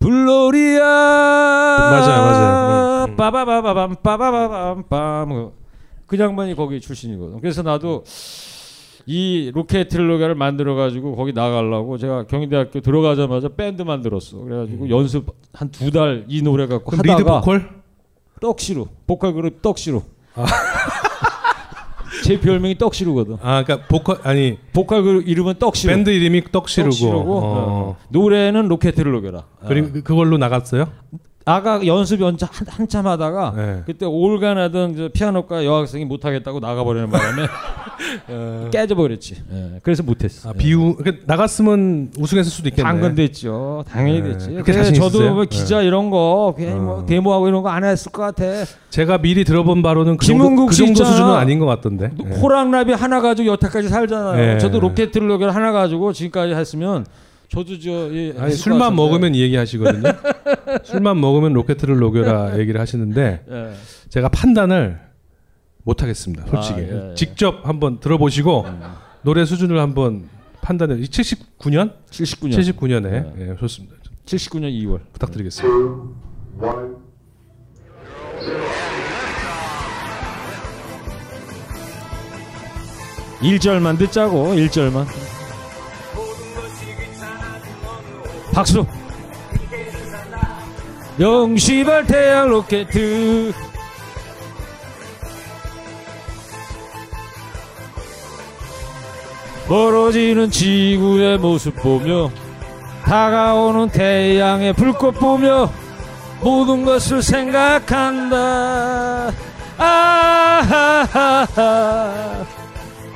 불놀이야 0.00 0.82
맞아요, 0.84 2.22
맞아요. 2.22 3.04
음, 3.04 3.10
음. 3.12 3.16
빠바바바밤 3.16 3.96
빠바바밤 4.02 4.84
빰. 4.88 5.52
그 6.06 6.18
양반이 6.18 6.54
거기 6.54 6.80
출신이거든. 6.80 7.40
그래서 7.40 7.62
나도 7.62 8.04
이 9.06 9.50
로켓 9.54 9.88
트릴로기를 9.88 10.34
만들어 10.34 10.74
가지고 10.74 11.14
거기 11.16 11.32
나가려고 11.32 11.98
제가 11.98 12.26
경희대학교 12.26 12.80
들어가자마자 12.80 13.48
밴드 13.48 13.82
만들었어. 13.82 14.38
그래가지고 14.38 14.88
연습 14.90 15.26
한 15.52 15.70
두 15.70 15.90
달 15.90 16.24
이 16.28 16.40
노래 16.42 16.66
갖고 16.66 16.92
음. 16.92 16.98
하다가 16.98 17.18
리드 17.18 17.24
보컬? 17.30 17.70
떡시루 18.40 18.86
보컬 19.06 19.34
그룹 19.34 19.60
떡시루. 19.62 20.02
제 22.24 22.40
별명이 22.40 22.78
떡시루거든. 22.78 23.36
아, 23.42 23.62
그러니까 23.64 23.86
보컬 23.88 24.18
아니 24.22 24.56
보컬 24.72 25.02
그룹 25.02 25.28
이름은 25.28 25.54
떡시루. 25.58 25.92
밴드 25.92 26.08
이름이 26.10 26.44
떡시루고. 26.52 26.90
떡시루고, 26.90 27.32
어. 27.38 27.40
어. 27.44 27.96
노래는 28.08 28.68
로켓을 28.68 29.10
녹여라. 29.12 29.44
그림 29.66 29.92
그- 29.92 30.02
그걸로 30.02 30.38
나갔어요? 30.38 30.88
아가 31.46 31.86
연습 31.86 32.20
연차 32.22 32.48
한, 32.50 32.66
한참 32.68 33.06
하다가 33.06 33.52
네. 33.54 33.82
그때 33.84 34.06
올갠 34.06 34.51
하던 34.51 34.96
저 34.96 35.08
피아노과 35.12 35.66
여학생이 35.66 36.06
못하겠다고 36.06 36.58
나가버리는 36.60 37.10
바람에 37.10 37.46
깨져버렸지. 38.70 39.36
예, 39.52 39.80
그래서 39.82 40.02
못했어. 40.02 40.50
아, 40.50 40.52
비우 40.54 40.96
그 40.96 41.20
나갔으면 41.26 42.12
우승했을 42.18 42.50
수도 42.50 42.68
있겠네. 42.70 42.88
당근 42.88 43.14
됐죠. 43.14 43.84
당연히 43.88 44.22
네. 44.22 44.30
됐지. 44.32 44.50
그래, 44.64 44.92
저도? 44.92 45.34
뭐 45.34 45.44
기자 45.44 45.80
네. 45.80 45.86
이런 45.86 46.08
거뭐 46.10 46.54
어. 46.58 47.06
데모하고 47.06 47.48
이런 47.48 47.62
거 47.62 47.74
안 47.74 47.82
했을 47.82 48.12
것 48.12 48.22
같아. 48.22 48.44
제가 48.90 49.18
미리 49.18 49.42
들어본 49.44 49.82
바로는 49.82 50.16
그 50.16 50.24
정도, 50.26 50.66
그씨 50.66 50.84
정도. 50.84 51.04
수준은 51.04 51.32
아닌 51.34 51.58
것 51.58 51.66
같던데. 51.66 52.10
네. 52.24 52.36
호랑나비 52.36 52.92
하나 52.92 53.20
가지고 53.20 53.48
여태까지 53.52 53.88
살잖아요. 53.88 54.36
네. 54.36 54.58
저도 54.58 54.78
로켓을 54.80 55.26
녹여 55.26 55.48
하나 55.50 55.72
가지고 55.72 56.12
지금까지 56.12 56.54
했으면 56.54 57.04
저도 57.48 57.78
저 57.78 58.12
예, 58.14 58.34
아니 58.38 58.52
술만. 58.54 58.94
먹으면 58.96 59.34
이 59.34 59.40
얘기 59.40 59.56
하시거든요. 59.56 60.02
술만 60.84 61.20
먹으면 61.20 61.52
로켓을 61.52 61.96
녹여라 61.98 62.58
얘기를 62.58 62.80
하시는데 62.80 63.44
예. 63.48 63.74
제가 64.08 64.28
판단을 64.28 64.98
못 65.82 66.02
하겠습니다. 66.02 66.46
솔직히 66.48 66.80
아, 66.80 66.82
예, 66.82 67.10
예. 67.10 67.14
직접 67.14 67.66
한번 67.66 68.00
들어보시고 68.00 68.66
노래 69.22 69.44
수준을 69.44 69.78
한번 69.78 70.28
판단해. 70.62 70.96
79년? 70.96 71.92
79년. 72.10 72.58
79년에 72.58 73.50
예, 73.50 73.56
좋습니다. 73.60 73.96
79년 74.26 74.72
2월 74.82 75.00
부탁드리겠습니다. 75.12 75.74
일절만 83.42 83.98
듣자고 83.98 84.54
일절만 84.54 85.06
박수 88.54 88.86
영시발 91.18 92.06
태양 92.06 92.48
로켓. 92.48 92.86
멀어지는 99.68 100.50
지구의 100.50 101.38
모습 101.38 101.74
보며 101.76 102.30
다가오는 103.04 103.88
태양의 103.90 104.72
불꽃 104.74 105.12
보며 105.12 105.70
모든 106.40 106.84
것을 106.84 107.22
생각한다. 107.22 108.36
아하하하. 109.78 111.38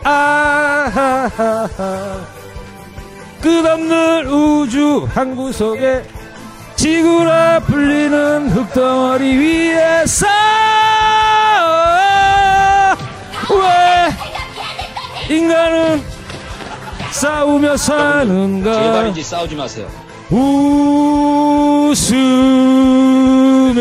아하하하 0.05 1.59
끝없는 3.41 4.27
우주 4.27 5.09
한 5.15 5.37
구석에 5.37 6.03
지구라 6.77 7.61
불리는 7.61 8.51
흙덩어리 8.51 9.37
위에서 9.37 10.27
왜 13.51 15.35
인간은 15.35 16.03
싸우며 17.11 17.77
사는가? 17.77 18.73
제발이지 18.75 19.23
싸우지 19.23 19.57
마세요. 19.57 19.89
웃으며 23.69 23.81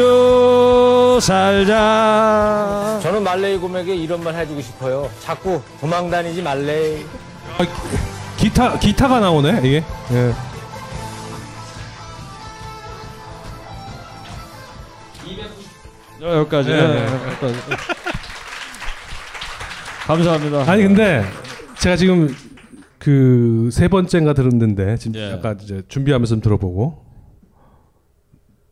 살자. 1.20 3.00
저는 3.04 3.24
말레이 3.24 3.58
곰에게 3.58 3.96
이런 3.96 4.24
말 4.24 4.34
해주고 4.36 4.62
싶어요. 4.62 5.10
자꾸 5.24 5.62
도망 5.80 6.10
다니지 6.10 6.42
말레이 6.42 7.06
기타 8.38 8.78
기타가 8.80 9.20
나오네 9.20 9.60
이게. 9.64 9.84
예. 10.12 10.34
어, 16.22 16.38
여기까지 16.40 16.70
네, 16.70 16.76
네. 16.88 16.94
네, 17.06 17.14
여기까지. 17.14 17.60
감사합니다 20.08 20.72
아니 20.72 20.84
근데 20.84 21.24
제가 21.80 21.96
지금 21.96 22.34
그 22.98 23.70
세 23.72 23.88
번째인가 23.88 24.34
들었는데 24.34 24.98
지금 24.98 25.20
예. 25.20 25.34
아까 25.34 25.56
이제 25.62 25.84
준비하면서 25.88 26.36
좀 26.36 26.42
들어보고 26.42 27.06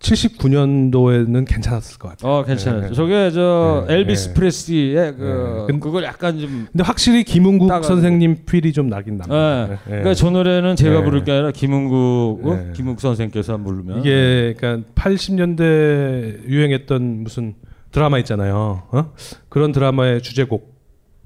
79년도에는 0.05 1.45
괜찮았을 1.47 1.97
것 1.97 2.09
같아요. 2.09 2.31
어 2.31 2.43
괜찮아요. 2.43 2.89
예, 2.89 2.93
저게 2.93 3.31
저 3.31 3.85
예, 3.89 3.93
엘비스 3.95 4.29
예. 4.29 4.33
프레스리의 4.33 5.15
그 5.15 5.65
근- 5.67 5.79
그걸 5.79 6.03
약간 6.03 6.39
좀 6.39 6.67
근데 6.71 6.83
확실히 6.83 7.23
김은국 7.23 7.67
따가지고. 7.67 7.95
선생님 7.95 8.45
필이 8.45 8.73
좀 8.73 8.87
나긴 8.87 9.17
납니다. 9.17 9.67
예. 9.69 9.71
예. 9.73 9.77
그러니까 9.85 10.13
저 10.13 10.29
노래는 10.29 10.75
제가 10.75 10.99
예. 10.99 11.03
부를 11.03 11.23
게 11.23 11.31
아니라 11.31 11.51
김은국 11.51 12.41
어? 12.45 12.67
예. 12.69 12.73
김은국 12.73 13.01
선생께서 13.01 13.57
부르면 13.57 13.99
이게 13.99 14.53
그러니까 14.57 14.87
80년대 14.95 16.47
유행했던 16.47 17.23
무슨 17.23 17.55
드라마 17.91 18.17
있잖아요. 18.19 18.83
어? 18.91 19.11
그런 19.49 19.71
드라마의 19.71 20.21
주제곡 20.21 20.75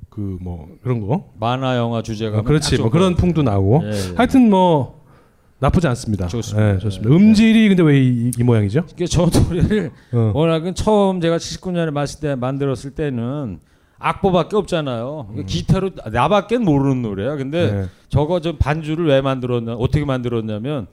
그 0.09 0.37
뭐 0.41 0.67
그런 0.83 0.99
거. 1.05 1.29
만화 1.39 1.77
영화 1.77 2.01
주제가 2.01 2.39
어, 2.39 2.41
그렇지. 2.43 2.77
딱 2.77 2.81
뭐. 2.83 2.91
그런 2.91 3.15
풍도 3.15 3.41
나고. 3.43 3.81
예, 3.85 3.89
예. 3.89 3.93
하여튼 4.15 4.49
뭐 4.49 4.98
나쁘지 5.59 5.87
않습니다. 5.89 6.27
좋습니다. 6.27 6.73
예, 6.75 6.77
좋습니다. 6.79 7.13
음질이 7.13 7.67
근데 7.69 7.83
왜 7.83 7.99
이 7.99 8.31
모양이죠? 8.43 8.83
이게 8.93 9.05
저 9.05 9.25
노래를 9.27 9.91
어. 10.13 10.31
워낙은 10.33 10.73
처음 10.75 11.19
제가 11.19 11.37
79년에 11.37 11.91
마실 11.91 12.21
때 12.21 12.35
만들었을 12.35 12.91
때는 12.91 13.59
악보밖에 13.97 14.55
없잖아요. 14.55 15.33
기타로 15.45 15.91
나밖에 16.13 16.57
모르는 16.57 17.01
노래야. 17.01 17.35
근데 17.35 17.71
네. 17.71 17.85
저거 18.07 18.39
좀 18.39 18.55
반주를 18.57 19.05
왜 19.07 19.19
만들었냐, 19.19 19.73
어떻게 19.73 20.05
만들었냐면 20.05 20.87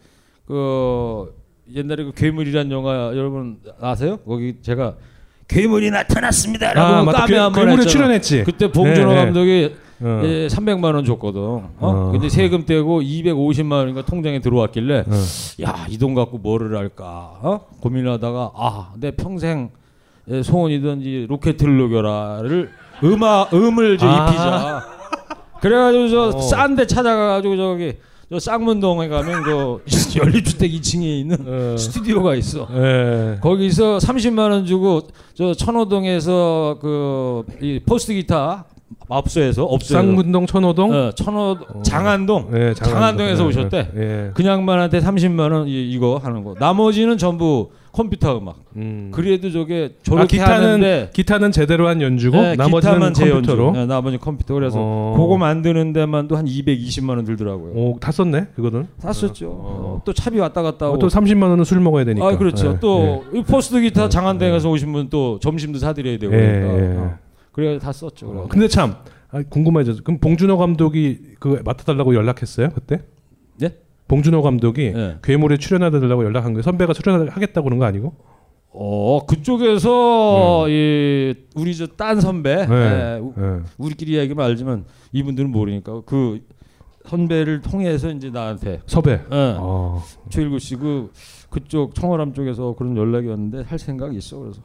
그 0.46 1.32
옛날에 1.72 2.02
그 2.04 2.12
괴물이란 2.12 2.70
영화 2.72 3.12
여러분 3.16 3.58
아세요? 3.80 4.16
거기 4.26 4.56
제가 4.62 4.94
괴물이 5.46 5.90
나타났습니다라고 5.92 7.10
아. 7.10 7.12
까메 7.12 7.36
한번 7.36 7.52
괴물에 7.52 7.72
했잖아. 7.84 7.90
출연했지. 7.90 8.42
그때 8.44 8.72
봉준호 8.72 9.08
네, 9.08 9.14
네. 9.14 9.24
감독이 9.24 9.74
어. 10.00 10.20
예, 10.24 10.46
300만 10.48 10.94
원 10.94 11.04
줬거든. 11.04 11.40
어? 11.40 11.70
어. 11.80 12.10
근데 12.12 12.28
세금 12.28 12.66
떼고 12.66 13.00
250만 13.00 13.72
원인가 13.72 14.04
통장에 14.04 14.40
들어왔길래 14.40 15.00
어. 15.00 15.12
야, 15.62 15.86
이 15.88 15.96
돈 15.98 16.14
갖고 16.14 16.36
뭐를 16.38 16.76
할까? 16.76 17.38
어? 17.42 17.60
고민하다가 17.80 18.52
아, 18.54 18.92
내 18.98 19.10
평생 19.12 19.70
예, 20.30 20.42
소원이든지 20.42 21.26
로켓을 21.28 21.76
녹여라를 21.78 22.70
음아 23.04 23.48
음을 23.52 23.96
저 23.98 24.06
아. 24.08 24.26
입히자. 24.28 24.84
그래가지고 25.60 26.08
저 26.08 26.20
어. 26.28 26.40
싼데 26.40 26.86
찾아가가지고 26.86 27.56
저기 27.56 27.94
저 28.28 28.38
쌍문동에 28.40 29.08
가면 29.08 29.42
그 29.44 29.82
연립주택 30.18 30.70
2층에 30.72 31.02
있는 31.20 31.36
어. 31.46 31.76
스튜디오가 31.78 32.34
있어. 32.34 32.66
예. 32.74 33.38
거기서 33.40 33.98
30만 33.98 34.50
원 34.50 34.66
주고 34.66 35.02
저 35.34 35.54
천호동에서 35.54 36.78
그 36.82 37.44
이 37.62 37.80
포스트 37.86 38.12
기타 38.12 38.64
업소에서 39.08 39.64
업소에서 39.64 39.94
쌍문동 40.06 40.46
천호동 40.46 40.92
어, 40.92 41.10
천호 41.12 41.56
장안동 41.84 42.50
예, 42.54 42.72
장안동. 42.74 42.74
장안동에서 42.74 43.42
예, 43.44 43.46
오셨대. 43.48 43.90
예. 43.96 44.30
그 44.34 44.44
양반한테 44.44 45.00
30만 45.00 45.52
원 45.52 45.68
이, 45.68 45.90
이거 45.90 46.20
하는 46.22 46.44
거. 46.44 46.54
나머지는 46.58 47.18
전부 47.18 47.70
컴퓨터 47.92 48.36
음악. 48.38 48.56
음. 48.76 49.10
그래도 49.12 49.50
저게 49.50 49.90
아, 49.92 50.02
저렇게 50.02 50.36
기타는 50.36 50.66
하는데 50.66 51.10
기타는 51.14 51.50
제대로 51.50 51.88
한 51.88 52.02
연주고 52.02 52.36
네, 52.36 52.54
나머지는. 52.56 52.98
컴퓨터로. 53.12 53.72
네, 53.72 53.86
나머지 53.86 54.18
컴퓨터. 54.18 54.54
그래서 54.54 54.76
어. 54.78 55.14
그거 55.16 55.38
만드는 55.38 55.92
데만도 55.92 56.36
한 56.36 56.44
220만 56.44 57.10
원 57.10 57.24
들더라고요. 57.24 57.72
오, 57.74 57.98
다 58.00 58.12
썼네 58.12 58.48
그거는. 58.54 58.86
샀었죠. 58.98 59.48
어, 59.50 60.02
또 60.04 60.12
차비 60.12 60.38
왔다 60.38 60.62
갔다 60.62 60.86
하고. 60.86 60.96
어, 60.96 60.98
또 60.98 61.08
30만 61.08 61.44
원은 61.48 61.64
술 61.64 61.80
먹어야 61.80 62.04
되니까. 62.04 62.26
아 62.26 62.36
그렇죠. 62.36 62.72
예, 62.74 62.80
또이 62.80 63.42
포스트 63.44 63.80
기타 63.80 64.08
장안동에서 64.08 64.68
오신 64.70 64.92
분 64.92 65.06
또 65.08 65.38
점심도 65.40 65.78
사드려야 65.78 66.18
되고 66.18 66.34
예, 66.34 66.38
그러니까. 66.38 67.18
예. 67.58 67.62
어. 67.62 67.68
그래 67.68 67.78
다 67.78 67.92
썼죠. 67.92 68.26
예. 68.26 68.30
그래서. 68.32 68.48
근데 68.48 68.68
참 68.68 68.96
아, 69.30 69.42
궁금해져서 69.48 70.02
그럼 70.02 70.18
봉준호 70.20 70.56
감독이 70.58 71.18
그 71.40 71.60
맡아달라고 71.64 72.14
연락했어요 72.14 72.70
그때? 72.74 73.02
예? 73.62 73.76
봉준호 74.08 74.42
감독이 74.42 74.82
예. 74.94 75.18
괴물에 75.22 75.56
출연해달라고 75.56 76.24
연락한 76.24 76.52
거예요. 76.52 76.62
선배가 76.62 76.92
출연하겠다고 76.92 77.64
그런 77.64 77.78
거 77.78 77.84
아니고? 77.86 78.14
어 78.78 79.24
그쪽에서 79.26 80.66
이 80.68 81.34
우리 81.54 81.74
저 81.74 81.86
딴 81.96 82.20
선배 82.20 82.66
네. 82.66 82.74
예, 82.74 83.18
우- 83.20 83.32
네. 83.34 83.60
우리끼리 83.78 84.16
얘기면 84.18 84.44
알지만 84.44 84.84
이분들은 85.12 85.50
모르니까 85.50 86.02
그 86.04 86.40
선배를 87.06 87.62
통해서 87.62 88.10
이제 88.10 88.28
나한테 88.30 88.82
섭외. 88.86 89.12
예. 89.32 89.54
어. 89.58 90.02
최일구 90.28 90.58
씨그 90.58 91.10
그쪽 91.48 91.94
청월함 91.94 92.34
쪽에서 92.34 92.74
그런 92.76 92.96
연락이 92.98 93.28
왔는데 93.28 93.62
할 93.62 93.78
생각이 93.78 94.16
있어 94.18 94.40
그래서 94.40 94.60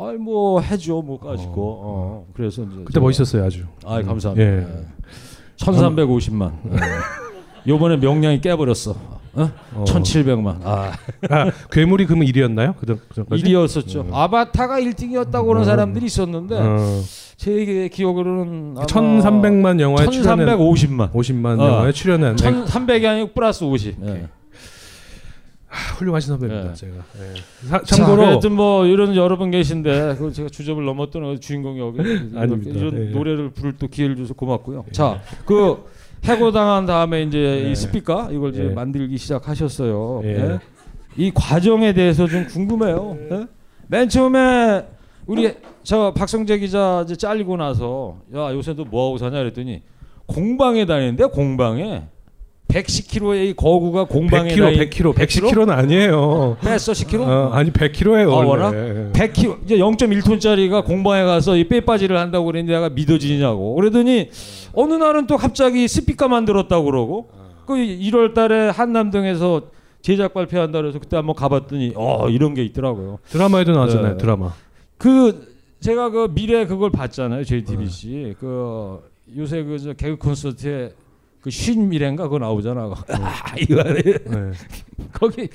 아이 0.00 0.16
뭐 0.16 0.60
해줘 0.60 1.02
뭐 1.04 1.18
가지고 1.18 1.80
어. 1.82 2.26
그래서 2.34 2.62
이제 2.62 2.82
그때 2.84 3.00
멋있었어요 3.00 3.44
아주. 3.44 3.64
아이 3.84 4.02
감사합니다. 4.04 4.48
예. 4.48 4.58
예. 4.58 4.66
1350만. 5.56 6.52
요번에 7.66 7.96
명량이 7.96 8.40
깨버렸어. 8.40 8.94
어? 9.34 9.50
어. 9.74 9.84
1700만. 9.84 10.60
아. 10.64 10.92
아, 11.30 11.50
괴물이 11.70 12.06
그러면 12.06 12.26
1위였나요? 12.28 12.76
그전 12.76 13.00
그전까지? 13.08 13.42
1위였었죠. 13.42 14.12
아바타가 14.12 14.80
1등이었다고 14.80 15.46
그러는 15.46 15.62
음. 15.62 15.64
사람들이 15.64 16.06
있었는데 16.06 16.56
어. 16.58 17.00
제 17.36 17.88
기억으로는 17.92 18.74
아마 18.76 18.86
1300만 18.86 19.80
영화에 19.80 20.06
1350만. 20.06 21.12
50만 21.12 21.60
어. 21.60 21.66
영화에 21.66 21.92
출연한 21.92 22.36
1300이 22.36 23.04
아니고 23.04 23.32
플러스 23.34 23.64
50. 23.64 23.96
예. 24.06 24.28
하, 25.68 25.94
훌륭하신 25.96 26.28
선배입니다. 26.38 26.70
예. 26.70 26.74
제가. 26.74 26.94
예. 26.94 27.68
사- 27.68 27.82
자, 27.82 27.96
참고로 27.96 28.24
하여튼 28.26 28.52
뭐 28.52 28.86
이런 28.86 29.14
여러분 29.14 29.50
계신데 29.50 30.16
그 30.18 30.32
제가 30.32 30.48
주접을 30.48 30.84
넘었던 30.84 31.40
주인공이 31.40 31.78
여기 31.78 32.00
아닙니다. 32.36 32.70
이런 32.78 32.94
예. 32.94 33.10
노래를 33.10 33.50
부를 33.50 33.74
또 33.78 33.86
기회를 33.88 34.16
줘서 34.16 34.34
고맙고요. 34.34 34.86
자, 34.92 35.20
그 35.44 35.84
해고당한 36.24 36.86
다음에 36.86 37.22
이제 37.22 37.38
예. 37.66 37.70
이 37.70 37.76
스피커 37.76 38.30
이걸 38.32 38.52
이제 38.52 38.64
예. 38.64 38.68
만들기 38.70 39.18
시작하셨어요. 39.18 40.22
예. 40.24 40.28
예. 40.28 40.58
이 41.16 41.30
과정에 41.34 41.92
대해서 41.92 42.26
좀 42.26 42.46
궁금해요. 42.46 43.18
예? 43.32 43.46
맨 43.88 44.08
처음에 44.08 44.86
우리 45.26 45.52
저 45.82 46.12
박성재 46.16 46.58
기자 46.58 47.02
이제 47.04 47.14
잘리고 47.16 47.56
나서 47.58 48.18
야 48.34 48.52
요새 48.54 48.74
너 48.74 48.84
뭐 48.84 49.06
하고 49.08 49.18
사냐 49.18 49.38
그랬더니 49.38 49.82
공방에 50.26 50.86
다니는데 50.86 51.26
공방에 51.26 52.04
110kg의 52.68 53.46
이 53.48 53.54
거구가 53.54 54.04
공방에 54.04 54.50
100kg, 54.50 54.60
다니 54.60 54.78
100kg, 54.90 55.14
110kg는 55.14 55.70
아니에요. 55.70 56.56
뺐어 56.60 56.92
10kg? 56.92 57.20
어, 57.20 57.50
아니 57.52 57.70
100kg예요. 57.70 58.30
아, 58.30 58.36
원래. 58.36 58.48
워낙 58.50 59.12
100kg 59.14 59.64
이제 59.64 59.76
0.1톤짜리가 59.78 60.84
공방에 60.84 61.24
가서 61.24 61.56
이 61.56 61.66
빼빠지를 61.66 62.18
한다고 62.18 62.44
그랬는데 62.46 62.74
내가 62.74 62.90
믿어지냐고 62.90 63.74
그러더니 63.74 64.30
어느 64.74 64.94
날은 64.94 65.26
또 65.26 65.36
갑자기 65.36 65.88
스피커 65.88 66.28
만들었다고 66.28 66.84
그러고 66.84 67.28
그 67.66 67.74
1월 67.74 68.34
달에 68.34 68.68
한남동에서 68.68 69.62
제작 70.02 70.32
발표한다 70.34 70.80
그래서 70.80 70.98
그때 70.98 71.16
한번 71.16 71.34
가봤더니 71.34 71.94
어 71.96 72.28
이런 72.28 72.54
게 72.54 72.62
있더라고요. 72.64 73.18
드라마에도 73.30 73.72
나왔잖아요. 73.72 74.12
네. 74.12 74.18
드라마. 74.18 74.52
그 74.98 75.54
제가 75.80 76.10
그 76.10 76.28
미래 76.34 76.66
그걸 76.66 76.90
봤잖아요. 76.90 77.44
JTBC 77.44 78.36
그 78.38 79.00
요새 79.36 79.62
그저 79.62 79.92
개그 79.94 80.16
콘서트에 80.16 80.92
그쉰 81.40 81.76
미래인가 81.76 82.24
그거 82.24 82.38
나오잖아. 82.38 82.92
아 83.08 83.54
이거 83.58 83.82
네. 83.82 84.02
거기 85.12 85.48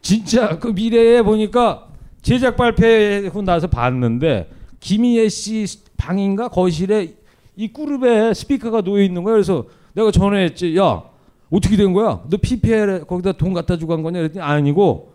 진짜 0.00 0.58
그 0.58 0.68
미래에 0.68 1.22
보니까 1.22 1.88
제작 2.22 2.56
발표하고 2.56 3.42
나서 3.42 3.66
봤는데 3.66 4.50
김희애 4.80 5.28
씨 5.28 5.66
방인가 5.96 6.48
거실에 6.48 7.14
이 7.56 7.68
그룹에 7.68 8.34
스피커가 8.34 8.82
놓여 8.82 9.02
있는 9.02 9.24
거야. 9.24 9.34
그래서 9.34 9.64
내가 9.94 10.10
전화했지. 10.10 10.76
야 10.76 11.02
어떻게 11.50 11.76
된 11.76 11.92
거야? 11.92 12.22
너 12.28 12.36
PPL 12.36 13.04
거기다 13.06 13.32
돈 13.32 13.52
갖다 13.52 13.76
주고 13.76 13.92
한 13.92 14.02
거냐? 14.02 14.18
그랬더니 14.18 14.44
아니고 14.44 15.12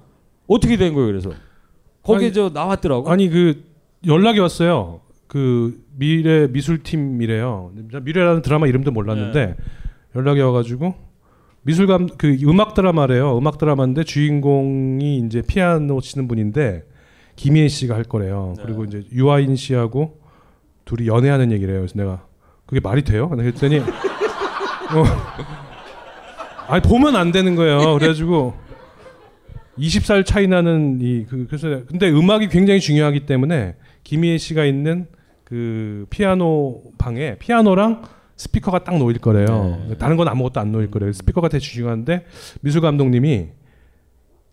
어떻게 0.48 0.78
된 0.78 0.94
거예요? 0.94 1.08
그래서 1.08 1.32
거기 2.04 2.34
저 2.34 2.50
나왔더라고. 2.54 3.10
아니 3.10 3.30
그 3.30 3.64
연락이 4.06 4.40
왔어요. 4.40 5.02
그 5.28 5.82
미래 5.96 6.48
미술팀이래요. 6.48 7.72
미래라는 8.02 8.42
드라마 8.42 8.68
이름도 8.68 8.92
몰랐는데 8.92 9.46
네. 9.46 9.56
연락이 10.16 10.42
와가지고 10.42 10.94
미술감 11.64 12.08
그 12.18 12.38
음악 12.44 12.74
드라마래요. 12.74 13.38
음악 13.38 13.58
드라마인데 13.58 14.04
주인공이 14.04 15.18
이제 15.20 15.42
피아노 15.46 16.02
치는 16.02 16.28
분인데 16.28 16.84
김희애 17.36 17.68
씨가 17.68 17.96
할 17.96 18.04
거래요. 18.04 18.56
네. 18.58 18.64
그리고 18.66 18.84
이제 18.86 19.04
유아인 19.12 19.56
씨하고 19.56 20.20
둘이 20.86 21.08
연애하는 21.08 21.52
얘기래요. 21.52 21.78
그래서 21.78 21.94
내가 21.98 22.26
그게 22.66 22.80
말이 22.80 23.04
돼요? 23.04 23.30
그랬더니 23.30 23.80
어, 24.92 25.04
아니 26.68 26.82
보면 26.82 27.16
안 27.16 27.32
되는 27.32 27.56
거예요. 27.56 27.94
그래가지고 27.98 28.54
20살 29.78 30.26
차이 30.26 30.48
나는 30.48 31.00
이 31.02 31.26
그 31.30 31.46
그래서 31.48 31.86
근데 31.86 32.10
음악이 32.10 32.50
굉장히 32.50 32.80
중요하기 32.80 33.26
때문에 33.26 33.76
김희애 34.04 34.38
씨가 34.38 34.66
있는 34.66 35.08
그 35.44 36.06
피아노 36.10 36.82
방에 36.98 37.38
피아노랑 37.40 38.02
스피커가 38.42 38.84
딱 38.84 38.98
놓일 38.98 39.20
거래요. 39.20 39.80
다른 40.00 40.18
건 40.18 40.28
아무것도 40.28 40.60
안 40.60 40.72
놓일 40.72 40.90
거래요. 40.90 41.14
스피커가 41.14 41.48
되게 41.48 41.60
중요한데 41.60 42.26
미술 42.62 42.82
감독님이 42.82 43.50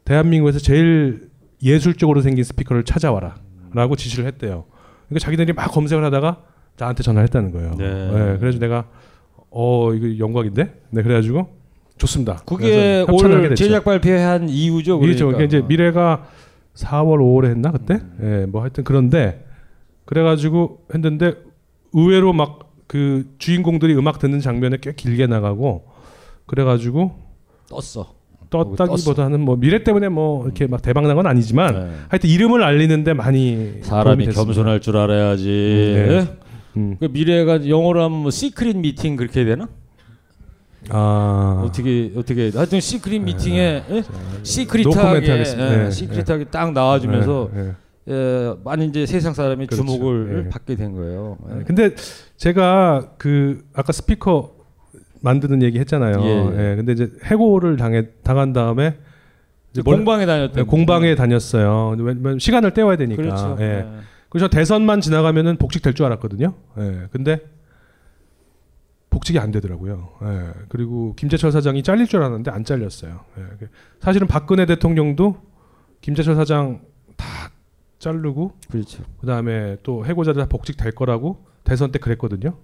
대한민국에서 0.04 0.58
제일 0.58 1.30
예술적으로 1.62 2.20
생긴 2.20 2.44
스피커를 2.44 2.84
찾아와라라고 2.84 3.96
지시를 3.96 4.26
했대요. 4.26 4.66
그러니까 5.08 5.24
자기들이 5.24 5.54
막 5.54 5.72
검색을 5.72 6.04
하다가 6.04 6.42
나한테 6.76 7.02
전화를 7.02 7.24
했다는 7.28 7.50
거예요. 7.52 7.74
네. 7.78 8.36
그래서 8.38 8.58
내가 8.58 8.84
어 9.50 9.94
이거 9.94 10.18
영광인데. 10.18 10.82
네 10.90 11.02
그래가지고 11.02 11.48
좋습니다. 11.96 12.42
그게 12.44 13.06
올. 13.08 13.54
제작 13.54 13.84
발표한 13.84 14.50
이유죠. 14.50 15.02
이게 15.02 15.14
그러니까. 15.14 15.44
이제 15.44 15.62
미래가 15.62 16.26
4월 16.74 17.18
5월에 17.20 17.46
했나 17.46 17.72
그때? 17.72 18.00
예, 18.22 18.46
뭐 18.46 18.60
하여튼 18.60 18.84
그런데 18.84 19.46
그래가지고 20.04 20.84
했는데 20.94 21.36
의외로 21.94 22.34
막 22.34 22.67
그 22.88 23.26
주인공들이 23.38 23.94
음악 23.94 24.18
듣는 24.18 24.40
장면에 24.40 24.78
꽤 24.80 24.92
길게 24.92 25.28
나가고 25.28 25.84
그래가지고 26.46 27.12
떴어. 27.68 28.16
떴다기보다는 28.50 29.40
뭐 29.40 29.56
밀회 29.56 29.84
때문에 29.84 30.08
뭐 30.08 30.44
이렇게 30.46 30.66
막 30.66 30.80
대박 30.80 31.06
난 31.06 31.14
건 31.14 31.26
아니지만 31.26 32.06
하여튼 32.08 32.30
이름을 32.30 32.62
알리는데 32.64 33.12
많이 33.12 33.56
네. 33.76 33.80
사람이. 33.82 34.26
겸손할 34.28 34.80
줄 34.80 34.96
알아야지. 34.96 35.44
네. 35.44 36.08
예? 36.14 36.96
그 36.98 37.06
밀회가 37.10 37.68
영어로 37.68 38.02
하면 38.04 38.18
뭐 38.22 38.30
secret 38.30 38.76
meeting 38.78 39.16
그렇게 39.16 39.44
되나? 39.44 39.68
아 40.90 41.62
어떻게 41.66 42.12
어떻게 42.16 42.50
하여튼 42.54 42.80
secret 42.80 43.20
meeting에 43.22 43.82
예? 43.90 43.94
노코멘트 44.00 44.44
secret하게 44.44 45.30
하겠습니다. 45.30 45.72
예, 45.72 45.76
네, 45.84 45.90
secret하게 45.90 46.44
딱 46.44 46.72
나와주면서 46.72 47.50
네, 47.52 47.62
네. 47.62 47.72
예, 48.14 48.54
많이 48.64 48.86
이제 48.86 49.04
세상 49.04 49.34
사람이 49.34 49.66
그렇죠. 49.66 49.84
주목을 49.84 50.44
네. 50.44 50.48
받게 50.50 50.76
된 50.76 50.94
거예요. 50.94 51.36
예. 51.50 51.64
근데 51.64 51.90
제가 52.38 53.14
그 53.18 53.66
아까 53.74 53.92
스피커 53.92 54.54
만드는 55.20 55.62
얘기 55.62 55.78
했잖아요. 55.80 56.20
예. 56.22 56.70
예. 56.70 56.76
근데 56.76 56.92
이제 56.92 57.10
해고를 57.24 57.76
당해 57.76 58.08
당한 58.22 58.52
다음에 58.52 58.96
공방에 59.84 60.24
다녔던 60.24 60.54
네, 60.54 60.62
공방에 60.62 61.14
다녔어요. 61.14 61.96
왜냐면 61.98 62.38
시간을 62.38 62.72
때워야 62.72 62.96
되니까. 62.96 63.20
그렇죠. 63.20 63.56
예. 63.60 63.64
네. 63.64 63.90
그래서 64.30 64.48
대선만 64.48 65.00
지나가면은 65.00 65.56
복직 65.56 65.82
될 65.82 65.94
줄 65.94 66.06
알았거든요. 66.06 66.54
예. 66.78 67.08
근데 67.10 67.40
복직이 69.10 69.38
안 69.40 69.50
되더라고요. 69.50 70.10
예. 70.22 70.52
그리고 70.68 71.14
김재철 71.16 71.50
사장이 71.50 71.82
잘릴 71.82 72.06
줄 72.06 72.20
알았는데 72.20 72.52
안 72.52 72.64
잘렸어요. 72.64 73.20
예. 73.38 73.68
사실은 74.00 74.28
박근혜 74.28 74.64
대통령도 74.64 75.36
김재철 76.02 76.36
사장 76.36 76.82
다 77.16 77.26
자르고 77.98 78.52
그렇죠. 78.70 79.02
그다음에 79.20 79.76
또 79.82 80.06
해고자들 80.06 80.40
다 80.40 80.48
복직 80.48 80.76
될 80.76 80.92
거라고 80.92 81.47
대선 81.68 81.92
때 81.92 81.98
그랬거든요. 81.98 82.56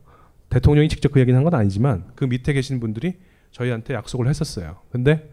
대통령이 0.48 0.88
직접 0.88 1.12
그 1.12 1.20
얘기는 1.20 1.36
한 1.36 1.44
건 1.44 1.54
아니지만 1.54 2.04
그 2.14 2.24
밑에 2.24 2.52
계신 2.52 2.80
분들이 2.80 3.18
저희한테 3.50 3.94
약속을 3.94 4.28
했었어요. 4.28 4.78
근데 4.90 5.30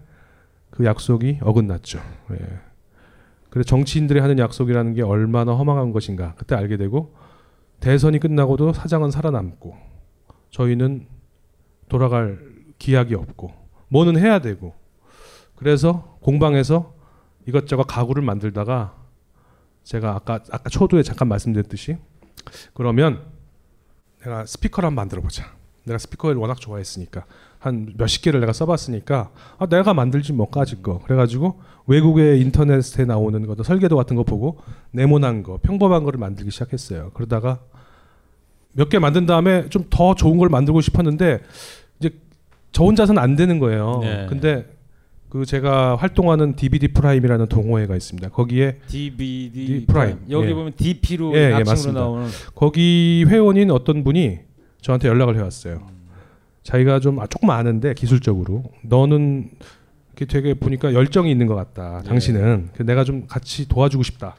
그 0.70 0.84
약속이 0.86 1.40
어긋났죠. 1.42 2.00
예. 2.32 2.38
그래서 3.50 3.68
정치인들이 3.68 4.20
하는 4.20 4.40
약속이라는 4.40 4.94
게 4.94 5.02
얼마나 5.02 5.54
허망한 5.54 5.92
것인가 5.92 6.36
그때 6.38 6.56
알게 6.56 6.78
되고 6.78 7.16
대선이 7.80 8.20
끝나고도 8.20 8.74
사장은 8.74 9.12
살아남고 9.12 9.76
저희는 10.52 11.08
돌아갈 11.90 12.40
기약이 12.78 13.16
없고 13.16 13.52
뭐는 13.90 14.18
해야 14.18 14.40
되고 14.40 14.74
그래서 15.56 16.18
공방에서 16.22 16.94
이것저것 17.48 17.84
가구를 17.84 18.24
만들다가 18.24 18.96
제가 19.84 20.16
아까 20.16 20.36
아까 20.52 20.70
초도에 20.70 21.04
잠깐 21.04 21.28
말씀드렸듯이 21.28 21.98
그러면 22.74 23.22
내가 24.24 24.46
스피커를 24.46 24.88
한번 24.88 25.02
만들어 25.04 25.22
보자. 25.22 25.46
내가 25.84 25.98
스피커를 25.98 26.36
워낙 26.38 26.60
좋아했으니까 26.60 27.26
한 27.60 27.94
몇십 27.98 28.22
개를 28.24 28.40
내가 28.40 28.54
써봤으니까 28.54 29.32
아, 29.58 29.66
내가 29.66 29.94
만들지 29.94 30.32
뭐 30.34 30.50
까짓 30.50 30.84
거 30.84 31.00
그래가지고 31.00 31.60
외국의 31.88 32.40
인터넷에 32.42 33.06
나오는 33.06 33.46
것도 33.48 33.64
설계도 33.64 33.96
같은 33.96 34.16
거 34.16 34.24
보고 34.24 34.58
네모난 34.92 35.42
거 35.44 35.60
평범한 35.62 36.04
거를 36.04 36.20
만들기 36.20 36.52
시작했어요. 36.52 37.12
그러다가 37.14 37.60
몇 38.74 38.90
개 38.90 39.00
만든 39.00 39.26
다음에 39.26 39.68
좀 39.70 39.86
더 39.90 40.16
좋은 40.16 40.38
걸 40.38 40.50
만들고 40.50 40.82
싶었는데 40.82 41.42
이제 42.00 42.12
저 42.72 42.84
혼자서는 42.84 43.22
안 43.22 43.36
되는 43.36 43.60
거예요. 43.60 44.00
네. 44.02 44.28
근데 44.30 44.68
그 45.32 45.46
제가 45.46 45.96
활동하는 45.96 46.58
DVD 46.58 46.90
프라임이라는 46.90 47.48
동호회가 47.48 47.96
있습니다. 47.96 48.28
거기에 48.32 48.80
DVD 48.88 49.50
D 49.54 49.86
프라임 49.86 50.18
여기 50.30 50.50
예. 50.50 50.54
보면 50.54 50.74
DP로 50.76 51.34
예, 51.36 51.38
예, 51.38 51.44
약칭으로 51.52 51.66
맞습니다. 51.66 52.00
나오는 52.02 52.28
거기 52.54 53.24
회원인 53.26 53.72
어떤 53.72 54.04
분이 54.04 54.40
저한테 54.82 55.08
연락을 55.08 55.38
해왔어요. 55.38 55.88
자기가 56.64 57.00
좀 57.00 57.22
아, 57.22 57.28
조금 57.28 57.50
아는데 57.50 57.94
기술적으로 57.94 58.64
너는 58.84 59.52
이렇게 60.18 60.26
되게 60.26 60.54
보니까 60.54 60.94
열정이 60.94 61.32
있는 61.32 61.48
것 61.48 61.56
같다. 61.56 62.02
당신은 62.02 62.72
그 62.76 62.84
내가 62.84 63.06
좀 63.06 63.26
같이 63.26 63.70
도와주고 63.70 64.04
싶다. 64.04 64.36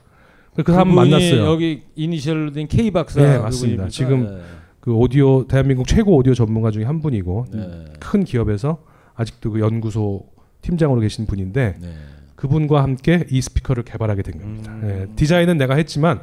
그 0.62 0.72
사람 0.72 0.94
만났어요. 0.94 1.46
여기 1.46 1.84
이니셜로 1.96 2.52
된 2.52 2.68
K 2.68 2.90
박사 2.90 3.22
네 3.22 3.38
맞습니다. 3.38 3.84
그분입니까? 3.84 3.88
지금 3.88 4.26
네. 4.26 4.42
그 4.80 4.92
오디오 4.92 5.46
대한민국 5.48 5.86
최고 5.86 6.14
오디오 6.16 6.34
전문가 6.34 6.70
중에 6.70 6.84
한 6.84 7.00
분이고 7.00 7.46
네. 7.50 7.84
큰 7.98 8.24
기업에서 8.24 8.84
아직도 9.14 9.52
그 9.52 9.60
연구소 9.60 10.31
팀장으로 10.62 11.00
계신 11.00 11.26
분인데 11.26 11.76
네. 11.80 11.94
그분과 12.36 12.82
함께 12.82 13.26
이 13.30 13.40
스피커를 13.40 13.82
개발하게 13.84 14.22
된 14.22 14.40
겁니다. 14.40 14.72
음. 14.72 15.08
예, 15.10 15.14
디자인은 15.16 15.58
내가 15.58 15.74
했지만 15.76 16.22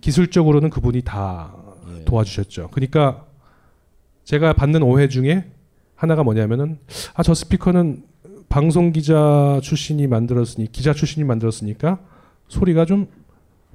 기술적으로는 0.00 0.70
그분이 0.70 1.02
다 1.02 1.52
예. 1.98 2.04
도와주셨죠. 2.04 2.68
그러니까 2.72 3.26
제가 4.24 4.52
받는 4.54 4.82
오해 4.82 5.08
중에 5.08 5.44
하나가 5.94 6.22
뭐냐면은 6.22 6.78
아 7.14 7.22
저 7.22 7.34
스피커는 7.34 8.04
방송 8.48 8.90
기자 8.92 9.60
출신이 9.62 10.06
만들었으니 10.06 10.72
기자 10.72 10.92
출신이 10.92 11.24
만들었으니까 11.24 12.00
소리가 12.48 12.84
좀 12.84 13.06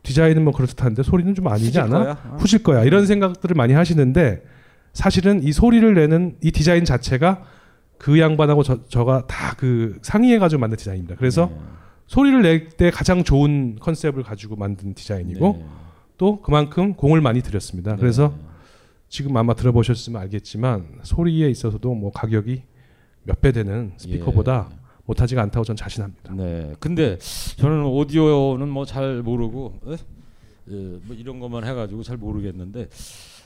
디자인은 0.03 0.43
뭐 0.43 0.51
그렇듯한데 0.53 1.03
소리는 1.03 1.33
좀 1.35 1.47
아니지 1.47 1.79
않아? 1.79 1.99
거야? 2.03 2.11
어. 2.31 2.37
후질 2.39 2.63
거야. 2.63 2.83
이런 2.83 3.05
생각들을 3.05 3.55
많이 3.55 3.73
하시는데 3.73 4.43
사실은 4.93 5.43
이 5.43 5.51
소리를 5.51 5.93
내는 5.93 6.35
이 6.41 6.51
디자인 6.51 6.83
자체가 6.85 7.43
그 7.97 8.19
양반하고 8.19 8.63
저, 8.63 8.85
저가 8.87 9.25
다 9.27 9.55
그 9.57 9.97
상의해가지고 10.01 10.59
만든 10.59 10.77
디자인입니다. 10.77 11.15
그래서 11.15 11.47
네. 11.47 11.57
소리를 12.07 12.41
낼 12.41 12.69
때 12.69 12.91
가장 12.91 13.23
좋은 13.23 13.77
컨셉을 13.79 14.21
가지고 14.23 14.55
만든 14.57 14.93
디자인이고 14.93 15.55
네. 15.59 15.65
또 16.17 16.41
그만큼 16.41 16.93
공을 16.93 17.21
많이 17.21 17.41
들였습니다. 17.41 17.95
그래서 17.95 18.33
지금 19.09 19.35
아마 19.37 19.53
들어보셨으면 19.53 20.21
알겠지만 20.21 20.99
소리에 21.03 21.49
있어서도 21.49 21.93
뭐 21.95 22.11
가격이 22.11 22.63
몇 23.23 23.41
배 23.41 23.51
되는 23.51 23.93
스피커보다 23.97 24.69
못하지가 25.05 25.41
않다고 25.43 25.63
전 25.63 25.75
자신합니다. 25.75 26.33
네. 26.33 26.73
근데 26.79 27.17
저는 27.57 27.85
오디오는 27.85 28.67
뭐 28.69 28.85
잘 28.85 29.21
모르고 29.23 29.79
에? 29.87 29.95
예, 30.71 30.73
뭐 31.05 31.15
이런 31.15 31.39
것만 31.39 31.63
해가지고 31.63 32.03
잘 32.03 32.17
모르겠는데 32.17 32.89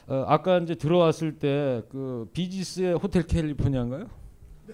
어, 0.07 0.25
아까 0.27 0.57
이제 0.57 0.73
들어왔을 0.75 1.33
때 1.37 1.81
그 1.89 2.29
비지스의 2.33 2.95
호텔 2.95 3.23
캘리포니아인가요? 3.23 4.07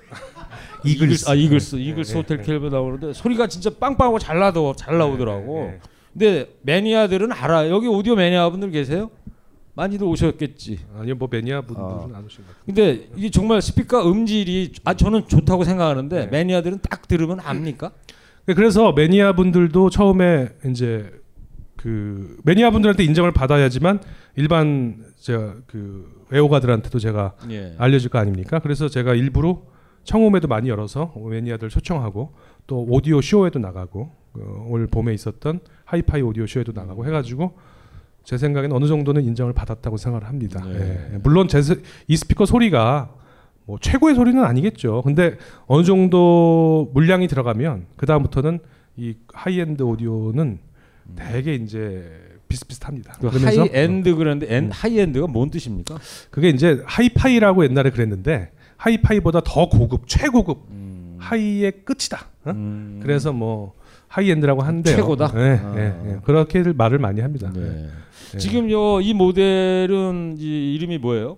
이글스. 0.83 1.29
아 1.29 1.33
이글스 1.33 1.75
네, 1.75 1.81
이글스 1.83 2.13
네, 2.13 2.17
호텔 2.19 2.37
네. 2.37 2.43
캘리포니아 2.43 2.77
나오는데 2.77 3.13
소리가 3.13 3.47
진짜 3.47 3.69
빵빵하고 3.69 4.19
잘 4.19 4.39
나도 4.39 4.75
잘 4.75 4.97
나오더라고. 4.97 5.59
네, 5.59 5.71
네. 5.71 5.79
근데 6.13 6.55
매니아들은 6.61 7.31
알아. 7.31 7.69
여기 7.69 7.87
오디오 7.87 8.15
매니아 8.15 8.49
분들 8.49 8.71
계세요? 8.71 9.09
많이들 9.73 10.07
오셨겠지. 10.07 10.79
아니요, 10.97 11.15
뭐 11.15 11.27
매니아 11.29 11.61
분들은 11.61 12.15
안 12.15 12.23
오신 12.25 12.45
것 12.45 12.47
같아요. 12.47 12.65
근데 12.65 13.09
이게 13.17 13.29
정말 13.29 13.61
스피커 13.61 14.09
음질이 14.09 14.73
아 14.85 14.93
저는 14.93 15.27
좋다고 15.27 15.65
생각하는데 15.65 16.27
매니아들은 16.27 16.79
딱 16.89 17.07
들으면 17.07 17.39
압니까? 17.41 17.91
그래서 18.45 18.93
매니아 18.93 19.33
분들도 19.33 19.89
처음에 19.89 20.49
이제 20.69 21.11
그 21.75 22.37
매니아 22.43 22.71
분들한테 22.71 23.03
인정을 23.03 23.31
받아야지만 23.31 23.99
일반 24.37 25.03
제가 25.19 25.55
그 25.67 26.25
애호가들한테도 26.33 26.97
제가 26.99 27.33
예. 27.51 27.75
알려질 27.77 28.09
거 28.09 28.19
아닙니까? 28.19 28.59
그래서 28.59 28.87
제가 28.87 29.13
일부러 29.13 29.61
청음회도 30.05 30.47
많이 30.47 30.69
열어서 30.69 31.13
매니아들 31.17 31.69
초청하고 31.69 32.31
또 32.67 32.85
오디오 32.89 33.21
쇼에도 33.21 33.59
나가고 33.59 34.09
어, 34.37 34.65
올 34.69 34.87
봄에 34.87 35.13
있었던 35.13 35.59
하이파이 35.85 36.21
오디오 36.21 36.47
쇼에도 36.47 36.71
나가고 36.71 37.05
해가지고 37.05 37.53
제 38.23 38.37
생각에는 38.37 38.75
어느 38.75 38.87
정도는 38.87 39.23
인정을 39.23 39.53
받았다고 39.53 39.97
생각을 39.97 40.27
합니다. 40.27 40.63
네. 40.65 41.09
예. 41.13 41.17
물론 41.23 41.47
제, 41.47 41.61
스- 41.61 41.81
이 42.07 42.15
스피커 42.17 42.45
소리가 42.45 43.13
뭐 43.65 43.77
최고의 43.79 44.15
소리는 44.15 44.43
아니겠죠. 44.43 45.01
근데 45.03 45.37
어느 45.67 45.83
정도 45.83 46.89
물량이 46.93 47.27
들어가면 47.27 47.85
그 47.97 48.05
다음부터는 48.05 48.59
이 48.97 49.15
하이엔드 49.33 49.83
오디오는 49.83 50.59
되게 51.15 51.55
이제 51.55 52.09
비슷비슷합니다. 52.47 53.13
그 53.19 53.27
하이엔드 53.27 54.15
그런데 54.15 54.47
엔, 54.55 54.65
음. 54.65 54.69
high-end가 54.71 55.27
뭔 55.27 55.49
뜻입니까? 55.49 55.97
그게 56.31 56.49
이제 56.49 56.81
하이파이라고 56.85 57.63
옛날에 57.65 57.89
그랬는데 57.89 58.51
하이파이보다 58.89 59.41
더 59.43 59.67
고급, 59.67 60.07
최고급 60.07 60.65
음. 60.69 61.15
high의 61.19 61.83
끝이다. 61.85 62.27
어? 62.45 62.53
그래서 63.01 63.33
뭐 63.33 63.73
high-end라고 64.07 64.61
한대요. 64.61 64.95
최고다? 64.95 65.31
네, 65.33 65.59
아. 65.63 65.73
네, 65.73 65.99
네. 66.03 66.19
그렇게들 66.23 66.73
말을 66.73 66.99
많이 66.99 67.19
합니다. 67.21 67.51
네. 67.53 67.87
지금 68.37 68.69
요 68.69 68.99
이 69.01 69.13
모델은 69.13 70.35
이 70.37 70.75
이름이 70.75 70.99
뭐예요? 70.99 71.37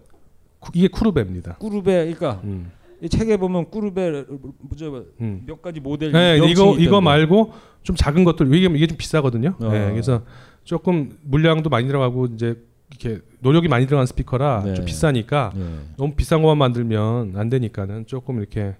이게 0.73 0.87
쿠르베입니다. 0.89 1.55
꾸르베 1.59 2.13
그러니까 2.13 2.41
음. 2.43 2.71
이 3.01 3.07
책에 3.07 3.37
보면 3.37 3.67
뭐죠 3.71 5.05
음. 5.21 5.43
몇 5.45 5.61
가지 5.61 5.79
모델 5.79 6.11
네, 6.11 6.35
이거 6.37 6.47
이거 6.47 6.73
있던데. 6.81 6.99
말고 7.01 7.53
좀 7.83 7.95
작은 7.95 8.23
것들 8.25 8.53
이게 8.53 8.65
이게 8.75 8.87
좀 8.87 8.97
비싸거든요. 8.97 9.55
어. 9.59 9.71
네, 9.71 9.91
그래서 9.91 10.23
조금 10.65 11.17
물량도 11.23 11.69
많이 11.69 11.87
들어가고 11.87 12.25
이제 12.25 12.55
이렇게 12.89 13.21
노력이 13.39 13.67
많이 13.67 13.85
들어간 13.85 14.05
스피커라 14.05 14.63
네. 14.65 14.73
좀 14.75 14.85
비싸니까 14.85 15.51
네. 15.55 15.79
너무 15.97 16.13
비싼 16.15 16.41
것만 16.41 16.57
만들면 16.57 17.33
안 17.35 17.49
되니까는 17.49 18.05
조금 18.07 18.39
이렇게 18.39 18.75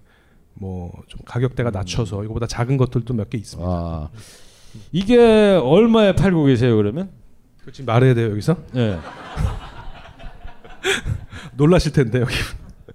뭐 0.54 0.90
좀 1.08 1.20
가격대가 1.24 1.70
낮춰서 1.70 2.24
이거보다 2.24 2.46
작은 2.46 2.76
것들도 2.78 3.14
몇 3.14 3.30
개 3.30 3.38
있습니다. 3.38 3.68
아. 3.70 4.08
이게 4.92 5.16
얼마에 5.62 6.14
팔고 6.14 6.44
계세요 6.44 6.76
그러면? 6.76 7.10
그 7.64 7.70
지금 7.72 7.86
말해야 7.86 8.14
돼요 8.14 8.30
여기서? 8.30 8.56
네. 8.72 8.98
놀라실 11.56 11.92
텐데 11.92 12.20
여기. 12.20 12.34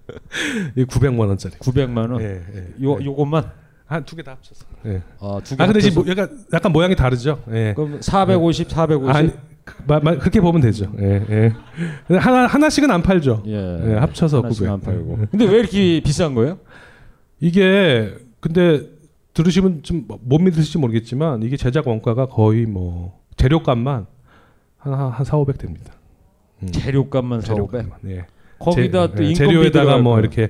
이 0.75 0.83
900만 0.85 1.27
원짜리. 1.27 1.55
900만 1.55 2.11
원. 2.11 2.21
예, 2.21 2.43
예. 2.53 2.83
요 2.83 2.97
요것만 3.03 3.49
한 3.93 4.03
두 4.05 4.15
개 4.15 4.23
다 4.23 4.31
합쳐서. 4.33 4.65
예. 4.85 5.01
아, 5.19 5.39
두 5.43 5.55
개 5.55 5.63
아 5.63 5.67
근데 5.67 5.79
지금? 5.81 6.03
뭐 6.03 6.11
약간 6.11 6.45
약간 6.53 6.71
모양이 6.71 6.95
다르죠. 6.95 7.41
예. 7.51 7.73
그럼 7.75 8.01
450, 8.01 8.69
450? 8.69 9.15
아니, 9.15 9.31
그, 9.65 9.75
마, 9.87 9.99
마, 9.99 10.15
그렇게 10.17 10.41
보면 10.41 10.61
되죠. 10.61 10.91
예, 10.99 11.25
예. 11.29 12.17
하나 12.17 12.47
하나씩은 12.47 12.89
안 12.91 13.01
팔죠. 13.01 13.43
예. 13.47 13.95
합쳐서 13.99 14.39
하나씩 14.39 14.59
900. 14.67 14.73
안 14.73 14.81
팔고. 14.81 15.17
근데 15.31 15.45
왜 15.45 15.59
이렇게 15.59 16.01
비싼 16.01 16.33
거예요? 16.35 16.59
이게 17.39 18.13
근데 18.39 18.89
들으시면 19.33 19.83
좀 19.83 20.05
못 20.07 20.39
믿으실지 20.39 20.77
모르겠지만 20.77 21.43
이게 21.43 21.57
제작 21.57 21.87
원가가 21.87 22.25
거의 22.27 22.65
뭐 22.65 23.19
재료값만 23.37 24.05
한한 24.77 25.23
4, 25.25 25.37
500 25.37 25.57
됩니다. 25.57 25.93
음. 26.61 26.67
재료값만 26.71 27.41
4, 27.41 27.53
500? 27.53 27.81
재료값만, 27.81 27.99
예. 28.15 28.25
거기다 28.59 29.07
제- 29.09 29.15
또 29.15 29.23
예, 29.23 29.27
인건비 29.29 29.35
재료에다가 29.35 29.83
들어갈 29.85 30.01
뭐. 30.01 30.19
이렇게 30.19 30.49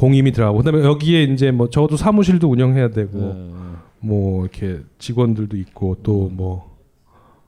공임이 0.00 0.32
들어가고 0.32 0.58
그다음에 0.58 0.82
여기에 0.82 1.24
이제 1.24 1.50
뭐 1.50 1.68
적어도 1.68 1.98
사무실도 1.98 2.50
운영해야 2.50 2.88
되고 2.88 3.18
네. 3.18 3.50
뭐 3.98 4.40
이렇게 4.42 4.80
직원들도 4.98 5.58
있고 5.58 5.98
또뭐 6.02 6.74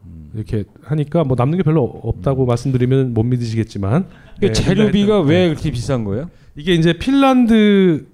음. 0.04 0.30
이렇게 0.34 0.64
하니까 0.82 1.24
뭐 1.24 1.34
남는 1.38 1.56
게 1.56 1.62
별로 1.62 1.82
없다고 1.82 2.44
말씀드리면 2.44 3.14
못 3.14 3.22
믿으시겠지만 3.22 4.04
예, 4.42 4.52
재료비가 4.52 5.22
왜 5.22 5.44
예. 5.44 5.48
그렇게 5.48 5.70
비싼 5.70 6.04
거예요? 6.04 6.28
이게 6.54 6.74
이제 6.74 6.92
핀란드에서 6.92 8.04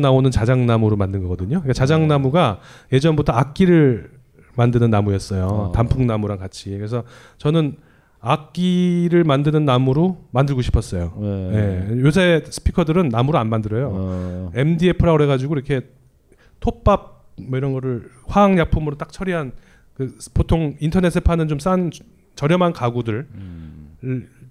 나오는 0.00 0.30
자작나무로 0.30 0.96
만든 0.96 1.22
거거든요. 1.24 1.60
그러니까 1.60 1.74
자작나무가 1.74 2.60
예전부터 2.94 3.34
악기를 3.34 4.08
만드는 4.54 4.88
나무였어요. 4.88 5.68
아. 5.68 5.72
단풍나무랑 5.76 6.38
같이. 6.38 6.70
그래서 6.70 7.04
저는 7.36 7.76
악기를 8.28 9.24
만드는 9.24 9.64
나무로 9.64 10.24
만들고 10.32 10.60
싶었어요. 10.62 11.14
네. 11.20 11.86
예. 11.90 12.00
요새 12.00 12.42
스피커들은 12.48 13.08
나무로 13.08 13.38
안 13.38 13.48
만들어요. 13.48 13.90
어. 13.92 14.50
MDF라고 14.54 15.16
그래가지고 15.16 15.54
이렇게 15.54 15.82
톱밥 16.60 17.24
뭐 17.48 17.58
이런 17.58 17.72
거를 17.72 18.08
화학약품으로 18.26 18.96
딱 18.96 19.12
처리한 19.12 19.52
그 19.94 20.16
보통 20.34 20.76
인터넷에 20.80 21.20
파는 21.20 21.48
좀 21.48 21.58
싼 21.60 21.90
저렴한 22.34 22.72
가구들 22.74 23.26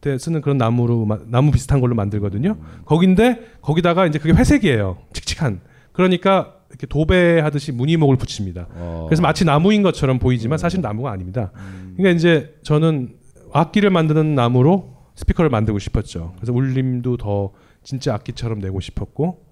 때 0.02 0.18
쓰는 0.18 0.42
그런 0.42 0.58
나무로 0.58 1.06
마- 1.06 1.20
나무 1.28 1.52
비슷한 1.52 1.80
걸로 1.82 1.96
만들거든요. 1.96 2.58
거긴데 2.86 3.58
거기다가 3.62 4.06
이제 4.08 4.20
그게 4.20 4.34
회색이에요. 4.34 4.98
칙칙한. 5.14 5.62
그러니까 5.92 6.56
이렇게 6.70 6.88
도배하듯이 6.88 7.72
무늬목을 7.72 8.18
붙입니다. 8.18 8.68
어. 8.72 9.06
그래서 9.08 9.22
마치 9.22 9.46
나무인 9.46 9.82
것처럼 9.84 10.20
보이지만 10.20 10.58
사실 10.58 10.82
나무가 10.82 11.12
아닙니다. 11.12 11.52
그러니까 11.96 12.10
이제 12.18 12.56
저는 12.64 13.14
악기를 13.60 13.90
만드는 13.90 14.36
나무로 14.36 14.94
스피커를 15.16 15.50
만들고 15.50 15.80
싶었죠. 15.80 16.34
그래서 16.38 16.52
울림도 16.54 17.18
더 17.18 17.52
진짜 17.84 18.14
악기처럼 18.16 18.60
내고 18.60 18.80
싶었고 18.80 19.44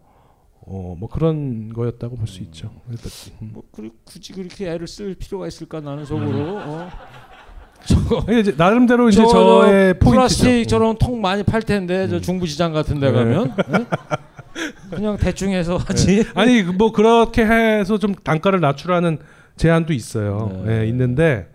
어 0.66 0.96
뭐 0.98 1.10
그런 1.10 1.74
거였다고 1.74 2.16
볼 2.16 2.28
수 2.28 2.42
있죠. 2.44 2.72
음. 2.88 3.52
뭐 3.54 3.64
그- 3.72 3.90
굳이 4.06 4.32
그렇게 4.34 4.70
애를 4.72 4.88
쓸 4.88 5.14
필요가 5.16 5.48
있을까 5.48 5.80
나는 5.82 6.06
속으로. 6.06 6.30
음. 6.30 6.62
어. 6.66 6.90
이게 8.30 8.40
이제 8.40 8.54
나름대로 8.58 9.10
이제 9.10 9.22
저- 9.30 9.64
포인트죠. 10.00 10.00
플라스틱 10.12 10.68
저런 10.70 10.98
통 10.98 11.20
많이 11.20 11.44
팔 11.44 11.62
텐데 11.62 12.06
음. 12.06 12.10
저 12.12 12.20
중부시장 12.22 12.72
같은 12.72 13.00
데 13.02 13.12
네. 13.12 13.18
가면 13.18 13.56
예? 13.74 13.86
그냥 14.96 15.18
대충 15.18 15.52
해서 15.52 15.76
하지. 15.78 16.24
아니 16.36 16.64
뭐 16.64 16.92
그렇게 16.94 17.44
해서 17.46 17.98
좀 17.98 18.14
단가를 18.16 18.62
낮추라는 18.62 19.18
제안도 19.58 19.92
있어요. 19.94 20.64
네. 20.66 20.82
예, 20.84 20.88
있는데 20.88 21.52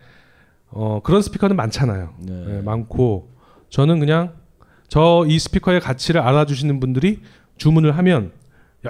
어, 0.70 1.00
그런 1.02 1.22
스피커는 1.22 1.56
많잖아요. 1.56 2.10
예, 2.28 2.60
많고 2.62 3.30
저는 3.70 3.98
그냥 4.00 4.32
저 4.88 5.24
이 5.28 5.38
스피커의 5.38 5.80
가치를 5.80 6.20
알아주시는 6.20 6.80
분들이 6.80 7.20
주문을 7.56 7.96
하면 7.98 8.32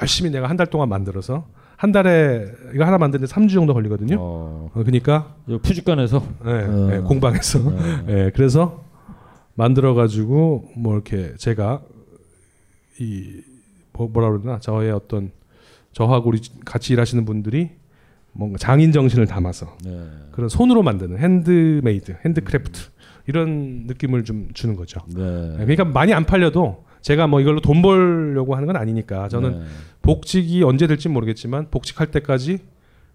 열심히 0.01 0.31
내가 0.31 0.49
한 0.49 0.57
달 0.57 0.67
동안 0.67 0.89
만들어서 0.89 1.47
한 1.77 1.93
달에 1.93 2.47
이거 2.75 2.85
하나 2.85 2.99
만드는데 2.99 3.33
3주 3.33 3.53
정도 3.55 3.73
걸리거든요. 3.75 4.17
어, 4.19 4.71
그러니까 4.75 5.35
푸주간에서 5.63 6.23
예, 6.47 6.51
어. 6.51 6.91
예, 6.95 6.99
공방에서 6.99 7.61
예, 8.09 8.31
그래서 8.35 8.83
만들어 9.55 9.95
가지고 9.95 10.69
뭐 10.77 10.95
이렇게 10.95 11.35
제가 11.37 11.81
이 13.01 13.41
뭐- 13.93 14.09
뭐라 14.09 14.31
그러나 14.31 14.59
저의 14.59 14.91
어떤 14.91 15.31
저하고 15.93 16.29
우리 16.29 16.41
같이 16.65 16.93
일하시는 16.93 17.25
분들이 17.25 17.71
뭔가 18.33 18.59
장인 18.59 18.93
정신을 18.93 19.27
담아서 19.27 19.77
네. 19.85 20.01
그런 20.33 20.49
손으로 20.49 20.83
만드는 20.83 21.19
handmade, 21.19 22.17
handcraft 22.25 22.81
이런 23.27 23.85
느낌을 23.87 24.25
좀 24.25 24.49
주는 24.55 24.77
거죠. 24.77 25.01
네. 25.15 25.23
예, 25.55 25.65
그러니까 25.65 25.85
많이 25.85 26.13
안 26.15 26.25
팔려도 26.25 26.85
제가 27.03 27.27
뭐 27.27 27.41
이걸로 27.41 27.61
돈 27.61 27.83
벌려고 27.83 28.55
하는 28.55 28.67
건 28.67 28.77
아니니까 28.77 29.29
저는 29.29 29.61
네. 29.61 29.65
복직이 30.03 30.63
언제 30.63 30.87
될지 30.87 31.09
모르겠지만 31.09 31.69
복직할 31.71 32.11
때까지 32.11 32.59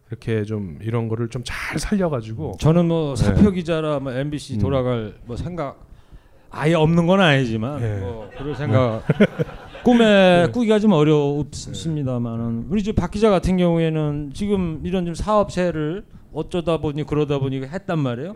이렇게 0.09 0.43
좀 0.43 0.77
이런 0.81 1.07
거를 1.07 1.29
좀 1.29 1.41
잘 1.45 1.79
살려가지고 1.79 2.57
저는 2.59 2.87
뭐 2.87 3.15
네. 3.15 3.23
사표 3.23 3.51
기자라 3.51 3.99
뭐 3.99 4.11
MBC 4.13 4.55
음. 4.55 4.59
돌아갈 4.59 5.15
뭐 5.25 5.35
생각 5.35 5.79
아예 6.51 6.75
없는 6.75 7.07
건 7.07 7.19
아니지만 7.19 7.81
예. 7.81 7.99
뭐 7.99 8.29
그럴 8.37 8.55
생각 8.55 9.03
꿈에 9.83 10.47
꾸기가 10.53 10.79
좀 10.79 10.93
어렵습니다만은 10.93 12.67
우리 12.69 12.83
저박 12.83 13.11
기자 13.11 13.29
같은 13.29 13.57
경우에는 13.57 14.31
지금 14.33 14.81
이런 14.83 15.05
좀 15.05 15.13
사업체를 15.13 16.05
어쩌다 16.31 16.77
보니 16.77 17.03
그러다 17.03 17.39
보니 17.39 17.61
했단 17.63 17.99
말이에요. 17.99 18.35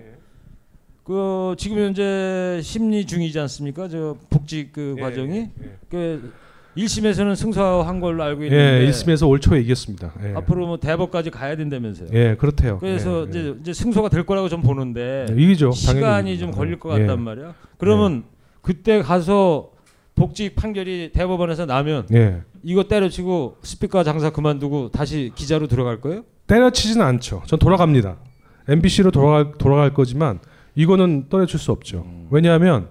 그 1.03 1.55
지금 1.57 1.77
현재 1.77 2.59
심리 2.61 3.05
중이지 3.05 3.39
않습니까? 3.39 3.87
저 3.87 4.17
복직 4.29 4.73
그 4.73 4.95
예, 4.97 5.01
과정이 5.01 5.49
그 5.89 6.33
1심에서는 6.75 7.35
승소한 7.35 8.01
걸로 8.01 8.23
알고 8.23 8.43
예, 8.43 8.47
있는데 8.47 8.89
1심에서 8.89 9.27
올 9.29 9.39
초에 9.39 9.61
이겼습니다. 9.61 10.13
예. 10.23 10.33
앞으로 10.35 10.67
뭐 10.67 10.77
대법까지 10.77 11.31
가야 11.31 11.55
된다면서요. 11.55 12.09
예, 12.11 12.35
그렇대요. 12.35 12.77
그래서 12.79 13.25
예, 13.25 13.29
이제, 13.29 13.55
이제 13.61 13.73
승소가 13.73 14.09
될 14.09 14.25
거라고 14.25 14.49
좀 14.49 14.61
보는데 14.61 15.27
네, 15.29 15.41
이기죠. 15.43 15.71
시간이 15.71 16.37
좀. 16.37 16.51
걸릴 16.51 16.77
것 16.77 16.93
예. 16.99 17.05
같단 17.05 17.21
말이야. 17.21 17.55
그러면 17.77 18.25
그때 18.61 19.01
가서 19.01 19.76
복직 20.18 20.56
판결이 20.56 21.11
대법원에서 21.14 21.65
나면 21.65 22.07
예. 22.14 22.41
이거 22.64 22.84
때려치고 22.84 23.57
스피커 23.61 24.03
장사 24.03 24.30
그만두고 24.31 24.89
다시 24.91 25.31
기자로 25.35 25.68
들어갈 25.68 26.02
거예요? 26.02 26.23
때려치지는 26.48 27.06
않죠. 27.06 27.44
전 27.45 27.60
돌아갑니다. 27.60 28.18
MBC로 28.68 29.11
돌아갈 29.11 29.53
돌아갈 29.57 29.94
거지만 29.94 30.39
이거는 30.76 31.27
떨어질 31.30 31.60
수 31.60 31.72
없죠. 31.72 32.06
왜냐하면 32.31 32.89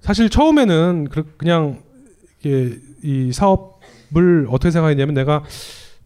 사실 0.00 0.28
처음에는 0.30 1.08
그- 1.10 1.24
그냥 1.36 1.82
이 3.02 3.32
사업을 3.32 4.46
어떻게 4.50 4.70
생각했냐면 4.70 5.14
내가 5.14 5.42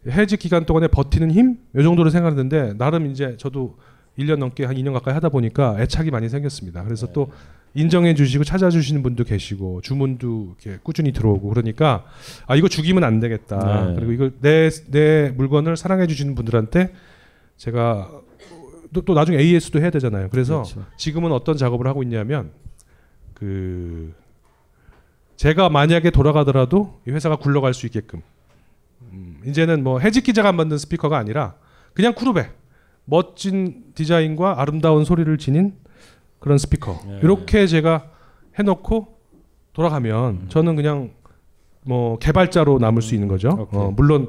해직 0.07 0.39
기간 0.39 0.65
동안에 0.65 0.87
버티는 0.87 1.29
힘 1.31 1.57
이 1.77 1.83
정도로 1.83 2.09
생각했는데 2.09 2.73
나름 2.77 3.05
이제 3.11 3.35
저도 3.37 3.77
1년 4.17 4.37
넘게 4.37 4.65
한 4.65 4.75
2년 4.75 4.93
가까이 4.93 5.13
하다 5.13 5.29
보니까 5.29 5.75
애착이 5.79 6.09
많이 6.09 6.27
생겼습니다. 6.29 6.83
그래서 6.83 7.07
또 7.13 7.31
인정해 7.73 8.13
주시고 8.13 8.43
찾아주시는 8.43 9.01
분도 9.01 9.23
계시고 9.23 9.81
주문도 9.81 10.55
이렇게 10.61 10.79
꾸준히 10.83 11.13
들어오고 11.13 11.49
그러니까 11.49 12.03
아 12.47 12.55
이거 12.55 12.67
죽이면 12.67 13.03
안 13.03 13.19
되겠다. 13.19 13.85
네. 13.87 13.95
그리고 13.95 14.11
이걸 14.11 14.33
내 14.41 14.69
내 14.91 15.29
물건을 15.29 15.77
사랑해 15.77 16.07
주시는 16.07 16.35
분들한테 16.35 16.93
제가 17.57 18.09
또, 18.93 19.01
또 19.01 19.13
나중에 19.13 19.37
AS도 19.37 19.79
해야 19.79 19.89
되잖아요. 19.89 20.27
그래서 20.29 20.63
그렇죠. 20.63 20.85
지금은 20.97 21.31
어떤 21.31 21.55
작업을 21.55 21.87
하고 21.87 22.03
있냐면 22.03 22.51
그 23.33 24.13
제가 25.37 25.69
만약에 25.69 26.11
돌아가더라도 26.11 26.99
이 27.07 27.11
회사가 27.11 27.37
굴러갈 27.37 27.73
수 27.73 27.85
있게끔 27.85 28.21
음, 29.13 29.39
이제는 29.45 29.83
뭐 29.83 29.99
해직 29.99 30.23
기자가 30.25 30.51
만든 30.51 30.77
스피커가 30.77 31.17
아니라 31.17 31.55
그냥 31.93 32.13
쿠르베 32.13 32.49
멋진 33.05 33.85
디자인과 33.95 34.61
아름다운 34.61 35.05
소리를 35.05 35.35
지닌 35.37 35.73
그런 36.41 36.57
스피커 36.57 36.99
예. 37.07 37.19
이렇게 37.23 37.65
제가 37.67 38.07
해놓고 38.59 39.07
돌아가면 39.73 40.47
저는 40.49 40.75
그냥 40.75 41.11
뭐 41.85 42.17
개발자로 42.19 42.79
남을 42.79 43.01
수 43.01 43.15
있는 43.15 43.29
거죠. 43.29 43.67
어, 43.71 43.93
물론 43.95 44.27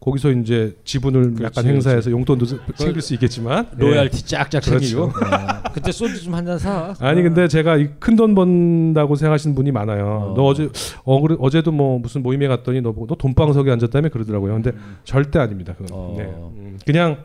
거기서 0.00 0.30
이제 0.32 0.76
지분을 0.84 1.34
그렇지, 1.34 1.42
약간 1.44 1.64
행사해서 1.64 2.10
그렇지. 2.10 2.10
용돈도 2.10 2.46
챙길 2.76 3.00
수 3.00 3.14
있겠지만 3.14 3.68
로얄티 3.76 4.18
예. 4.18 4.26
쫙쫙 4.26 4.62
그렇죠. 4.62 4.70
챙기고 4.78 5.06
네. 5.06 5.26
아, 5.34 5.62
그때 5.72 5.90
소주 5.90 6.22
좀 6.22 6.34
한 6.34 6.44
잔 6.46 6.58
사. 6.58 6.94
아니 7.00 7.22
근데 7.22 7.48
제가 7.48 7.78
큰 7.98 8.14
돈 8.16 8.34
번다고 8.34 9.16
생각하시는 9.16 9.56
분이 9.56 9.72
많아요. 9.72 10.34
너 10.36 10.44
어제 10.44 10.68
어, 11.04 11.20
그래, 11.22 11.36
어제도 11.40 11.72
뭐 11.72 11.98
무슨 11.98 12.22
모임에 12.22 12.46
갔더니 12.48 12.82
너 12.82 12.92
보고 12.92 13.06
너 13.06 13.14
돈방석에 13.16 13.70
앉았다며 13.70 14.10
그러더라고요. 14.10 14.52
근데 14.52 14.72
절대 15.04 15.38
아닙니다. 15.38 15.74
그건 15.78 16.16
네. 16.16 16.22
음, 16.24 16.78
그냥 16.86 17.16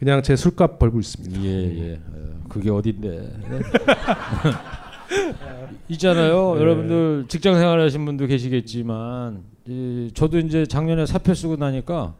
그냥 0.00 0.22
제 0.22 0.34
술값 0.34 0.78
벌고 0.78 0.98
있습니다. 0.98 1.42
예, 1.42 1.48
예. 1.48 1.94
어, 1.96 2.40
그게 2.48 2.70
어딘데? 2.70 3.34
있잖아요. 5.90 6.54
네. 6.54 6.60
여러분들 6.62 7.26
직장 7.28 7.58
생활하신 7.58 8.06
분도 8.06 8.26
계시겠지만 8.26 9.42
이, 9.66 10.10
저도 10.14 10.38
이제 10.38 10.64
작년에 10.64 11.04
사표 11.04 11.34
쓰고 11.34 11.56
나니까 11.56 12.14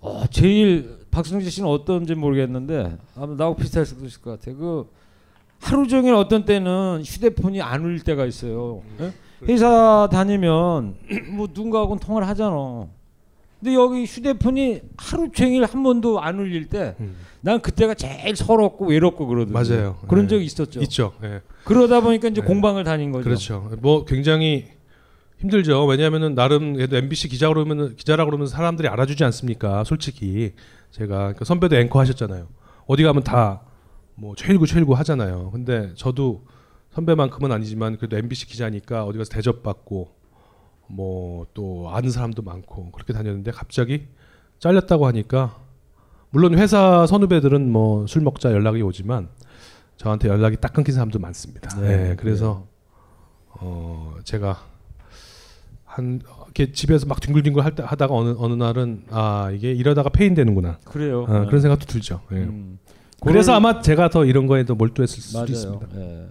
어, 0.00 0.24
제일 0.30 1.00
박승지 1.10 1.50
씨는 1.50 1.68
어떤지 1.68 2.14
모르겠는데 2.14 2.96
아마 3.14 3.34
나하고 3.34 3.56
비슷할 3.56 3.84
수도 3.84 4.06
있을 4.06 4.22
것 4.22 4.40
같아. 4.40 4.56
그 4.56 4.88
하루 5.60 5.86
종일 5.86 6.14
어떤 6.14 6.46
때는 6.46 7.02
휴대폰이 7.04 7.60
안 7.60 7.84
울릴 7.84 8.04
때가 8.04 8.24
있어요. 8.24 8.80
예? 9.00 9.12
회사 9.46 10.08
다니면 10.10 10.94
뭐 11.36 11.46
누군가하고는 11.52 12.00
통화를 12.00 12.26
하잖아. 12.26 12.86
근데 13.62 13.74
여기 13.74 14.04
휴대폰이 14.04 14.80
하루 14.96 15.30
종일 15.30 15.64
한 15.64 15.82
번도 15.82 16.20
안 16.20 16.38
울릴 16.40 16.66
때, 16.68 16.96
난 17.40 17.60
그때가 17.60 17.94
제일 17.94 18.34
서럽고 18.34 18.86
외롭고 18.86 19.26
그러더라고요. 19.26 19.76
맞아요. 19.76 19.98
그런 20.08 20.24
예. 20.24 20.28
적이 20.28 20.44
있었죠. 20.44 20.80
있죠. 20.80 21.12
예. 21.22 21.42
그러다 21.64 22.00
보니까 22.00 22.28
이제 22.28 22.40
공방을 22.40 22.82
다닌 22.84 23.12
거죠. 23.12 23.24
그렇죠. 23.24 23.70
뭐 23.80 24.04
굉장히 24.04 24.66
힘들죠. 25.38 25.84
왜냐하면은 25.86 26.34
나름 26.34 26.74
그래도 26.74 26.96
MBC 26.96 27.28
기자 27.28 27.48
그러면은 27.48 27.94
기자라 27.94 28.24
그러면 28.24 28.48
사람들이 28.48 28.88
알아주지 28.88 29.22
않습니까? 29.24 29.84
솔직히 29.84 30.52
제가 30.90 31.34
그 31.34 31.44
선배도 31.44 31.76
앵커 31.76 32.00
하셨잖아요. 32.00 32.48
어디 32.86 33.02
가면 33.02 33.22
다 33.22 33.62
뭐 34.14 34.34
최일구 34.36 34.66
최일구 34.66 34.94
하잖아요. 34.94 35.50
근데 35.50 35.90
저도 35.94 36.44
선배만큼은 36.90 37.50
아니지만 37.50 37.96
그래도 37.96 38.16
MBC 38.18 38.46
기자니까 38.46 39.04
어디 39.04 39.18
가서 39.18 39.30
대접받고 39.30 40.14
뭐 40.88 41.46
또 41.54 41.90
아는 41.90 42.10
사람도 42.10 42.42
많고 42.42 42.90
그렇게 42.92 43.12
다녔는데 43.12 43.50
갑자기 43.50 44.06
잘렸다고 44.58 45.06
하니까 45.06 45.56
물론 46.30 46.56
회사 46.58 47.06
선후배들은 47.06 47.70
뭐 47.70 48.06
술 48.06 48.22
먹자 48.22 48.52
연락이 48.52 48.80
오지만 48.82 49.28
저한테 49.96 50.28
연락이 50.28 50.56
딱 50.60 50.72
끊긴 50.72 50.94
사람도 50.94 51.18
많습니다. 51.18 51.78
네, 51.80 51.96
네, 51.96 52.16
그래서 52.16 52.66
어 53.48 54.14
제가 54.24 54.62
한 55.84 56.20
이렇게 56.46 56.72
집에서 56.72 57.06
막 57.06 57.20
뒹굴뒹굴 57.20 57.62
할때 57.64 57.82
하다가 57.82 58.14
어느 58.14 58.34
어느 58.38 58.54
날은 58.54 59.04
아 59.10 59.50
이게 59.52 59.72
이러다가 59.72 60.08
폐인 60.08 60.34
되는구나. 60.34 60.78
그래요. 60.84 61.24
어, 61.24 61.40
네. 61.40 61.46
그런 61.46 61.60
생각도 61.60 61.86
들죠. 61.86 62.20
예. 62.32 62.36
음. 62.36 62.78
그래서 63.20 63.52
아마 63.52 63.80
제가 63.80 64.08
더 64.10 64.24
이런 64.24 64.46
거에 64.46 64.64
더 64.64 64.74
몰두했을 64.74 65.22
수도 65.22 65.38
맞아요. 65.40 65.50
있습니다. 65.52 65.86
예. 65.96 66.28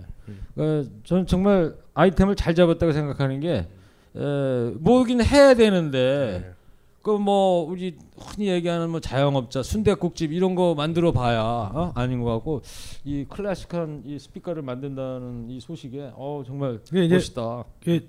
어, 0.57 0.83
저는 1.03 1.27
정말 1.27 1.75
아이템을 1.93 2.35
잘 2.35 2.55
잡았다고 2.55 2.91
생각하는 2.91 3.39
게 3.39 3.67
에, 4.15 4.71
뭐긴 4.79 5.23
해야 5.23 5.53
되는데 5.53 6.43
네. 6.45 6.53
그뭐 7.01 7.63
우리 7.67 7.97
흔히 8.17 8.47
얘기하는 8.49 8.89
뭐 8.91 8.99
자영업자 8.99 9.63
순대국집 9.63 10.31
이런 10.31 10.53
거 10.53 10.75
만들어 10.75 11.11
봐야 11.11 11.41
어? 11.41 11.91
아닌 11.95 12.21
것 12.21 12.31
같고 12.35 12.61
이 13.03 13.25
클래식한 13.27 14.03
이 14.05 14.19
스피커를 14.19 14.61
만든다는 14.61 15.49
이 15.49 15.59
소식에 15.59 16.11
어 16.13 16.43
정말 16.45 16.79
이제 16.85 17.07
멋있다. 17.15 17.63
이게 17.81 18.05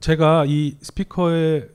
제가 0.00 0.44
이 0.48 0.74
스피커에 0.80 1.68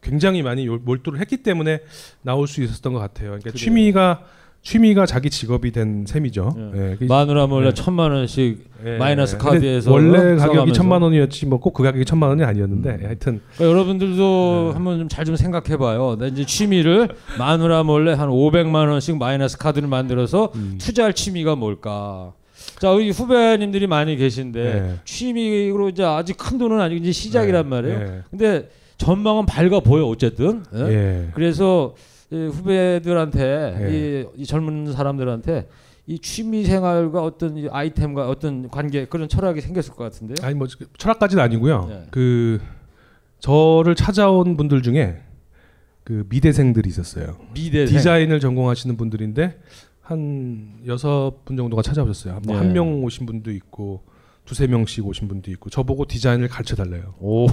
굉장히 0.00 0.42
많이 0.42 0.66
요- 0.66 0.78
몰두를 0.78 1.20
했기 1.20 1.42
때문에 1.42 1.82
나올 2.22 2.48
수 2.48 2.62
있었던 2.62 2.92
것 2.94 2.98
같아요. 3.00 3.28
그러니까 3.30 3.50
그래요. 3.50 3.56
취미가 3.58 4.24
취미가 4.62 5.06
자기 5.06 5.28
직업이 5.28 5.72
된 5.72 6.04
셈이죠. 6.06 6.54
예, 6.74 6.96
그- 6.98 7.04
마누라 7.06 7.48
몰래 7.48 7.68
예. 7.68 7.74
천만 7.74 8.12
원씩 8.12 8.70
예, 8.86 8.96
마이너스 8.96 9.34
예. 9.34 9.38
카드에서 9.38 9.90
원래 9.90 10.36
가격이. 10.36 10.72
천만 10.72 11.02
원이었지 11.02 11.46
뭐 11.46 11.58
꼭 11.58 11.72
그 11.72 11.82
가격이 11.82 12.04
천만 12.04 12.30
원이 12.30 12.44
아니었는데 12.44 12.90
하여튼 13.02 13.40
그러니까 13.56 13.64
여러분들도 13.64 14.72
한번 14.74 14.98
좀 15.00 15.08
잘 15.08 15.24
좀 15.24 15.34
생각해 15.36 15.76
봐요. 15.78 16.16
나 16.18 16.26
이제 16.26 16.44
취미를 16.46 17.08
마누라 17.38 17.82
몰래 17.82 18.12
한 18.12 18.28
500만 18.28 18.88
원씩 18.88 19.18
마이너스 19.18 19.58
카드를 19.58 19.88
만들어서 19.88 20.52
투자할 20.78 21.12
취미가 21.14 21.56
뭘까? 21.56 22.32
자, 22.78 22.90
우리 22.92 23.10
후배님들이 23.10 23.88
많이 23.88 24.16
계신데 24.16 24.62
네. 24.62 24.94
취미로 25.04 25.88
이제 25.88 26.04
아직 26.04 26.36
큰 26.36 26.58
돈은 26.58 26.80
아니고 26.80 27.00
이제 27.00 27.10
시작이란 27.10 27.64
네, 27.64 27.68
말이에요. 27.68 27.98
네. 27.98 28.20
근데 28.30 28.68
전망은 28.98 29.46
밝아 29.46 29.80
보여 29.80 30.04
어쨌든. 30.06 30.62
예? 30.74 30.80
예. 30.88 31.28
그래서 31.34 31.94
이 31.96 32.11
후배들한테 32.36 33.76
예. 33.80 33.90
이, 33.90 34.42
이 34.42 34.46
젊은 34.46 34.92
사람들한테 34.92 35.68
이 36.06 36.18
취미 36.18 36.64
생활과 36.64 37.22
어떤 37.22 37.56
이 37.56 37.68
아이템과 37.68 38.28
어떤 38.28 38.68
관계 38.68 39.04
그런 39.04 39.28
철학이 39.28 39.60
생겼을 39.60 39.94
것 39.94 40.04
같은데요. 40.04 40.44
아니 40.44 40.54
뭐 40.54 40.66
철학까지는 40.98 41.42
아니고요. 41.42 41.86
네. 41.88 42.06
그 42.10 42.60
저를 43.38 43.94
찾아온 43.94 44.56
분들 44.56 44.82
중에 44.82 45.20
그 46.04 46.26
미대생들이 46.28 46.88
있었어요. 46.88 47.36
미대생? 47.54 47.96
디자인을 47.96 48.40
전공하시는 48.40 48.96
분들인데 48.96 49.60
한 50.00 50.80
여섯 50.86 51.44
분 51.44 51.56
정도가 51.56 51.82
찾아오셨어요. 51.82 52.40
네. 52.44 52.54
한명 52.54 53.04
오신 53.04 53.26
분도 53.26 53.52
있고 53.52 54.02
두세 54.44 54.66
명씩 54.66 55.06
오신 55.06 55.28
분도 55.28 55.50
있고 55.52 55.70
저보고 55.70 56.06
디자인을 56.06 56.48
가르쳐 56.48 56.74
달래요. 56.74 57.14
오. 57.20 57.46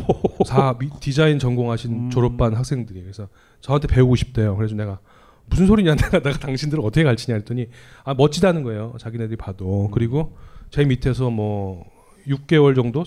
사 0.45 0.75
미- 0.79 0.89
디자인 0.99 1.37
전공하신 1.39 1.91
음. 1.91 2.09
졸업반 2.09 2.55
학생들이 2.55 3.01
그래서 3.01 3.27
저한테 3.61 3.87
배우고 3.87 4.15
싶대요. 4.15 4.55
그래서 4.55 4.75
내가 4.75 4.99
무슨 5.45 5.67
소리냐 5.67 5.93
내가 5.97 6.19
내가 6.19 6.37
당신들을 6.39 6.83
어떻게 6.83 7.03
가르치냐 7.03 7.35
했더니 7.37 7.67
아 8.03 8.13
멋지다는 8.15 8.63
거예요. 8.63 8.95
자기네들이 8.99 9.37
봐도 9.37 9.85
음. 9.87 9.91
그리고 9.91 10.35
제 10.71 10.83
밑에서 10.83 11.29
뭐 11.29 11.85
6개월 12.27 12.75
정도 12.75 13.03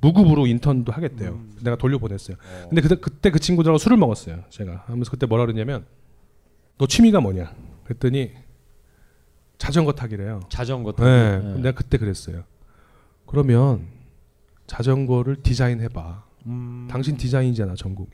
무급으로 0.00 0.48
인턴도 0.48 0.90
하겠대요. 0.90 1.30
음. 1.30 1.56
내가 1.62 1.76
돌려보냈어요. 1.76 2.36
근데 2.68 2.80
그때 2.82 2.96
그때 2.96 3.30
그 3.30 3.38
친구들하고 3.38 3.78
술을 3.78 3.96
먹었어요. 3.98 4.42
제가 4.50 4.84
하면서 4.86 5.10
그때 5.12 5.26
뭐라 5.26 5.46
그러냐면 5.46 5.84
너 6.76 6.86
취미가 6.88 7.20
뭐냐? 7.20 7.54
그랬더니 7.84 8.32
자전거 9.58 9.92
타기래요. 9.92 10.40
자전거 10.48 10.90
타기. 10.90 11.08
네. 11.08 11.38
네. 11.38 11.54
내가 11.62 11.72
그때 11.72 11.98
그랬어요. 11.98 12.42
그러면 13.32 13.86
자전거를 14.66 15.42
디자인해봐. 15.42 16.24
음. 16.46 16.86
당신 16.90 17.16
디자인이잖아 17.16 17.74
전공이. 17.74 18.08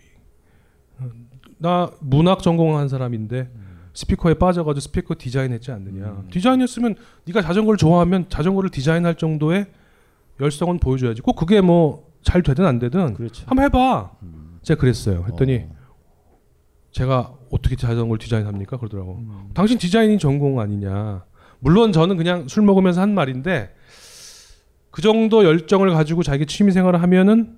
어, 1.00 1.10
나 1.58 1.90
문학 2.00 2.40
전공한 2.40 2.88
사람인데 2.88 3.50
스피커에 3.94 4.34
빠져가지고 4.34 4.80
스피커 4.80 5.14
디자인했지 5.18 5.72
않느냐. 5.72 6.22
디자인했으면 6.30 6.94
네가 7.26 7.42
자전거를 7.42 7.76
좋아하면 7.76 8.28
자전거를 8.28 8.70
디자인할 8.70 9.16
정도의 9.16 9.66
열성은 10.40 10.78
보여줘야지. 10.78 11.20
꼭 11.20 11.34
그게 11.34 11.60
뭐 11.60 12.08
잘 12.22 12.42
되든 12.42 12.64
안 12.66 12.78
되든 12.78 13.00
한번 13.46 13.64
해봐. 13.64 14.12
제가 14.62 14.80
그랬어요. 14.80 15.24
했더니 15.28 15.64
제가 16.90 17.32
어떻게 17.50 17.76
자전거를 17.76 18.18
디자인합니까? 18.18 18.76
그러더라고. 18.76 19.22
당신 19.54 19.78
디자인이 19.78 20.18
전공 20.18 20.60
아니냐. 20.60 21.24
물론 21.60 21.92
저는 21.92 22.16
그냥 22.16 22.46
술 22.48 22.64
먹으면서 22.64 23.00
한 23.00 23.14
말인데 23.14 23.74
그 24.98 25.02
정도 25.02 25.44
열정을 25.44 25.90
가지고 25.90 26.24
자기 26.24 26.44
취미 26.44 26.72
생활을 26.72 27.00
하면은 27.02 27.56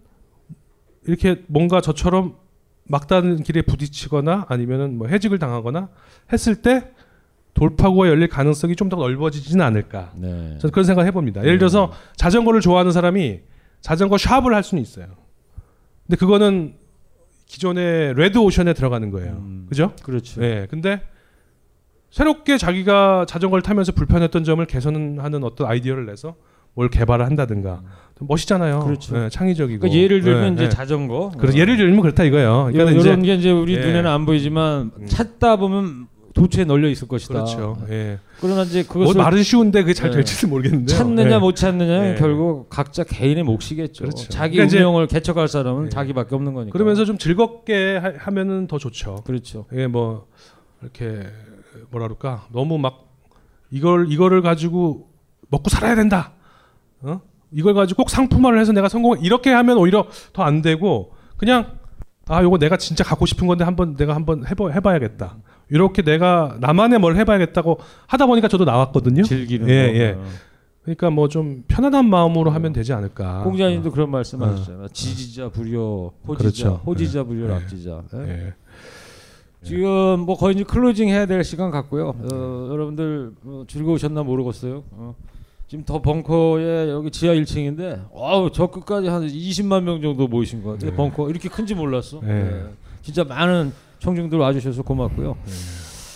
이렇게 1.07 1.43
뭔가 1.47 1.81
저처럼 1.81 2.37
막다른 2.85 3.43
길에 3.43 3.62
부딪히거나 3.62 4.45
아니면은 4.51 4.99
뭐 4.99 5.09
해직을 5.09 5.39
당하거나 5.39 5.89
했을 6.35 6.57
때 6.61 6.91
돌파구가 7.55 8.09
열릴 8.09 8.29
가능성이 8.29 8.77
좀 8.77 8.91
더 8.91 8.99
넓어지지는 8.99 9.65
않을까. 9.65 10.12
네. 10.17 10.59
저는 10.59 10.71
그런 10.71 10.85
생각을 10.85 11.07
해봅니다. 11.07 11.43
예를 11.43 11.57
들어서 11.57 11.91
자전거를 12.17 12.61
좋아하는 12.61 12.93
사람이 12.93 13.41
자전거 13.81 14.19
샵을 14.19 14.53
할 14.53 14.62
수는 14.62 14.83
있어요. 14.83 15.07
근데 16.07 16.19
그거는 16.19 16.75
기존의 17.47 18.17
레드 18.17 18.37
오션에 18.37 18.75
들어가는 18.75 19.11
거예요. 19.11 19.43
그죠? 19.67 19.95
그렇죠. 20.03 20.43
네. 20.43 20.67
근데 20.69 21.01
새롭게 22.11 22.59
자기가 22.59 23.25
자전거를 23.27 23.62
타면서 23.62 23.93
불편했던 23.93 24.45
점을 24.45 24.62
개선하는 24.67 25.43
어떤 25.43 25.69
아이디어를 25.69 26.05
내서 26.05 26.37
뭘 26.74 26.88
개발을 26.88 27.24
한다든가 27.26 27.82
좀 28.18 28.28
멋있잖아요. 28.28 28.80
그렇죠. 28.80 29.16
네, 29.16 29.28
창의적이고. 29.28 29.80
그러니까 29.80 30.01
예를 30.02 30.20
들면 30.22 30.42
네, 30.42 30.52
이제 30.52 30.62
네. 30.64 30.68
자전거. 30.68 31.32
그래서 31.38 31.59
예를 31.59 31.76
들면 31.76 32.01
그렇다 32.01 32.24
이거예요. 32.24 32.68
그러니까 32.72 32.94
요- 32.94 32.98
이제- 32.98 33.09
이런 33.09 33.22
게 33.22 33.34
이제 33.34 33.51
우리 33.51 33.74
예. 33.74 33.78
눈에는 33.80 34.06
안 34.06 34.26
보이지만 34.26 34.92
찾다 35.06 35.56
보면 35.56 36.09
도처에 36.32 36.64
널려 36.64 36.88
있을 36.88 37.09
것이다. 37.09 37.34
그렇죠. 37.34 37.76
예. 37.90 38.18
그러나 38.40 38.62
이제 38.62 38.84
뭐 38.86 38.92
그것을 39.05 39.20
말은 39.20 39.42
쉬운데 39.42 39.82
그게 39.82 39.94
잘 39.94 40.10
예. 40.10 40.14
될지는 40.14 40.51
모르겠는데요. 40.51 40.97
찾느냐 40.97 41.34
예. 41.34 41.38
못 41.38 41.56
찾느냐는 41.56 42.14
예. 42.14 42.18
결국 42.18 42.68
각자 42.70 43.02
개인의 43.05 43.42
몫이겠죠. 43.44 44.05
그렇죠. 44.05 44.28
자기 44.28 44.56
그러니까 44.59 44.76
운명을 44.76 45.06
개척할 45.09 45.48
사람은 45.48 45.90
자기밖에 45.90 46.34
없는 46.34 46.55
거니까. 46.55 46.72
그러면서 46.72 47.05
좀 47.05 47.18
즐겁게 47.18 47.97
하, 47.97 48.12
하면은 48.16 48.68
더 48.68 48.78
좋죠. 48.78 49.16
그렇죠. 49.24 49.66
이게 49.72 49.88
뭐 49.88 50.26
이렇게 50.82 51.26
뭐라 51.90 52.06
그럴까 52.06 52.47
너무 52.52 52.78
막 52.78 53.09
이걸 53.72 54.10
이거를 54.12 54.40
가지고 54.40 55.09
먹고 55.48 55.68
살아야 55.68 55.97
된다. 55.97 56.32
어? 57.02 57.20
이걸 57.52 57.74
가지고 57.74 58.02
꼭 58.05 58.10
상품화를 58.10 58.60
해서 58.60 58.72
내가 58.72 58.89
성공 58.89 59.18
이렇게 59.20 59.51
하면 59.51 59.77
오히려 59.78 60.06
더 60.32 60.43
안 60.44 60.62
되고 60.62 61.12
그냥 61.36 61.78
아 62.28 62.43
요거 62.43 62.59
내가 62.59 62.77
진짜 62.77 63.02
갖고 63.02 63.27
싶은 63.27 63.47
건데 63.47 63.64
한번 63.64 63.97
내가 63.97 64.14
한번 64.14 64.47
해봐 64.47 64.70
해봐야겠다. 64.70 65.36
이렇게 65.70 66.02
내가 66.02 66.56
나만의 66.60 66.98
뭘 67.01 67.16
해봐야겠다고 67.16 67.78
하다 68.06 68.27
보니까 68.27 68.48
저도 68.48 68.64
나왔거든요. 68.64 69.22
즐기는 69.24 69.68
예 69.68 69.93
거. 69.93 69.98
예. 69.98 70.10
어. 70.18 70.24
그러니까 70.82 71.10
뭐 71.10 71.28
좀 71.28 71.62
편안한 71.68 72.09
마음으로 72.09 72.51
하면 72.51 72.72
되지 72.72 72.93
않을까. 72.93 73.43
공자님도 73.44 73.90
그런 73.90 74.09
어. 74.09 74.10
말씀하셨잖아요. 74.12 74.89
지지자 74.89 75.48
불효, 75.51 76.12
호지자, 76.27 76.39
그렇죠. 76.68 76.82
호지자 76.86 77.24
예. 77.31 77.43
예. 77.43 77.48
락지자. 77.48 78.02
예? 78.14 78.28
예. 78.28 78.55
지금 79.62 80.20
뭐 80.20 80.36
거의 80.39 80.55
이제 80.55 80.64
closing 80.65 81.09
해야 81.09 81.27
될 81.27 81.44
시간 81.44 81.70
같고요. 81.70 82.14
어, 82.32 82.68
여러분들 82.70 83.32
어, 83.44 83.64
즐거우셨나 83.68 84.22
모르겠어요. 84.22 84.82
어. 85.70 85.72
지금 85.72 85.84
더 85.84 86.02
벙커에 86.02 86.90
여기 86.90 87.10
지하 87.12 87.32
1층인데 87.34 88.09
어우 88.12 88.51
저 88.52 88.66
끝까지 88.66 89.06
한 89.09 89.26
20만 89.26 89.82
명 89.84 90.02
정도 90.02 90.26
모이신 90.26 90.62
것 90.64 90.72
같아요. 90.72 90.90
네. 90.90 90.97
벙커 90.97 91.30
이렇게 91.30 91.48
큰지 91.48 91.74
몰랐어. 91.76 92.20
네. 92.20 92.28
예. 92.30 92.64
진짜 93.02 93.22
많은 93.24 93.72
청중들 94.01 94.36
와주셔서 94.38 94.82
고맙고요. 94.82 95.36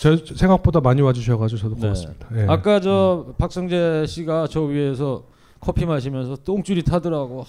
저 0.01 0.17
생각보다 0.35 0.81
많이 0.81 1.01
와주셔가지고 1.01 1.57
저도 1.59 1.75
고맙습니다. 1.75 2.27
예. 2.35 2.45
아까 2.49 2.79
저 2.81 3.33
박성제 3.37 4.05
씨가 4.07 4.47
저 4.49 4.61
위에서 4.63 5.23
커피 5.61 5.85
마시면서 5.85 6.35
똥줄이 6.43 6.83
타더라고. 6.83 7.43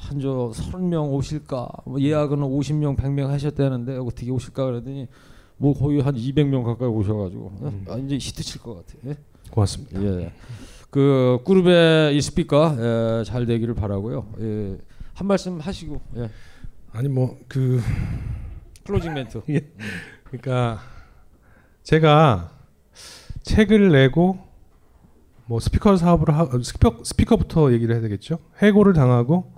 한 0.00 0.20
저 0.20 0.50
30명 0.54 1.10
오실까? 1.12 1.68
뭐 1.84 2.00
예약은 2.00 2.38
50명, 2.38 2.96
100명 2.96 3.26
하셨다는데 3.26 3.98
어떻게 3.98 4.30
오실까 4.30 4.64
그랬더니 4.66 5.06
뭐 5.58 5.74
거의 5.74 6.00
한 6.00 6.14
200명 6.14 6.64
가까이 6.64 6.88
오셔가지고 6.88 7.52
아, 7.88 7.96
이제 7.96 8.14
히트 8.16 8.42
칠 8.42 8.60
것 8.62 8.74
같아. 8.76 8.98
예? 9.06 9.16
고맙습니다. 9.50 10.02
예. 10.02 10.32
그 10.90 11.38
쿠르베 11.44 12.16
이 12.16 12.20
스피커 12.20 12.76
예, 12.78 13.24
잘 13.24 13.46
되기를 13.46 13.74
바라고요. 13.74 14.32
예. 14.40 14.78
한 15.14 15.26
말씀 15.26 15.58
하시고. 15.60 16.00
예. 16.16 16.30
아니 16.92 17.08
뭐 17.08 17.38
그 17.48 17.80
closing 18.84 19.12
멘트. 19.12 19.42
예. 19.50 19.70
그러니까 20.24 20.80
제가 21.82 22.52
책을 23.42 23.92
내고 23.92 24.38
뭐 25.44 25.60
스피커 25.60 25.96
사업을 25.96 26.34
하 26.34 26.46
스피커 26.62 27.04
스피커부터 27.04 27.72
얘기를 27.72 27.94
해야 27.94 28.02
되겠죠. 28.02 28.38
해고를 28.62 28.94
당하고 28.94 29.52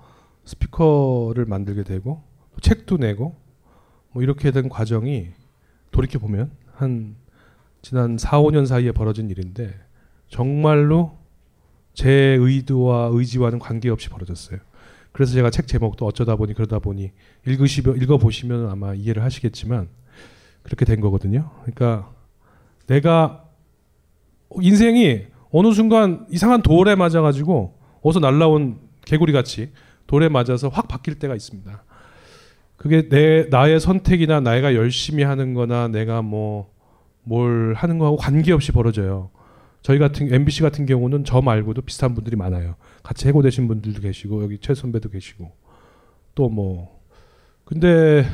스피커를 0.45 1.45
만들게 1.47 1.85
되고 1.85 2.25
책도 2.61 2.97
내고 2.97 3.37
뭐 4.11 4.23
이렇게 4.23 4.51
된 4.51 4.69
과정이 4.69 5.29
돌이켜 5.93 6.19
보면 6.19 6.51
한 6.73 7.15
지난 7.83 8.19
4, 8.19 8.41
5년 8.41 8.67
사이에 8.67 8.93
벌어진 8.93 9.31
일인데 9.31 9.75
정말로 10.29 11.20
제 11.95 12.11
의도와 12.11 13.11
의지와는 13.13 13.59
관계없이 13.59 14.09
벌어졌어요. 14.09 14.59
그래서 15.13 15.33
제가 15.33 15.51
책 15.51 15.67
제목도 15.67 16.07
어쩌다 16.07 16.37
보니 16.37 16.55
그러다 16.55 16.79
보니 16.79 17.11
읽으시 17.47 17.81
읽어 17.81 18.19
보시면 18.19 18.71
아마 18.71 18.95
이해를 18.95 19.23
하시겠지만 19.25 19.89
그렇게 20.63 20.85
된 20.85 21.01
거거든요. 21.01 21.51
그러니까 21.63 22.13
내가 22.87 23.45
인생이 24.61 25.23
어느 25.51 25.73
순간 25.73 26.27
이상한 26.31 26.63
돌에 26.63 26.95
맞아 26.95 27.21
가지고 27.21 27.79
어서 28.03 28.21
날라온 28.21 28.79
개구리 29.05 29.33
같이 29.33 29.73
돌에 30.07 30.29
맞아서 30.29 30.69
확 30.69 30.89
바뀔 30.89 31.19
때가 31.19 31.35
있습니다. 31.35 31.85
그게 32.77 33.09
내 33.09 33.47
나의 33.51 33.81
선택이나 33.81 34.41
내가 34.41 34.75
열심히 34.75 35.23
하는 35.23 35.55
거나 35.55 35.89
내가 35.89 36.23
뭐 36.23 36.81
뭘 37.23 37.75
하는 37.75 37.99
거하고 37.99 38.17
관계없이 38.17 38.73
벌어져요. 38.73 39.31
저희 39.83 39.99
같은 39.99 40.33
MBC 40.33 40.63
같은 40.63 40.87
경우는 40.87 41.25
저 41.25 41.41
말고도 41.41 41.83
비슷한 41.83 42.15
분들이 42.15 42.37
많아요. 42.37 42.75
같이 43.03 43.27
해고되신 43.29 43.67
분들도 43.69 44.01
계시고 44.03 44.43
여기 44.43 44.59
최 44.59 44.75
선배도 44.75 45.11
계시고 45.11 45.53
또 46.35 46.49
뭐 46.49 47.01
근데 47.65 48.25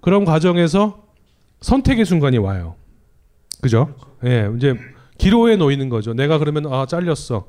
그런 0.00 0.24
과정에서 0.24 1.04
선택의 1.60 2.04
순간이 2.04 2.38
와요. 2.38 2.76
그죠? 3.60 3.94
예, 4.22 4.48
네, 4.48 4.56
이제 4.56 4.74
기로에 5.18 5.56
놓이는 5.56 5.88
거죠. 5.88 6.14
내가 6.14 6.38
그러면 6.38 6.72
아 6.72 6.86
잘렸어. 6.86 7.46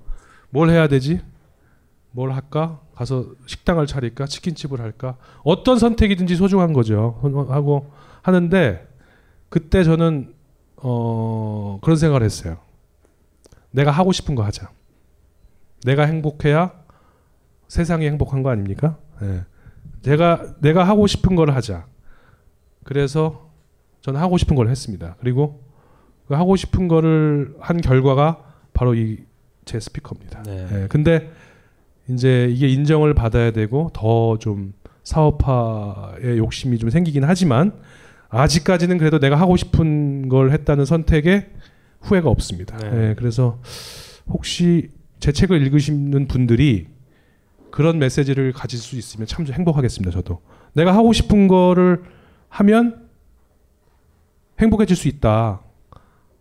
뭘 0.50 0.70
해야 0.70 0.88
되지? 0.88 1.22
뭘 2.12 2.32
할까? 2.32 2.82
가서 2.96 3.28
식당을 3.46 3.86
차릴까? 3.86 4.26
치킨집을 4.26 4.80
할까? 4.82 5.18
어떤 5.44 5.78
선택이든지 5.78 6.36
소중한 6.36 6.74
거죠. 6.74 7.20
하고 7.50 7.92
하는데 8.24 8.88
그때 9.50 9.84
저는 9.84 10.34
어 10.78 11.80
그런 11.82 11.98
생각을 11.98 12.24
했어요. 12.24 12.58
내가 13.72 13.92
하고 13.92 14.12
싶은 14.12 14.36
거 14.36 14.44
하자. 14.44 14.70
내가 15.86 16.04
행복해야 16.06 16.74
세상이 17.68 18.06
행복한 18.08 18.44
거 18.44 18.50
아닙니까? 18.50 18.98
예. 19.22 19.44
제가 20.02 20.56
내가 20.60 20.84
하고 20.84 21.08
싶은 21.08 21.36
걸 21.36 21.52
하자. 21.52 21.86
그래서 22.84 23.50
저는 24.02 24.20
하고 24.20 24.38
싶은 24.38 24.56
걸 24.56 24.70
했습니다. 24.70 25.16
그리고 25.20 25.62
그 26.28 26.34
하고 26.34 26.56
싶은 26.56 26.88
거를 26.88 27.56
한 27.60 27.82
결과가 27.82 28.44
바로 28.74 28.94
이 28.96 29.26
제 29.68 29.80
스피커입니다. 29.82 30.44
네. 30.44 30.68
예. 30.72 30.88
근데 30.88 31.30
이제 32.10 32.48
이게 32.50 32.70
인정을 32.70 33.14
받아야 33.14 33.52
되고 33.52 33.92
더 33.94 34.38
좀 34.40 34.74
사업화에 35.04 36.38
욕심이 36.38 36.78
좀 36.80 36.90
생기긴 36.90 37.24
하지만 37.26 37.74
아직까지는 38.30 38.98
그래도 38.98 39.20
내가 39.20 39.36
하고 39.36 39.56
싶은 39.58 40.17
걸 40.30 40.52
했다는 40.52 40.86
선택에 40.86 41.50
후회가 42.02 42.30
없습니다. 42.30 42.78
네. 42.78 43.10
예, 43.10 43.16
그래서 43.18 43.60
혹시 44.28 44.90
제 45.20 45.32
책을 45.32 45.62
읽으시는 45.64 46.28
분들이 46.28 46.88
그런 47.72 48.00
메시지를 48.00 48.54
가질 48.54 48.80
수 48.80 48.96
있으면 48.96 49.28
참 49.28 49.46
행복하겠습니다. 49.46 50.12
저도 50.12 50.42
내가 50.74 50.96
하고 50.96 51.14
싶은 51.14 51.48
거를 51.48 52.04
하면 52.50 53.08
행복해질 54.60 54.96
수 54.96 55.08
있다. 55.08 55.62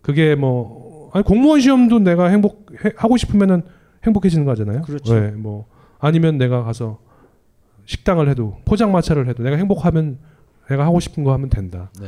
그게 0.01 0.35
뭐 0.35 1.11
아니 1.13 1.23
공무원 1.23 1.59
시험도 1.59 1.99
내가 1.99 2.27
행복 2.27 2.71
해, 2.83 2.91
하고 2.95 3.17
싶으면은 3.17 3.63
행복해지는 4.05 4.45
거잖아요. 4.45 4.83
그렇죠. 4.83 5.19
네, 5.19 5.31
뭐 5.31 5.67
아니면 5.99 6.37
내가 6.37 6.63
가서 6.63 6.99
식당을 7.85 8.29
해도 8.29 8.57
포장마차를 8.65 9.27
해도 9.27 9.43
내가 9.43 9.57
행복하면 9.57 10.19
내가 10.69 10.85
하고 10.85 10.99
싶은 10.99 11.23
거 11.23 11.33
하면 11.33 11.49
된다. 11.49 11.91
네. 11.99 12.07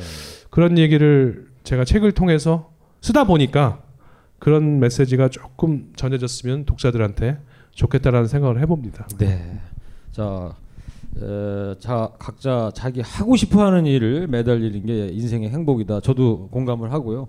그런 0.50 0.78
얘기를 0.78 1.49
제가 1.64 1.86
책을 1.86 2.12
통해서 2.14 2.72
쓰다 3.02 3.24
보니까 3.26 3.82
그런 4.40 4.80
메시지가 4.80 5.30
조금 5.30 5.92
전해졌으면 5.96 6.66
독자들한테 6.66 7.40
좋겠다라는 7.72 8.28
생각을 8.28 8.60
해봅니다. 8.62 9.08
네. 9.18 9.60
자, 10.12 10.56
에, 11.18 11.76
자 11.80 12.10
각자 12.20 12.72
자기 12.74 13.02
하고 13.02 13.36
싶어하는 13.36 13.86
일을 13.86 14.28
매달리는 14.28 14.86
게 14.86 15.08
인생의 15.10 15.50
행복이다. 15.50 16.00
저도 16.02 16.50
공감을 16.52 16.92
하고요. 16.92 17.28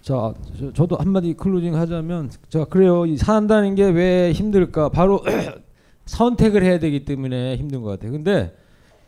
자, 0.00 0.32
저, 0.74 0.86
도 0.86 0.96
한마디 0.96 1.34
클로징 1.34 1.74
하자면, 1.74 2.30
자 2.48 2.64
그래요. 2.64 3.04
이 3.06 3.16
산다는 3.16 3.74
게 3.74 3.90
왜 3.90 4.32
힘들까? 4.32 4.88
바로 4.90 5.22
선택을 6.06 6.62
해야 6.62 6.78
되기 6.78 7.04
때문에 7.04 7.56
힘든 7.56 7.82
것 7.82 7.90
같아요. 7.90 8.12
근데 8.12 8.54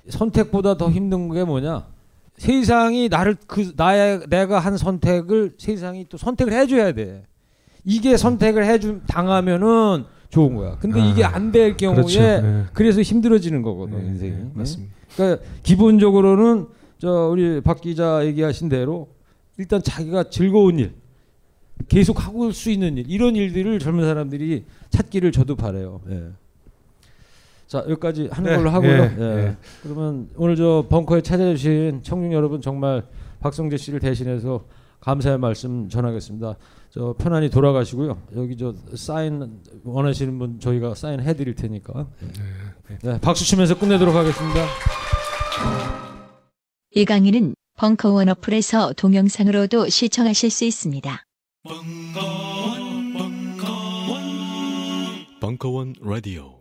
선택보다 0.08 0.76
더 0.76 0.90
힘든 0.90 1.32
게 1.32 1.44
뭐냐? 1.44 1.86
세상이 2.40 3.10
나를 3.10 3.36
그 3.46 3.72
나의 3.76 4.22
내가 4.30 4.60
한 4.60 4.78
선택을 4.78 5.52
세상이 5.58 6.06
또 6.08 6.16
선택을 6.16 6.54
해줘야 6.54 6.92
돼. 6.92 7.24
이게 7.84 8.16
선택을 8.16 8.64
해준 8.64 9.02
당하면은 9.06 10.04
좋은 10.30 10.54
거야. 10.56 10.78
근데 10.78 11.02
아, 11.02 11.04
이게 11.04 11.22
안 11.22 11.52
될 11.52 11.76
경우에 11.76 11.96
그렇죠. 11.96 12.18
네. 12.20 12.64
그래서 12.72 13.02
힘들어지는 13.02 13.60
거거든 13.60 13.98
네, 13.98 14.06
인생이. 14.06 14.30
네, 14.32 14.50
맞습니다. 14.54 14.94
그러니까 15.14 15.44
기본적으로는 15.62 16.66
저 16.98 17.28
우리 17.30 17.60
박 17.60 17.78
기자 17.82 18.24
얘기하신 18.24 18.70
대로 18.70 19.08
일단 19.58 19.82
자기가 19.82 20.30
즐거운 20.30 20.78
일, 20.78 20.94
계속 21.88 22.26
하고 22.26 22.50
수 22.52 22.70
있는 22.70 22.96
일 22.96 23.04
이런 23.10 23.36
일들을 23.36 23.78
젊은 23.80 24.02
사람들이 24.06 24.64
찾기를 24.88 25.30
저도 25.32 25.56
바래요. 25.56 26.00
예. 26.10 26.22
자 27.70 27.84
여기까지 27.88 28.28
하는 28.32 28.50
네, 28.50 28.56
걸로 28.56 28.68
하고요. 28.70 28.90
예, 28.90 29.16
예. 29.16 29.46
예. 29.46 29.56
그러면 29.80 30.28
오늘 30.34 30.56
저 30.56 30.84
벙커에 30.88 31.20
찾아주신 31.20 32.02
청중 32.02 32.32
여러분 32.32 32.60
정말 32.60 33.04
박성재 33.38 33.76
씨를 33.76 34.00
대신해서 34.00 34.64
감사의 34.98 35.38
말씀 35.38 35.88
전하겠습니다. 35.88 36.56
저 36.90 37.14
편안히 37.16 37.48
돌아가시고요. 37.48 38.18
여기 38.34 38.56
저 38.56 38.74
사인 38.96 39.60
원하시는 39.84 40.36
분 40.36 40.58
저희가 40.58 40.96
사인 40.96 41.20
해드릴 41.20 41.54
테니까. 41.54 42.08
네, 43.04 43.20
박수 43.20 43.44
치면서 43.44 43.78
끝내도록 43.78 44.16
하겠습니다. 44.16 44.66
이 46.90 47.04
강의는 47.04 47.54
벙커원 47.78 48.30
어플에서 48.30 48.94
동영상으로도 48.94 49.88
시청하실 49.88 50.50
수 50.50 50.64
있습니다. 50.64 51.22
벙커원 55.40 55.94
라디오 56.02 56.59